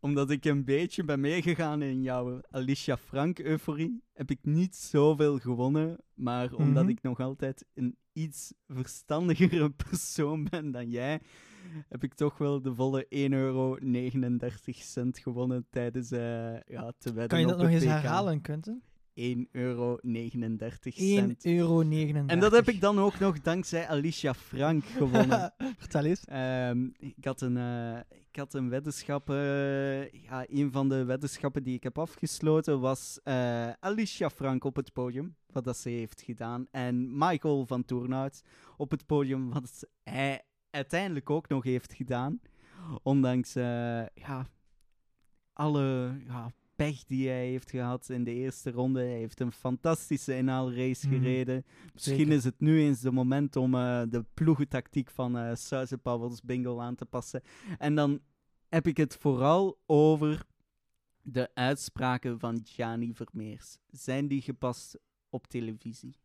omdat 0.00 0.30
ik 0.30 0.44
een 0.44 0.64
beetje 0.64 1.04
ben 1.04 1.20
meegegaan 1.20 1.82
in 1.82 2.02
jouw 2.02 2.40
Alicia 2.50 2.96
Frank-euforie, 2.96 4.02
heb 4.12 4.30
ik 4.30 4.38
niet 4.42 4.76
zoveel 4.76 5.38
gewonnen. 5.38 5.96
Maar 6.14 6.52
omdat 6.52 6.82
Mhm. 6.82 6.92
ik 6.92 7.02
nog 7.02 7.20
altijd 7.20 7.64
een 7.74 7.96
iets 8.12 8.54
verstandigere 8.66 9.70
persoon 9.88 10.46
ben 10.50 10.70
dan 10.70 10.90
jij, 10.90 11.20
heb 11.88 12.04
ik 12.04 12.14
toch 12.14 12.38
wel 12.38 12.62
de 12.62 12.74
volle 12.74 13.06
1,39 13.14 13.30
euro 13.30 13.78
gewonnen 15.12 15.66
tijdens 15.70 16.10
eh, 16.10 16.60
ja, 16.66 16.92
te 16.98 17.12
wedden 17.12 17.28
kan 17.28 17.40
je 17.40 17.46
dat 17.46 17.58
nog 17.58 17.68
eens 17.68 17.84
herhalen, 17.84 18.40
Quinten? 18.40 18.82
1,39 19.20 19.48
euro. 19.50 19.98
1,39 20.06 20.06
euro. 21.42 21.82
En 22.26 22.40
dat 22.40 22.52
heb 22.52 22.68
ik 22.68 22.80
dan 22.80 22.98
ook 22.98 23.18
nog 23.18 23.40
dankzij 23.40 23.88
Alicia 23.88 24.34
Frank 24.34 24.84
gewonnen. 24.84 25.54
Vertel 25.78 26.04
eens. 26.04 26.24
Ehm, 26.24 26.86
ik, 26.98 27.24
had 27.24 27.40
een, 27.40 27.56
eh, 27.56 27.98
ik 28.30 28.36
had 28.36 28.54
een 28.54 28.68
weddenschap. 28.68 29.30
eh, 29.30 30.12
ja, 30.12 30.44
een 30.48 30.72
van 30.72 30.88
de 30.88 31.04
weddenschappen 31.04 31.62
die 31.62 31.74
ik 31.74 31.82
heb 31.82 31.98
afgesloten 31.98 32.80
was 32.80 33.18
Alicia 33.80 34.30
Frank 34.30 34.64
op 34.64 34.76
het 34.76 34.92
podium. 34.92 35.36
Wat 35.52 35.64
dat 35.64 35.76
ze 35.76 35.88
heeft 35.88 36.22
gedaan. 36.22 36.66
En 36.70 37.18
Michael 37.18 37.66
van 37.66 37.84
Toornhout 37.84 38.42
op 38.76 38.90
het 38.90 39.06
podium. 39.06 39.50
Wat 39.50 39.84
hij 40.02 40.42
uiteindelijk 40.74 41.30
ook 41.30 41.48
nog 41.48 41.64
heeft 41.64 41.92
gedaan. 41.94 42.40
Ondanks 43.02 43.54
eh, 43.54 43.62
ja, 44.14 44.46
alle 45.52 46.16
ja, 46.26 46.52
pech 46.76 47.04
die 47.04 47.28
hij 47.28 47.46
heeft 47.48 47.70
gehad 47.70 48.08
in 48.08 48.24
de 48.24 48.34
eerste 48.34 48.70
ronde. 48.70 49.00
Hij 49.00 49.18
heeft 49.18 49.40
een 49.40 49.52
fantastische 49.52 50.36
inhaalrace 50.36 51.06
Mhm. 51.08 51.16
gereden. 51.16 51.64
Misschien 51.92 52.16
Zeker. 52.16 52.32
is 52.34 52.44
het 52.44 52.60
nu 52.60 52.80
eens 52.80 53.00
de 53.00 53.10
moment 53.12 53.56
om 53.56 53.74
eh, 53.74 54.02
de 54.08 54.24
ploegentactiek 54.34 55.10
van 55.10 55.56
Suze 55.56 55.98
Pauwels 55.98 56.42
Bingo 56.42 56.78
aan 56.80 56.94
te 56.94 57.04
passen. 57.06 57.42
En 57.78 57.94
dan 57.94 58.20
heb 58.68 58.86
ik 58.86 58.96
het 58.96 59.16
vooral 59.16 59.78
over 59.86 60.46
de 61.22 61.50
uitspraken 61.54 62.38
van 62.38 62.60
Gianni 62.64 63.14
Vermeers. 63.14 63.78
Zijn 63.90 64.28
die 64.28 64.42
gepast 64.42 64.98
op 65.30 65.46
televisie? 65.46 66.16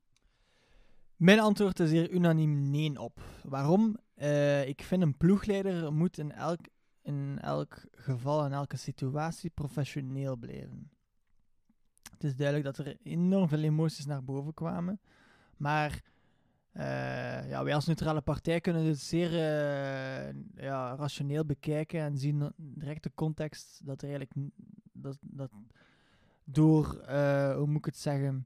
Mijn 1.15 1.39
antwoord 1.39 1.79
is 1.79 1.91
hier 1.91 2.11
unaniem 2.11 2.69
nee 2.69 2.99
op. 2.99 3.21
Waarom? 3.43 3.97
Eh, 4.19 4.67
ik 4.67 4.83
vind 4.83 5.01
een 5.01 5.17
ploegleider 5.17 5.93
moet 5.93 6.17
in 6.17 6.31
elk, 6.31 6.59
in 7.01 7.37
elk 7.41 7.85
geval, 7.91 8.45
in 8.45 8.51
elke 8.51 8.77
situatie, 8.77 9.49
professioneel 9.49 10.35
blijven. 10.35 10.91
Het 12.11 12.23
is 12.23 12.35
duidelijk 12.35 12.75
dat 12.75 12.85
er 12.85 12.97
enorm 13.03 13.47
veel 13.47 13.63
emoties 13.63 14.05
naar 14.05 14.23
boven 14.23 14.53
kwamen. 14.53 14.99
Maar 15.57 16.01
eh, 16.71 17.49
ja, 17.49 17.63
wij 17.63 17.75
als 17.75 17.85
neutrale 17.85 18.21
partij 18.21 18.61
kunnen 18.61 18.83
dit 18.83 18.99
zeer 18.99 19.33
eh, 19.33 20.35
ja, 20.55 20.95
rationeel 20.95 21.45
bekijken 21.45 21.99
en 21.99 22.17
zien 22.17 22.51
direct 22.57 23.03
de 23.03 23.11
context 23.15 23.81
dat 23.85 24.01
er 24.01 24.09
eigenlijk 24.09 24.51
dat, 24.91 25.17
dat 25.21 25.51
door, 26.43 26.85
hoe 27.55 27.67
moet 27.67 27.77
ik 27.77 27.85
het 27.85 27.97
zeggen, 27.97 28.45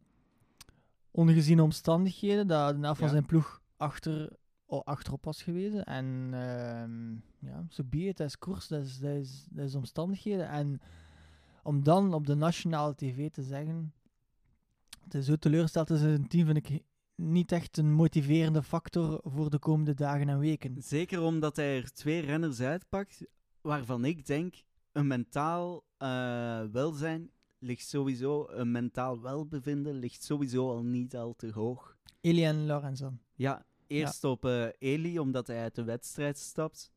ongeziene 1.12 1.64
omstandigheden, 1.64 2.47
dat 2.47 2.76
de 2.76 2.82
helft 2.82 3.00
van 3.00 3.08
Ja. 3.08 3.14
zijn 3.14 3.26
ploeg 3.26 3.62
achter, 3.78 4.30
achterop 4.82 5.26
was 5.26 5.43
geweest. 5.43 5.76
En 5.76 6.30
ehm, 6.32 7.13
ja, 7.51 7.65
zo 7.69 7.84
be 7.84 7.97
it, 7.97 8.17
dat 8.17 8.28
is 8.28 8.38
koers, 8.38 8.67
dat 8.67 8.84
is, 8.84 8.99
dat, 8.99 9.15
is, 9.15 9.45
dat 9.49 9.65
is 9.65 9.76
omstandigheden. 9.76 10.49
En 10.49 10.82
om 11.63 11.84
dan 11.84 12.13
op 12.13 12.26
de 12.26 12.36
nationale 12.36 12.95
tv 12.95 13.30
te 13.30 13.43
zeggen, 13.43 13.93
het 15.03 15.13
is 15.13 15.26
zo 15.26 15.36
teleurgesteld 15.36 15.89
is 15.89 16.01
een 16.01 16.28
team, 16.28 16.45
vind 16.45 16.69
ik 16.69 16.84
niet 17.15 17.51
echt 17.51 17.78
een 17.78 17.91
motiverende 17.91 18.63
factor 18.63 19.21
voor 19.24 19.49
de 19.49 19.59
komende 19.59 19.93
dagen 19.93 20.30
en 20.30 20.39
weken. 20.39 20.76
Zeker 20.84 21.21
omdat 21.21 21.55
hij 21.55 21.78
er 21.78 21.93
twee 21.93 22.21
renners 22.21 22.59
uitpakt, 22.59 23.26
waarvan 23.61 24.05
ik 24.05 24.26
denk, 24.26 24.55
een 24.91 25.07
mentaal 25.07 25.84
eh, 25.97 26.61
welzijn 26.71 27.32
ligt 27.57 27.88
sowieso, 27.88 28.47
een 28.49 28.71
mentaal 28.71 29.21
welbevinden 29.21 29.93
ligt 29.93 30.24
sowieso 30.24 30.69
al 30.69 30.84
niet 30.84 31.15
al 31.15 31.34
te 31.36 31.51
hoog. 31.51 31.97
Elie 32.21 32.45
en 32.45 32.65
Lorenzo. 32.65 33.13
Ja, 33.34 33.65
eerst 33.94 34.24
op 34.24 34.46
eh 34.46 34.66
Eli, 34.80 35.20
omdat 35.20 35.48
hij 35.48 35.62
uit 35.62 35.76
de 35.76 35.84
wedstrijd 35.84 36.38
stapt. 36.38 36.91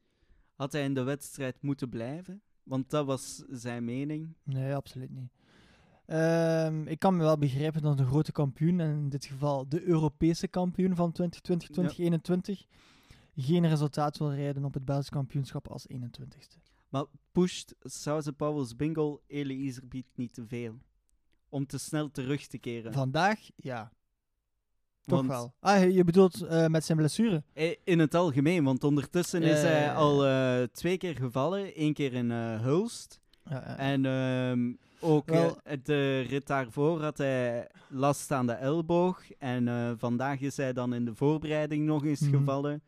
Had 0.54 0.72
hij 0.72 0.84
in 0.84 0.94
de 0.94 1.02
wedstrijd 1.02 1.62
moeten 1.62 1.88
blijven? 1.88 2.42
Want 2.62 2.90
dat 2.90 3.06
was 3.06 3.44
zijn 3.50 3.84
mening. 3.84 4.34
Nee, 4.42 4.74
absoluut 4.74 5.10
niet. 5.10 5.30
Ehm, 6.06 6.86
ik 6.86 6.98
kan 6.98 7.16
me 7.16 7.22
wel 7.22 7.38
begrijpen 7.38 7.82
dat 7.82 7.98
een 7.98 8.06
grote 8.06 8.32
kampioen, 8.32 8.80
en 8.80 8.90
in 8.90 9.08
dit 9.08 9.24
geval 9.24 9.68
de 9.68 9.82
Europese 9.82 10.48
kampioen 10.48 10.94
van 10.94 11.12
2020-2021, 11.12 12.66
geen 13.36 13.68
resultaat 13.68 14.18
wil 14.18 14.32
rijden 14.32 14.64
op 14.64 14.74
het 14.74 14.84
Belgisch 14.84 15.08
kampioenschap 15.08 15.68
als 15.68 15.86
21ste. 15.92 16.60
Maar 16.88 17.04
pusht 17.32 17.74
Sauze 17.80 18.32
Powers 18.32 18.76
Bingo 18.76 19.22
Eli 19.26 19.54
Iserbiet 19.54 20.06
niet 20.14 20.34
te 20.34 20.46
veel? 20.46 20.78
Om 21.48 21.66
te 21.66 21.78
snel 21.78 22.10
terug 22.10 22.46
te 22.46 22.58
keren. 22.58 22.92
Vandaag, 22.92 23.38
ja. 23.56 23.92
Toch 25.06 25.18
Want- 25.18 25.28
wel. 25.28 25.54
Ah, 25.60 25.92
je 25.94 26.04
bedoelt 26.04 26.42
eh, 26.42 26.66
met 26.66 26.84
zijn 26.84 26.98
blessure? 26.98 27.42
Eh, 27.52 27.74
In 27.84 27.98
het 27.98 28.14
algemeen, 28.14 28.64
want 28.64 28.84
ondertussen 28.84 29.42
is 29.42 29.60
Ja, 29.62 29.66
hij 29.66 29.80
ja. 29.82 29.94
al 29.94 30.26
eh, 30.26 30.62
twee 30.72 30.96
keer 30.96 31.16
gevallen. 31.16 31.70
Eén 31.82 31.92
keer 31.94 32.12
in 32.12 32.30
eh, 32.30 32.60
Hulst. 32.60 33.20
En 33.76 34.06
ehm, 34.06 34.72
ook 35.00 35.28
Wel- 35.30 35.56
eh, 35.64 35.76
de 35.82 36.20
rit 36.20 36.46
daarvoor 36.46 37.02
had 37.02 37.18
hij 37.18 37.68
last 37.88 38.30
aan 38.30 38.46
de 38.46 38.52
elleboog. 38.52 39.22
En 39.38 39.68
eh, 39.68 39.90
vandaag 39.98 40.40
is 40.40 40.56
hij 40.56 40.72
dan 40.72 40.94
in 40.94 41.04
de 41.04 41.14
voorbereiding 41.14 41.84
nog 41.86 42.04
eens 42.04 42.20
Mhm. 42.20 42.36
gevallen. 42.36 42.82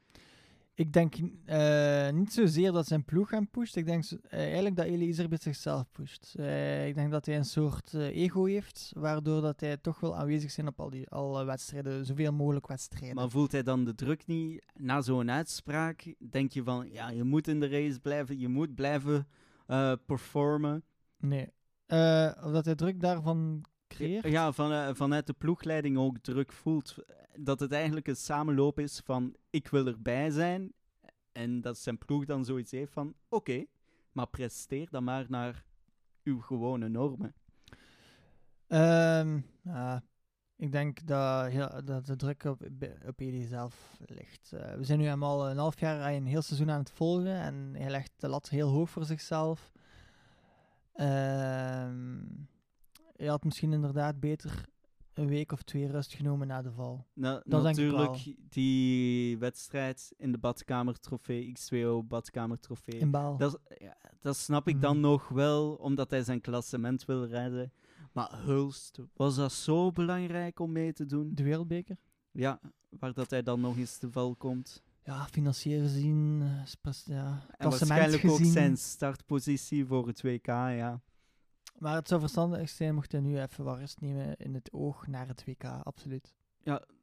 Ik 0.78 0.92
denk 0.92 1.14
eh, 1.44 2.10
niet 2.10 2.32
zozeer 2.32 2.72
dat 2.72 2.86
zijn 2.86 3.04
ploeg 3.04 3.30
hem 3.30 3.48
pusht. 3.50 3.76
Ik 3.76 3.86
denk 3.86 4.04
eh, 4.04 4.38
eigenlijk 4.40 4.76
dat 4.76 4.86
Eli 4.86 5.06
Iserbyt 5.06 5.42
zichzelf 5.42 5.84
pusht. 5.92 6.34
Eh, 6.38 6.86
ik 6.86 6.94
denk 6.94 7.10
dat 7.10 7.26
hij 7.26 7.36
een 7.36 7.44
soort 7.44 7.94
ego 7.94 8.44
heeft, 8.44 8.90
waardoor 8.94 9.40
dat 9.40 9.60
hij 9.60 9.76
toch 9.76 10.00
wil 10.00 10.16
aanwezig 10.16 10.50
zijn 10.50 10.66
op 10.66 10.80
al 10.80 10.90
die 10.90 11.08
alle 11.08 11.44
wedstrijden, 11.44 12.06
zoveel 12.06 12.32
mogelijk 12.32 12.66
wedstrijden. 12.66 13.14
Maar 13.14 13.30
voelt 13.30 13.52
hij 13.52 13.62
dan 13.62 13.84
de 13.84 13.94
druk 13.94 14.26
niet? 14.26 14.64
Na 14.74 15.00
zo'n 15.00 15.30
uitspraak 15.30 16.14
denk 16.30 16.52
je 16.52 16.62
van, 16.62 16.88
ja, 16.92 17.10
je 17.10 17.24
moet 17.24 17.48
in 17.48 17.60
de 17.60 17.68
race 17.68 18.00
blijven. 18.00 18.38
Je 18.38 18.48
moet 18.48 18.74
blijven 18.74 19.28
performen. 20.06 20.84
Nee. 21.16 21.52
Of 22.42 22.52
dat 22.52 22.64
hij 22.64 22.74
druk 22.74 23.00
daarvan 23.00 23.64
creëert? 23.88 24.28
Ja, 24.28 24.52
van, 24.52 24.96
vanuit 24.96 25.26
de 25.26 25.32
ploegleiding 25.32 25.98
ook 25.98 26.18
druk 26.18 26.52
voelt. 26.52 26.96
Dat 27.40 27.60
het 27.60 27.72
eigenlijk 27.72 28.08
een 28.08 28.16
samenloop 28.16 28.78
is 28.78 29.00
van 29.04 29.36
ik 29.50 29.68
wil 29.68 29.86
erbij 29.86 30.30
zijn. 30.30 30.72
En 31.32 31.60
dat 31.60 31.78
zijn 31.78 31.98
ploeg 31.98 32.24
dan 32.24 32.44
zoiets 32.44 32.70
heeft 32.70 32.92
van 32.92 33.14
oké, 33.28 33.64
maar 34.12 34.26
presteer 34.26 34.90
dan 34.90 35.04
maar 35.04 35.26
naar 35.28 35.64
uw 36.22 36.40
gewone 36.40 36.88
normen. 36.88 37.34
Ehm, 38.66 39.40
ik 40.56 40.72
denk 40.72 41.06
dat, 41.06 41.46
heel, 41.46 41.84
dat 41.84 42.06
de 42.06 42.16
druk 42.16 42.44
op, 42.44 42.68
op 43.06 43.20
Eli 43.20 43.46
zelf 43.46 43.96
ligt. 44.06 44.52
Eh, 44.52 44.74
we 44.74 44.84
zijn 44.84 44.98
nu 44.98 45.04
hem 45.04 45.22
al 45.22 45.50
een 45.50 45.58
half 45.58 45.80
jaar, 45.80 46.12
een 46.12 46.26
heel 46.26 46.42
seizoen 46.42 46.70
aan 46.70 46.78
het 46.78 46.90
volgen 46.90 47.40
en 47.40 47.74
hij 47.74 47.90
legt 47.90 48.12
de 48.16 48.28
lat 48.28 48.48
heel 48.48 48.68
hoog 48.68 48.90
voor 48.90 49.04
zichzelf. 49.04 49.72
Ehm 50.92 52.20
hij 53.18 53.26
had 53.26 53.44
misschien 53.44 53.72
inderdaad 53.72 54.20
beter 54.20 54.68
een 55.18 55.26
week 55.28 55.52
of 55.52 55.62
twee 55.62 55.86
rust 55.86 56.14
genomen 56.14 56.46
na 56.46 56.62
de 56.62 56.72
val. 56.72 57.06
Dat 57.14 57.62
natuurlijk, 57.62 58.34
die 58.48 59.38
wedstrijd 59.38 60.12
in 60.16 60.32
de 60.32 60.38
badkamer 60.38 60.98
trofee, 61.00 61.52
X2O 61.58 62.06
badkamer 62.06 62.58
trofee. 62.60 62.98
In 63.00 63.10
Baal. 63.10 63.36
Dat, 63.36 63.60
ja, 63.78 63.96
dat 64.20 64.36
snap 64.36 64.68
ik 64.68 64.80
dan 64.80 64.92
Mhm. 64.98 65.06
nog 65.06 65.28
wel, 65.28 65.74
omdat 65.74 66.10
hij 66.10 66.22
zijn 66.22 66.40
klassement 66.40 67.04
wil 67.04 67.26
redden. 67.26 67.72
Maar 68.12 68.38
Hulst, 68.44 68.98
was 69.14 69.36
dat 69.36 69.52
zo 69.52 69.92
belangrijk 69.92 70.60
om 70.60 70.72
mee 70.72 70.92
te 70.92 71.06
doen? 71.06 71.30
De 71.34 71.42
wereldbeker. 71.42 71.96
Ja, 72.32 72.60
waar 72.88 73.12
dat 73.12 73.30
hij 73.30 73.42
dan 73.42 73.60
nog 73.60 73.76
eens 73.76 73.98
te 73.98 74.10
val 74.10 74.34
komt. 74.36 74.82
Ja, 75.04 75.26
financieel 75.26 75.80
gezien, 75.80 76.40
eh, 76.42 76.92
ja, 77.04 77.46
En 77.56 77.70
waarschijnlijk 77.70 78.24
ook 78.24 78.36
gezien. 78.36 78.52
zijn 78.52 78.76
startpositie 78.76 79.86
voor 79.86 80.06
het 80.06 80.22
WK, 80.22 80.46
ja. 80.46 81.00
Maar 81.78 81.94
het 81.94 82.08
zou 82.08 82.20
verstandig 82.20 82.68
zijn 82.68 82.94
mocht 82.94 83.12
hij 83.12 83.20
nu 83.20 83.40
even 83.40 83.64
wat 83.64 83.78
rust 83.78 84.00
nemen 84.00 84.36
in 84.36 84.54
het 84.54 84.72
oog 84.72 85.06
naar 85.06 85.28
het 85.28 85.44
WK, 85.44 85.64
absoluut. 85.64 86.34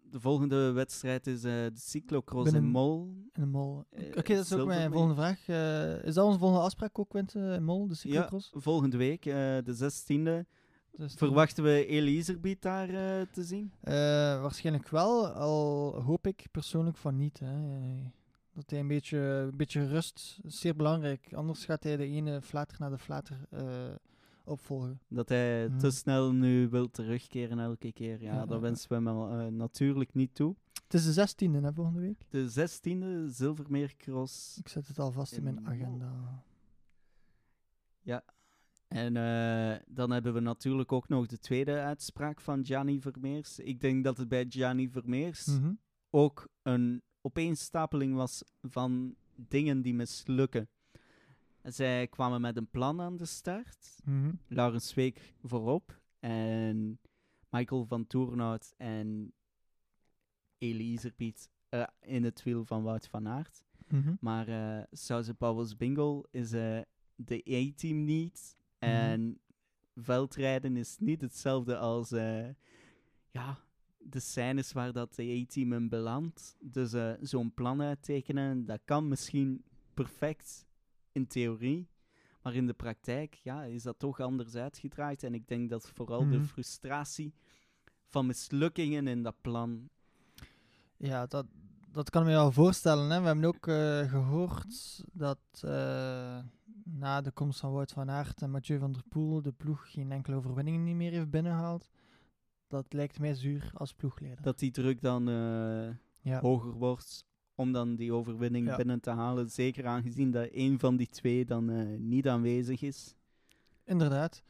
De 0.09 0.19
volgende 0.19 0.71
wedstrijd 0.71 1.27
is 1.27 1.43
eh, 1.43 1.51
de 1.51 1.71
cyclocross 1.73 2.51
in 2.53 2.65
Mol. 2.65 3.13
In 3.33 3.41
de 3.41 3.45
mol. 3.45 3.83
Eh, 3.89 4.07
Oké, 4.17 4.35
dat 4.35 4.45
is 4.45 4.53
ook 4.53 4.67
mijn 4.67 4.91
volgende 4.91 5.15
vraag. 5.15 5.47
Eh, 5.47 6.03
is 6.03 6.13
dat 6.13 6.25
onze 6.25 6.39
volgende 6.39 6.63
afspraak 6.63 6.99
ook, 6.99 7.09
Quinten, 7.09 7.53
in 7.55 7.63
mol, 7.63 7.87
de 7.87 7.93
Ja, 7.93 7.99
cyclocross? 7.99 8.51
volgende 8.53 8.97
week, 8.97 9.23
de 9.23 9.73
16e. 9.73 10.45
Dus 10.91 11.13
Verwachten 11.13 11.63
we 11.63 11.85
Elizerbiet 11.85 12.61
daar 12.61 12.87
te 13.31 13.43
zien? 13.43 13.71
Waarschijnlijk 14.41 14.89
wel, 14.89 15.27
al 15.27 16.01
hoop 16.01 16.27
ik 16.27 16.45
persoonlijk 16.51 16.97
van 16.97 17.17
niet. 17.17 17.39
Hè. 17.39 17.53
Dat 18.53 18.69
hij 18.69 18.79
een 18.79 18.87
beetje, 18.87 19.17
een 19.17 19.57
beetje 19.57 19.87
rust, 19.87 20.39
zeer 20.45 20.75
belangrijk. 20.75 21.33
Anders 21.33 21.65
gaat 21.65 21.83
hij 21.83 21.97
de 21.97 22.05
ene 22.05 22.41
flater 22.41 22.77
naar 22.79 22.89
de 22.89 22.97
flater 22.97 23.37
opvolgen. 24.45 24.99
Dat 25.07 25.29
hij 25.29 25.69
te 25.77 25.91
snel 25.91 26.33
nu 26.33 26.69
wil 26.69 26.89
terugkeren 26.89 27.59
elke 27.59 27.91
keer. 27.91 28.21
Ja, 28.21 28.33
Ja, 28.33 28.39
dat 28.45 28.49
ja. 28.55 28.59
wensen 28.59 28.89
we 28.89 28.95
hem 29.09 29.39
eh, 29.39 29.47
natuurlijk 29.47 30.13
niet 30.13 30.35
toe. 30.35 30.55
Het 30.83 30.93
is 30.93 31.13
de 31.13 31.47
16e 31.49 31.61
hè, 31.61 31.73
volgende 31.73 31.99
week. 31.99 32.25
De 32.29 32.49
16e 32.49 33.29
Zilvermeercross. 33.31 34.57
Ik 34.57 34.67
zet 34.67 34.87
het 34.87 34.99
alvast 34.99 35.31
in 35.31 35.47
In 35.47 35.53
mijn 35.53 35.67
agenda. 35.67 36.43
En 38.87 39.17
eh, 39.17 39.79
dan 39.87 40.11
hebben 40.11 40.33
we 40.33 40.39
natuurlijk 40.39 40.91
ook 40.91 41.07
nog 41.07 41.25
de 41.27 41.37
tweede 41.39 41.79
uitspraak 41.79 42.41
van 42.41 42.65
Gianni 42.65 43.01
Vermeers. 43.01 43.59
Ik 43.59 43.79
denk 43.81 44.03
dat 44.03 44.17
het 44.17 44.27
bij 44.27 44.45
Gianni 44.49 44.89
Vermeers 44.89 45.45
Mhm. 45.45 45.73
ook 46.09 46.47
een 46.61 47.01
opeenstapeling 47.21 48.15
was 48.15 48.43
van 48.61 49.15
dingen 49.35 49.81
die 49.81 49.93
mislukken. 49.93 50.69
Zij 51.65 52.07
kwamen 52.07 52.41
met 52.41 52.57
een 52.57 52.69
plan 52.69 53.01
aan 53.01 53.17
de 53.17 53.25
start. 53.25 53.99
Mhm. 54.03 54.31
Laurens 54.47 54.93
Week 54.93 55.33
voorop. 55.43 56.01
En 56.19 56.99
Michael 57.49 57.85
van 57.85 58.07
Toornout 58.07 58.73
en 58.77 59.33
Elise 60.57 61.11
Piet 61.11 61.49
eh, 61.69 61.83
in 62.01 62.23
het 62.23 62.43
wiel 62.43 62.65
van 62.65 62.83
Wout 62.83 63.07
van 63.07 63.27
Aert. 63.27 63.63
Mhm. 63.87 64.15
Maar 64.19 64.47
eh 64.47 64.83
Sauze 64.91 65.33
Powers 65.33 65.75
Bingo 65.75 66.23
is 66.31 66.51
eh, 66.51 66.79
de 67.15 67.43
A-team 67.51 68.03
niet. 68.03 68.57
Mhm. 68.79 68.91
En 68.91 69.39
veldrijden 69.95 70.77
is 70.77 70.97
niet 70.99 71.21
hetzelfde 71.21 71.77
als 71.77 72.09
ja, 73.31 73.59
de 73.97 74.19
scènes 74.19 74.71
waar 74.71 74.91
dat 74.91 75.15
de 75.15 75.41
A-team 75.41 75.73
in 75.73 75.89
belandt. 75.89 76.55
Dus 76.59 76.95
zo'n 77.21 77.53
plan 77.53 77.81
uittekenen, 77.81 78.65
dat 78.65 78.81
kan 78.85 79.07
misschien 79.07 79.63
perfect 79.93 80.65
in 81.15 81.27
theorie. 81.27 81.87
Maar 82.41 82.55
in 82.55 82.67
de 82.67 82.73
praktijk 82.73 83.33
ja, 83.43 83.63
is 83.63 83.83
dat 83.83 83.99
toch 83.99 84.19
anders 84.19 84.55
uitgedraaid. 84.55 85.23
En 85.23 85.33
ik 85.33 85.47
denk 85.47 85.69
dat 85.69 85.89
vooral 85.89 86.19
de 86.29 86.37
Mhm. 86.37 86.43
frustratie 86.45 87.33
van 88.07 88.25
mislukkingen 88.25 89.07
in 89.07 89.23
dat 89.23 89.35
plan 89.41 89.89
Ja, 90.97 91.25
dat, 91.25 91.45
dat 91.91 92.09
kan 92.09 92.21
ik 92.21 92.27
me 92.27 92.33
wel 92.33 92.51
voorstellen. 92.51 93.09
Hè. 93.09 93.19
We 93.19 93.25
hebben 93.25 93.45
ook 93.45 93.67
eh, 93.67 94.09
gehoord 94.09 95.03
dat 95.13 95.39
eh, 95.61 96.39
na 96.83 97.21
de 97.21 97.31
komst 97.31 97.59
van 97.59 97.71
Wout 97.71 97.91
van 97.91 98.09
Aert 98.09 98.41
en 98.41 98.51
Mathieu 98.51 98.79
van 98.79 98.91
der 98.91 99.03
Poel 99.09 99.41
de 99.41 99.51
ploeg 99.51 99.91
geen 99.91 100.11
enkele 100.11 100.35
overwinning 100.35 100.83
niet 100.85 100.95
meer 100.95 101.11
heeft 101.11 101.29
binnengehaald. 101.29 101.89
Dat 102.67 102.93
lijkt 102.93 103.19
mij 103.19 103.33
zuur 103.33 103.71
als 103.73 103.93
ploegleider. 103.93 104.43
dat 104.43 104.59
die 104.59 104.71
druk 104.71 105.01
dan 105.01 105.29
eh, 105.29 105.89
ja. 106.21 106.39
hoger 106.39 106.71
wordt 106.73 107.25
om 107.55 107.71
dan 107.71 107.95
die 107.95 108.13
overwinning 108.13 108.67
Ja. 108.67 108.75
binnen 108.75 108.99
te 108.99 109.09
halen. 109.09 109.49
Zeker 109.49 109.85
aangezien 109.85 110.31
dat 110.31 110.47
een 110.51 110.79
van 110.79 110.95
die 110.95 111.07
twee 111.07 111.45
dan 111.45 111.69
eh, 111.69 111.97
niet 111.99 112.27
aanwezig 112.27 112.81
is. 112.81 113.15
Inderdaad. 113.83 114.43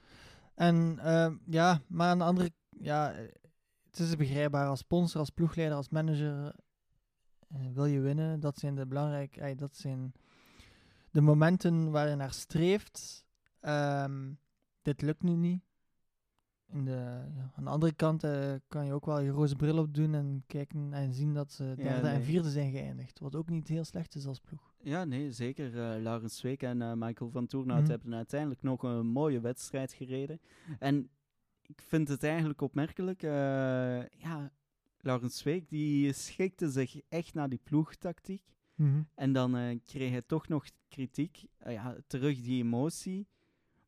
En 0.56 1.00
ehm, 1.00 1.36
ja, 1.46 1.82
maar 1.88 2.10
aan 2.10 2.18
de 2.18 2.24
andere 2.24 2.52
ja, 2.70 3.14
het 3.90 4.00
is 4.00 4.16
begrijpbaar 4.16 4.68
als 4.68 4.80
sponsor, 4.80 5.20
als 5.20 5.30
ploegleider, 5.30 5.78
als 5.78 5.90
manager 5.90 6.56
eh, 7.48 7.60
wil 7.74 7.86
je 7.86 8.00
winnen. 8.00 8.40
Dat 8.40 8.58
zijn 8.58 8.76
de 8.76 8.86
belangrijke, 8.88 9.40
eh, 9.42 9.58
dat 9.58 9.76
zijn 9.78 10.14
de 11.12 11.22
momenten 11.22 11.92
waar 11.92 12.10
je 12.10 12.16
naar 12.16 12.34
streeft. 12.34 13.26
Ehm, 13.60 14.34
dit 14.82 15.02
lukt 15.02 15.24
nu 15.24 15.36
niet. 15.36 15.64
In 16.76 16.86
de, 16.86 16.92
ja, 17.36 17.52
aan 17.56 17.64
de 17.64 17.70
andere 17.70 17.94
kant 17.94 18.24
eh, 18.24 18.54
kan 18.68 18.86
je 18.86 18.94
ook 18.94 19.06
wel 19.06 19.20
je 19.20 19.30
roze 19.30 19.56
bril 19.56 19.78
opdoen 19.78 20.14
en 20.14 20.44
kijken 20.48 20.94
en 20.94 21.14
zien 21.14 21.34
dat 21.34 21.52
ze 21.52 21.64
derde 21.76 22.08
en 22.08 22.16
nee. 22.16 22.24
vierde 22.24 22.50
zijn 22.50 22.72
geëindigd. 22.72 23.20
Wat 23.20 23.36
ook 23.36 23.50
niet 23.50 23.68
heel 23.68 23.84
slecht 23.84 24.16
is 24.16 24.26
als 24.26 24.40
ploeg. 24.40 24.74
Ja, 24.82 25.04
nee, 25.04 25.32
zeker. 25.32 25.66
eh 25.68 26.02
Laurens 26.02 26.42
Week 26.42 26.64
en 26.64 26.82
eh, 26.82 26.94
Michael 26.96 27.30
van 27.32 27.48
Toornout 27.48 27.82
Mhm. 27.82 27.90
hebben 27.90 28.14
uiteindelijk 28.16 28.62
nog 28.62 28.84
een 28.84 29.06
mooie 29.08 29.40
wedstrijd 29.40 29.94
gereden. 29.94 30.40
En 30.80 31.10
ik 31.62 31.82
vind 31.82 32.08
het 32.08 32.24
eigenlijk 32.24 32.62
opmerkelijk. 32.62 33.22
ja, 33.22 34.52
Laurens 34.98 35.44
Week 35.44 35.70
die 35.70 36.14
schikte 36.14 36.70
zich 36.70 37.02
echt 37.10 37.34
naar 37.34 37.50
die 37.50 37.60
ploegtactiek. 37.64 38.44
En 39.16 39.34
dan 39.34 39.82
kreeg 39.86 40.12
hij 40.12 40.22
toch 40.22 40.48
nog 40.48 40.66
kritiek. 40.88 41.46
Ja, 41.66 41.96
terug 42.08 42.42
die 42.42 42.64
emotie. 42.64 43.28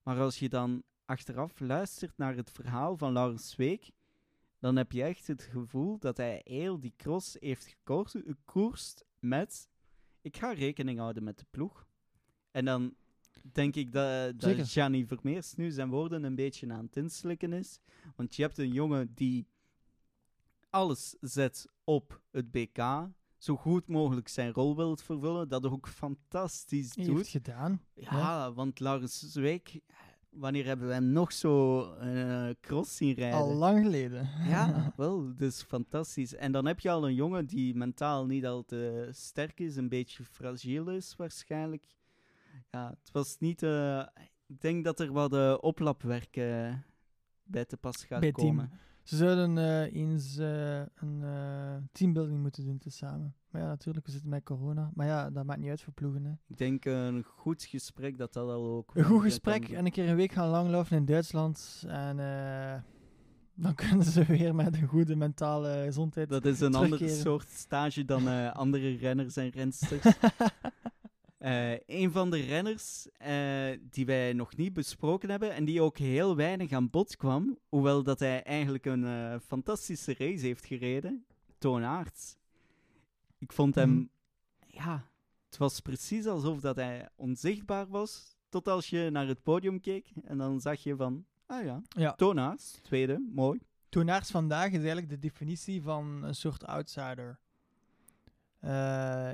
Maar 0.04 0.20
als 0.20 0.40
je 0.40 0.50
dan 0.50 0.84
achteraf 1.08 1.60
luistert 1.60 2.18
naar 2.18 2.36
het 2.36 2.52
verhaal 2.52 2.98
van 2.98 3.14
Laurens 3.14 3.56
Week, 3.56 3.92
dan 4.60 4.76
heb 4.76 4.92
je 4.92 5.04
echt 5.04 5.28
het 5.28 5.42
gevoel 5.42 5.98
dat 6.00 6.18
hij 6.18 6.42
heel 6.44 6.80
die 6.80 6.94
cross 6.98 7.36
heeft 7.40 7.66
gekoers- 7.66 8.16
gekoerst 8.26 9.06
met... 9.20 9.70
Ik 10.22 10.38
ga 10.38 10.52
rekening 10.52 11.00
houden 11.00 11.24
met 11.24 11.40
de 11.40 11.46
ploeg. 11.50 11.88
En 12.52 12.66
dan 12.66 12.96
denk 13.52 13.76
ik 13.76 13.92
dat, 13.92 14.40
dat 14.40 14.68
Gianni 14.70 15.06
Vermeers 15.06 15.56
nu 15.56 15.72
zijn 15.72 15.90
woorden 15.90 16.24
een 16.24 16.36
beetje 16.36 16.72
aan 16.72 16.86
het 16.86 16.96
inslikken 16.96 17.54
is. 17.54 17.80
Want 18.16 18.36
je 18.36 18.42
hebt 18.42 18.58
een 18.58 18.74
jongen 18.74 19.14
die 19.14 19.48
alles 20.70 21.16
zet 21.20 21.68
op 21.84 22.22
het 22.32 22.52
BK. 22.52 23.10
Zo 23.38 23.56
goed 23.56 23.88
mogelijk 23.88 24.28
zijn 24.28 24.54
rol 24.54 24.76
wil 24.76 24.98
vervullen. 24.98 25.50
Dat 25.50 25.66
ook 25.66 25.88
fantastisch 25.88 26.94
doet. 26.94 27.06
heeft 27.06 27.30
gedaan. 27.30 27.82
Ja, 27.94 28.54
want 28.54 28.80
Laurens 28.80 29.20
Zweek, 29.32 29.80
wanneer 30.38 30.66
hebben 30.66 30.88
we 30.88 30.94
hem 30.94 31.12
nog 31.12 31.34
zo 31.34 31.82
een 31.94 32.58
cross 32.62 32.96
zien 32.96 33.14
rijden? 33.14 33.40
Al 33.40 33.54
lang 33.54 33.84
geleden. 33.84 34.30
Ja, 34.50 34.92
wel, 34.96 35.36
dus 35.36 35.62
fantastisch. 35.62 36.36
En 36.36 36.52
dan 36.52 36.66
heb 36.66 36.80
je 36.80 36.90
al 36.90 37.08
een 37.08 37.14
jongen 37.16 37.46
die 37.46 37.76
mentaal 37.76 38.26
niet 38.26 38.46
al 38.46 38.64
te 38.66 39.10
sterk 39.12 39.60
is, 39.60 39.76
een 39.76 39.90
beetje 39.90 40.24
fragiel 40.24 40.90
is 40.90 41.16
waarschijnlijk. 41.16 41.86
Ja, 42.72 42.90
het 42.90 43.12
was 43.12 43.38
niet... 43.40 43.64
eh, 43.64 44.04
ik 44.48 44.62
denk 44.62 44.84
dat 44.84 45.00
er 45.00 45.12
wat 45.12 45.34
eh, 45.34 45.58
oplapwerk 45.60 46.36
eh, 46.36 46.74
bij 47.44 47.66
te 47.66 47.78
pas 47.78 48.06
gaat 48.06 48.20
Bij 48.20 48.32
team. 48.32 48.70
Ze 49.08 49.16
zouden 49.16 49.58
eh, 49.58 49.94
eens 50.02 50.38
eh, 50.38 50.80
een 50.80 51.22
eh, 51.24 51.76
teambuilding 51.92 52.42
moeten 52.42 52.66
doen 52.66 52.78
tezamen. 52.78 53.36
Maar 53.50 53.62
ja, 53.62 53.68
natuurlijk, 53.68 54.06
we 54.06 54.12
zitten 54.12 54.30
met 54.30 54.44
corona. 54.44 54.92
Maar 54.94 55.08
ja, 55.08 55.30
dat 55.30 55.46
maakt 55.46 55.60
niet 55.60 55.70
uit 55.70 55.82
voor 55.82 55.94
ploegen. 55.94 56.24
Hè. 56.26 56.32
Ik 56.48 56.58
denk 56.58 56.86
eh, 56.86 57.06
een 57.06 57.24
goed 57.24 57.64
gesprek 57.64 58.18
dat 58.18 58.34
dat 58.34 58.48
al 58.50 58.66
ook... 58.66 58.92
Een 58.96 59.04
goed 59.04 59.22
gesprek 59.22 59.62
kan- 59.62 59.76
en 59.76 59.86
een 59.86 59.92
keer 59.92 60.10
een 60.10 60.16
week 60.16 60.32
gaan 60.32 60.50
langlopen 60.50 60.98
in 60.98 61.06
Duitsland. 61.06 61.84
En 61.88 62.20
eh, 62.20 62.82
dan 63.56 63.76
kunnen 63.88 64.06
ze 64.06 64.24
weer 64.26 64.56
met 64.56 64.76
een 64.76 64.88
goede 64.88 65.16
mentale 65.16 65.82
gezondheid. 65.86 66.30
Dat 66.30 66.46
is 66.46 66.60
een 66.60 66.76
andere 66.76 67.10
soort 67.10 67.50
stage 67.50 68.06
dan 68.06 68.28
eh, 68.28 68.52
andere 68.52 68.96
renners 68.96 69.38
en 69.38 69.50
rensters. 69.60 70.16
Eh, 71.48 71.80
een 71.86 72.12
van 72.12 72.30
de 72.30 72.40
renners 72.40 73.08
eh, 73.18 73.80
die 73.90 74.06
wij 74.06 74.34
nog 74.34 74.56
niet 74.56 74.74
besproken 74.74 75.30
hebben 75.30 75.54
en 75.54 75.66
die 75.66 75.82
ook 75.82 75.98
heel 75.98 76.36
weinig 76.36 76.72
aan 76.72 76.90
bod 76.90 77.16
kwam, 77.16 77.58
hoewel 77.70 78.04
dat 78.04 78.20
hij 78.20 78.44
eigenlijk 78.44 78.86
een 78.86 79.06
eh, 79.06 79.40
fantastische 79.46 80.16
race 80.18 80.46
heeft 80.46 80.66
gereden, 80.66 81.26
Toon 81.58 81.84
Aerts. 81.84 82.38
Ik 83.38 83.54
vond 83.54 83.76
hem, 83.76 83.90
Mhm. 83.90 84.06
ja, 84.68 85.10
het 85.50 85.58
was 85.58 85.80
precies 85.80 86.26
alsof 86.26 86.60
dat 86.60 86.76
hij 86.76 87.10
onzichtbaar 87.16 87.88
was, 87.88 88.38
tot 88.50 88.68
als 88.68 88.90
je 88.90 89.10
naar 89.12 89.28
het 89.28 89.44
podium 89.44 89.80
keek 89.82 90.12
en 90.24 90.38
dan 90.38 90.62
zag 90.62 90.84
je 90.84 90.96
van, 90.96 91.26
ah 91.46 91.64
ja, 91.64 91.82
ja, 91.88 92.14
Toon 92.14 92.40
Aerts, 92.40 92.72
tweede, 92.82 93.26
mooi. 93.34 93.60
Toenaars 93.90 94.30
vandaag 94.30 94.68
is 94.68 94.78
eigenlijk 94.78 95.10
de 95.10 95.20
definitie 95.20 95.82
van 95.82 96.24
een 96.24 96.36
soort 96.36 96.66
outsider. 96.66 97.40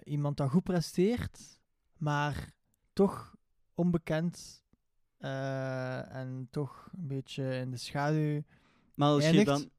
Iemand 0.04 0.38
dat 0.38 0.50
goed 0.50 0.64
presteert, 0.64 1.62
maar 2.04 2.54
toch 2.94 3.36
onbekend 3.74 4.64
eh, 5.18 6.16
en 6.16 6.48
toch 6.52 6.90
een 6.98 7.08
beetje 7.08 7.56
in 7.56 7.72
de 7.72 7.78
schaduw. 7.78 8.42
Maar 8.94 9.10
als 9.10 9.30
je 9.30 9.46
dan 9.46 9.70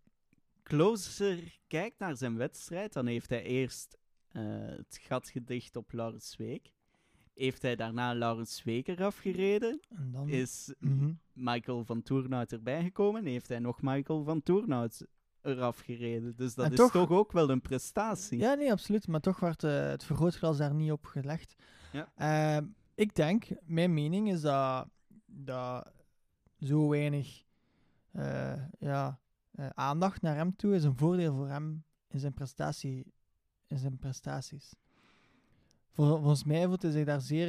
closer 0.62 1.58
kijkt 1.66 1.98
naar 1.98 2.16
zijn 2.16 2.36
wedstrijd, 2.36 2.92
dan 2.92 3.06
heeft 3.06 3.28
hij 3.28 3.42
eerst 3.42 3.98
eh, 4.28 4.42
het 4.66 4.98
gat 5.02 5.28
gedicht 5.28 5.76
op 5.76 5.92
Laurens 5.92 6.36
Week. 6.36 6.72
Heeft 7.34 7.62
hij 7.62 7.76
daarna 7.76 8.14
Laurens 8.14 8.62
Week 8.62 8.88
eraf 8.88 9.18
gereden? 9.18 9.80
En 9.88 10.10
dan, 10.10 10.28
Is 10.28 10.74
Mhm. 10.78 11.12
Michael 11.32 11.84
van 11.84 12.02
Toernout 12.02 12.52
erbij 12.52 12.82
gekomen? 12.82 13.26
Heeft 13.26 13.48
hij 13.48 13.58
nog 13.58 13.82
Michael 13.82 14.24
van 14.24 14.42
Toernout 14.42 15.06
eraf 15.44 15.78
gereden? 15.78 16.36
Dus 16.36 16.54
dat 16.54 16.64
En 16.64 16.70
is 16.72 16.76
toch- 16.78 16.90
toch 16.92 17.10
ook 17.10 17.32
wel 17.32 17.50
een 17.50 17.60
prestatie. 17.60 18.38
Ja, 18.38 18.54
nee, 18.54 18.70
absoluut. 18.72 19.08
Maar 19.08 19.20
toch 19.20 19.40
werd 19.40 19.64
eh, 19.64 19.86
het 19.86 20.04
vergrootglas 20.04 20.56
daar 20.56 20.74
niet 20.74 20.92
op 20.92 21.04
gelegd. 21.06 21.54
Ja. 21.92 22.12
Ehm, 22.16 22.66
ik 22.94 23.14
denk, 23.14 23.46
mijn 23.64 23.94
mening 23.94 24.30
is 24.30 24.40
dat, 24.40 24.88
dat 25.26 25.92
zo 26.60 26.88
weinig 26.88 27.42
eh, 28.12 28.62
ja, 28.78 29.18
eh, 29.50 29.66
aandacht 29.74 30.22
naar 30.22 30.36
hem 30.36 30.56
toe 30.56 30.74
is 30.74 30.84
een 30.84 30.96
voordeel 30.96 31.34
voor 31.34 31.48
hem 31.48 31.84
in 32.08 32.18
zijn, 32.18 32.34
prestatie, 32.34 33.12
in 33.66 33.78
zijn 33.78 33.96
prestaties. 33.98 34.74
Vol- 35.90 36.06
volgens 36.18 36.44
mij 36.44 36.64
voelt 36.66 36.82
hij 36.82 36.90
zich 36.90 37.04
daar 37.04 37.20
zeer 37.20 37.48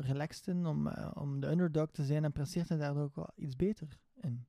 relaxed 0.00 0.46
in 0.46 0.66
om, 0.66 0.88
om 1.14 1.40
de 1.40 1.50
underdog 1.50 1.90
te 1.90 2.04
zijn 2.04 2.24
en 2.24 2.32
presteert 2.32 2.68
hij 2.68 2.78
daar 2.78 2.96
ook 2.96 3.14
wel 3.14 3.30
iets 3.36 3.56
beter 3.56 3.98
in. 4.20 4.44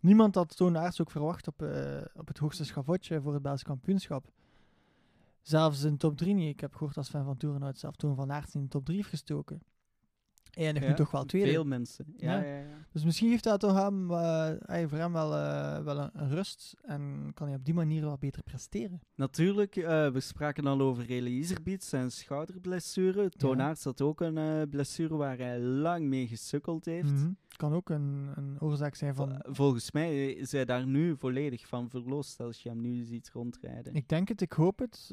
Niemand 0.00 0.34
had 0.34 0.60
Aerts 0.60 1.00
ook 1.00 1.10
verwacht 1.10 1.46
op, 1.46 1.62
eh, 1.62 2.00
op 2.14 2.28
het 2.28 2.38
hoogste 2.38 2.64
schavotje 2.64 3.20
voor 3.20 3.32
het 3.32 3.42
Belgisch 3.42 3.62
kampioenschap. 3.62 4.30
Zelfs 5.42 5.82
in 5.82 5.96
top 5.96 6.16
3 6.16 6.34
niet. 6.34 6.52
Ik 6.52 6.60
heb 6.60 6.74
gehoord 6.74 6.96
als 6.96 7.08
fan 7.08 7.24
van 7.24 7.36
Toerenhout 7.36 7.78
zelf 7.78 7.96
toen 7.96 8.14
Van 8.14 8.32
Aerts 8.32 8.54
in 8.54 8.62
de 8.62 8.68
top 8.68 8.84
3 8.84 8.96
heeft 8.96 9.08
gestoken. 9.08 9.62
En 10.66 10.74
hij 10.74 10.82
Ja, 10.84 10.88
nu 10.88 10.94
toch 10.94 11.10
wel 11.10 11.24
tweede. 11.24 11.50
Veel 11.50 11.64
mensen. 11.64 12.04
Ja, 12.16 12.44
Dus 12.92 13.04
misschien 13.04 13.28
heeft 13.30 13.44
dat 13.44 13.60
toch 13.60 13.74
hem, 13.82 14.10
eh, 14.10 14.86
voor 14.88 14.98
hem 14.98 15.12
wel, 15.12 15.34
eh, 15.36 15.82
wel 15.84 15.98
een, 15.98 16.10
een 16.12 16.28
rust 16.30 16.74
en 16.82 17.30
kan 17.34 17.46
hij 17.46 17.56
op 17.56 17.64
die 17.64 17.74
manier 17.74 18.04
wat 18.04 18.18
beter 18.18 18.42
presteren. 18.42 19.00
Natuurlijk, 19.14 19.76
eh, 19.76 20.08
we 20.10 20.20
spraken 20.20 20.66
al 20.66 20.80
over 20.80 21.04
Reli 21.04 21.38
Iserbiet, 21.38 21.84
zijn 21.84 22.10
schouderblessure. 22.10 23.30
Toon 23.30 23.56
Ja. 23.56 23.66
Aerts 23.66 23.84
had 23.84 24.00
ook 24.00 24.20
een 24.20 24.68
blessure 24.68 25.16
waar 25.16 25.38
hij 25.38 25.60
lang 25.60 26.04
mee 26.06 26.26
gesukkeld 26.26 26.84
heeft. 26.84 27.12
Mhm. 27.12 27.30
Kan 27.56 27.72
ook 27.74 27.90
een, 27.90 28.28
een 28.34 28.56
oorzaak 28.60 28.94
zijn 28.94 29.14
van... 29.14 29.28
Vol- 29.42 29.54
Volgens 29.54 29.92
mij 29.92 30.32
is 30.32 30.52
hij 30.52 30.64
daar 30.64 30.86
nu 30.86 31.16
volledig 31.16 31.66
van 31.66 31.90
verlost 31.90 32.40
als 32.40 32.62
je 32.62 32.68
hem 32.68 32.80
nu 32.80 33.04
ziet 33.04 33.30
rondrijden. 33.32 33.94
Ik 33.94 34.08
denk 34.08 34.28
het, 34.28 34.40
ik 34.40 34.52
hoop 34.52 34.78
het. 34.78 35.10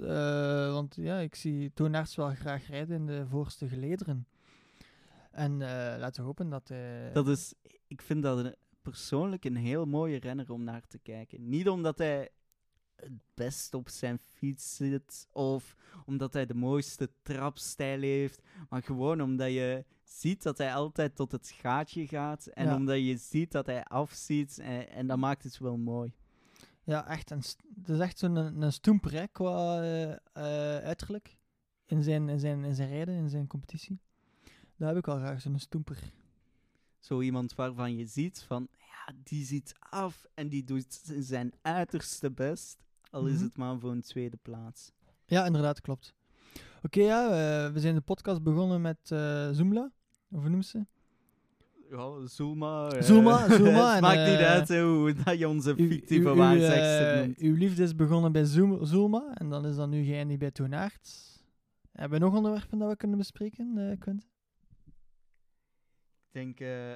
want 0.71 0.95
ja, 0.95 1.17
ik 1.17 1.35
zie 1.35 1.71
Toon 1.73 1.95
Aerts 1.95 2.15
wel 2.15 2.29
graag 2.29 2.67
rijden 2.67 2.95
in 2.95 3.05
de 3.05 3.25
voorste 3.29 3.67
gelederen. 3.67 4.25
En 5.35 5.61
eh, 5.61 5.99
laten 5.99 6.21
we 6.21 6.27
hopen 6.27 6.49
dat 6.49 6.67
hij... 6.67 7.11
Dat 7.13 7.27
is, 7.27 7.53
ik 7.87 8.01
vind 8.01 8.23
dat 8.23 8.45
een- 8.45 8.55
persoonlijk 8.81 9.45
een 9.45 9.55
heel 9.55 9.85
mooie 9.85 10.19
renner 10.19 10.51
om 10.51 10.63
naar 10.63 10.87
te 10.87 10.97
kijken. 10.97 11.49
Niet 11.49 11.69
omdat 11.69 11.97
hij 11.97 12.29
het 12.95 13.11
best 13.33 13.73
op 13.73 13.89
zijn 13.89 14.19
fiets 14.19 14.75
zit 14.75 15.27
of 15.31 15.75
omdat 16.05 16.33
hij 16.33 16.45
de 16.45 16.53
mooiste 16.53 17.09
trapstijl 17.23 18.01
heeft, 18.01 18.41
maar 18.69 18.83
gewoon 18.83 19.21
omdat 19.21 19.51
je 19.51 19.85
ziet 20.03 20.43
dat 20.43 20.57
hij 20.57 20.73
altijd 20.73 21.15
tot 21.15 21.31
het 21.31 21.49
gaatje 21.49 22.07
gaat 22.07 22.45
en 22.47 22.65
Ja. 22.65 22.75
omdat 22.75 22.97
je 22.97 23.17
ziet 23.17 23.51
dat 23.51 23.65
hij 23.65 23.83
afziet 23.83 24.59
en, 24.59 24.89
en 24.89 25.07
dat 25.07 25.17
maakt 25.17 25.43
het 25.43 25.57
wel 25.57 25.77
mooi. 25.77 26.13
Ja, 26.83 27.07
echt. 27.07 27.31
Een, 27.31 27.37
het 27.37 27.89
is 27.89 27.99
echt 27.99 28.17
zo'n 28.17 28.35
een, 28.35 28.61
een 28.61 28.73
stoemper 28.73 29.11
hè, 29.11 29.27
qua 29.27 29.81
eh, 29.81 30.11
eh, 30.11 30.17
uiterlijk. 30.83 31.37
In 31.85 32.03
zijn, 32.03 32.29
in, 32.29 32.39
zijn, 32.39 32.63
in 32.63 32.75
zijn 32.75 32.89
rijden, 32.89 33.15
in 33.15 33.29
zijn 33.29 33.47
competitie. 33.47 33.99
Daar 34.77 34.87
heb 34.89 34.97
ik 34.97 35.05
wel 35.05 35.17
graag, 35.17 35.41
zo'n 35.41 35.59
stoemper. 35.59 35.97
Zo 36.99 37.21
iemand 37.21 37.55
waarvan 37.55 37.95
je 37.95 38.05
ziet 38.05 38.43
van, 38.47 38.67
ja, 38.77 39.13
die 39.23 39.45
ziet 39.45 39.73
af 39.79 40.25
en 40.33 40.47
die 40.49 40.63
doet 40.63 41.01
zijn 41.19 41.53
uiterste 41.61 42.31
best, 42.31 42.77
al 43.09 43.25
is 43.27 43.33
Mhm. 43.35 43.43
het 43.43 43.57
maar 43.57 43.79
voor 43.79 43.91
een 43.91 44.01
tweede 44.01 44.37
plaats. 44.41 44.91
Ja, 45.25 45.45
inderdaad, 45.45 45.81
klopt. 45.81 46.13
Oké, 46.83 47.01
ja, 47.01 47.23
eh, 47.25 47.73
we 47.73 47.79
zijn 47.79 47.95
de 47.95 48.01
podcast 48.01 48.43
begonnen 48.43 48.81
met 48.81 48.97
eh 49.11 49.49
Zoomla. 49.51 49.91
Of 50.31 50.41
hoe 50.41 50.49
noemt 50.49 50.65
ze? 50.65 50.85
Ja, 51.89 52.25
Zuma. 52.27 52.89
eh, 52.89 53.01
Zuma, 53.01 53.37
Zuma 53.57 53.85
het 53.87 53.95
en, 53.95 54.01
maakt 54.01 54.29
niet 54.29 54.37
uit 54.45 54.67
hè, 54.67 54.83
hoe 54.83 55.13
dat 55.13 55.39
je 55.39 55.47
onze 55.47 55.75
fictieve 55.75 56.33
waarzegster 56.35 57.25
noemt. 57.25 57.37
Uw 57.37 57.55
liefde 57.55 57.83
is 57.83 57.95
begonnen 57.95 58.31
bij 58.31 58.45
Zoom, 58.45 58.85
Zulma 58.85 59.31
en 59.33 59.49
dan 59.49 59.65
is 59.65 59.75
dat 59.75 59.89
nu 59.89 60.03
geëindigd 60.03 60.39
bij 60.39 60.51
Toonaert. 60.51 61.33
Hebben 61.91 62.19
we 62.19 62.25
nog 62.25 62.35
onderwerpen 62.35 62.77
dat 62.77 62.89
we 62.89 62.95
kunnen 62.95 63.17
bespreken, 63.17 63.77
eh 63.91 63.99
Quint? 63.99 64.27
Ik 66.35 66.41
denk 66.41 66.59
eh, 66.59 66.93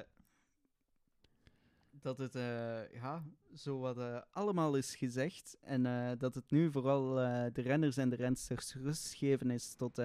dat 1.90 2.18
het 2.18 2.34
eh, 2.34 2.92
ja, 2.92 3.24
zo 3.54 3.78
wat 3.78 3.98
eh, 3.98 4.20
allemaal 4.30 4.74
is 4.76 4.96
gezegd. 4.96 5.56
En 5.60 5.82
dat 6.18 6.34
het 6.34 6.50
nu 6.50 6.70
vooral 6.70 7.14
de 7.52 7.60
renners 7.62 7.96
en 7.96 8.08
de 8.08 8.16
rensters 8.16 8.74
rust 8.74 9.14
geven 9.14 9.50
is 9.50 9.74
tot, 9.74 9.96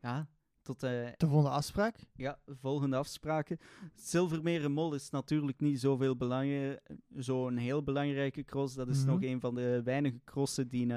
ja, 0.00 0.28
tot 0.62 0.80
De 0.80 1.14
volgende 1.18 1.50
afspraak? 1.50 1.96
ja, 2.14 2.38
volgende 2.46 2.96
afspraken. 2.96 3.58
Zilvermeer 3.94 4.64
en 4.64 4.72
Mol 4.72 4.94
is 4.94 5.10
natuurlijk 5.10 5.60
niet 5.60 5.80
zoveel 5.80 6.16
belangrijk, 6.16 6.80
zo'n 7.16 7.56
heel 7.56 7.82
belangrijke 7.82 8.44
cross. 8.44 8.74
Dat 8.74 8.88
is 8.88 8.98
Mhm. 9.00 9.08
nog 9.10 9.22
een 9.22 9.40
van 9.40 9.54
de 9.54 9.80
weinige 9.84 10.20
crossen 10.24 10.68
die, 10.68 10.92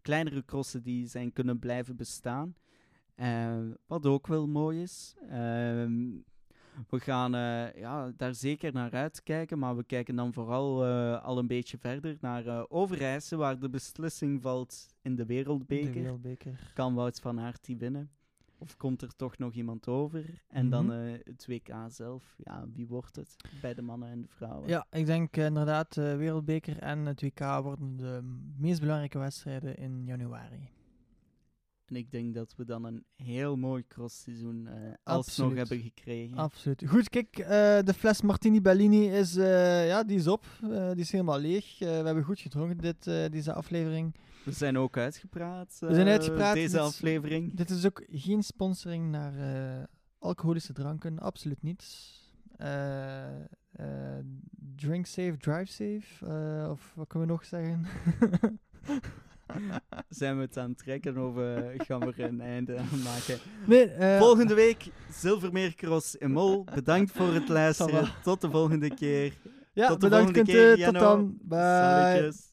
kleinere 0.00 0.44
crossen 0.44 0.82
die 0.82 1.06
zijn 1.06 1.32
kunnen 1.32 1.58
blijven 1.58 1.96
bestaan. 1.96 2.54
Wat 3.86 4.06
ook 4.06 4.26
wel 4.26 4.46
mooi 4.48 4.82
is. 4.82 5.14
We 6.88 7.00
gaan 7.00 7.34
eh, 7.34 7.74
ja, 7.80 8.12
daar 8.16 8.34
zeker 8.34 8.72
naar 8.72 8.92
uitkijken, 8.92 9.58
maar 9.58 9.76
we 9.76 9.84
kijken 9.84 10.16
dan 10.16 10.32
vooral 10.32 10.84
eh, 10.84 11.24
al 11.24 11.38
een 11.38 11.46
beetje 11.46 11.78
verder 11.78 12.16
naar 12.20 12.46
eh 12.46 12.62
Overijse, 12.68 13.36
waar 13.36 13.58
de 13.58 13.68
beslissing 13.70 14.42
valt 14.42 14.94
in 15.02 15.14
de 15.14 15.22
De 15.22 15.26
Wereldbeker. 15.34 15.92
wereldbeker. 15.92 16.70
Kan 16.74 16.94
Wout 16.94 17.20
van 17.20 17.40
Aert 17.40 17.64
die 17.64 17.76
winnen? 17.76 18.10
Of 18.60 18.76
komt 18.76 19.02
er 19.02 19.16
toch 19.16 19.38
nog 19.38 19.52
iemand 19.54 19.88
over? 19.88 20.24
En 20.48 20.70
dan 20.70 20.84
Mhm. 20.86 21.16
het 21.24 21.46
WK 21.46 21.68
zelf. 21.88 22.34
Ja, 22.44 22.64
wie 22.74 22.86
wordt 22.86 23.16
het? 23.16 23.36
Bij 23.60 23.74
de 23.74 23.82
mannen 23.82 24.08
en 24.08 24.20
de 24.22 24.28
vrouwen. 24.28 24.68
Ja, 24.68 24.86
ik 24.90 25.06
denk 25.06 25.36
inderdaad, 25.36 25.94
de 25.94 26.16
wereldbeker 26.16 26.78
en 26.78 27.06
het 27.06 27.22
WK 27.22 27.40
worden 27.62 27.96
de 27.96 28.20
meest 28.56 28.80
belangrijke 28.80 29.18
wedstrijden 29.18 29.76
in 29.76 30.04
januari. 30.06 30.68
En 31.88 31.96
ik 31.96 32.10
denk 32.10 32.34
dat 32.34 32.54
we 32.56 32.64
dan 32.64 32.84
een 32.84 33.04
heel 33.16 33.56
mooi 33.56 33.84
crossseizoen 33.88 34.66
eh 34.66 34.74
alsnog 35.02 35.54
hebben 35.54 35.80
gekregen. 35.80 36.36
Absoluut. 36.36 36.82
Goed, 36.86 37.08
kijk, 37.08 37.38
eh, 37.38 37.48
de 37.84 37.94
fles 37.96 38.22
Martini 38.22 38.60
Bellini 38.60 39.10
is, 39.10 39.36
eh, 39.36 39.86
ja, 39.86 40.04
die 40.04 40.18
is 40.18 40.26
op. 40.26 40.44
Die 40.60 41.00
is 41.00 41.12
helemaal 41.12 41.38
leeg. 41.38 41.78
We 41.78 41.86
hebben 41.86 42.24
goed 42.24 42.40
gedronken 42.40 42.76
dit, 42.76 43.04
deze 43.04 43.52
aflevering. 43.52 44.14
We 44.44 44.52
zijn 44.52 44.78
ook 44.78 44.96
uitgepraat. 44.96 45.76
We 45.80 45.94
zijn 45.94 46.08
uitgepraat, 46.08 46.54
Deze 46.54 46.70
dit 46.72 46.80
aflevering. 46.80 47.56
Dit 47.56 47.70
is 47.70 47.86
ook 47.86 48.04
geen 48.10 48.42
sponsoring 48.42 49.10
naar 49.10 49.88
alcoholische 50.18 50.72
dranken, 50.72 51.18
absoluut 51.18 51.62
niet. 51.62 51.84
Drink 54.76 55.06
safe, 55.06 55.36
drive 55.38 55.72
safe, 55.72 56.26
of 56.70 56.92
wat 56.94 57.06
kunnen 57.06 57.28
we 57.28 57.34
nog 57.34 57.44
zeggen? 57.44 57.86
Zijn 60.08 60.36
we 60.36 60.42
het 60.42 60.56
aan 60.56 60.68
het 60.68 60.78
trekken 60.78 61.18
of 61.18 61.36
eh, 61.38 61.62
gaan 61.76 62.00
we 62.00 62.12
er 62.16 62.24
een 62.24 62.40
einde 62.40 62.76
aan 62.76 63.02
maken? 63.02 63.38
nee, 63.66 63.90
eh, 63.90 64.18
Volgende 64.18 64.54
week 64.54 64.86
Zilvermeercross 65.12 66.16
in 66.16 66.32
Mol. 66.32 66.64
Bedankt 66.74 67.12
voor 67.12 67.32
het 67.34 67.48
luisteren. 67.58 68.08
Tot 68.22 68.40
de 68.40 68.50
volgende 68.50 68.94
keer. 68.94 69.32
ja, 69.72 69.88
tot 69.88 70.00
de 70.00 70.08
bedankt 70.08 70.36
volgende 70.36 70.52
keer, 70.76 70.84
tot 70.84 70.94
dan. 70.94 71.38
Bye. 71.42 71.58
Salutjes. 71.58 72.47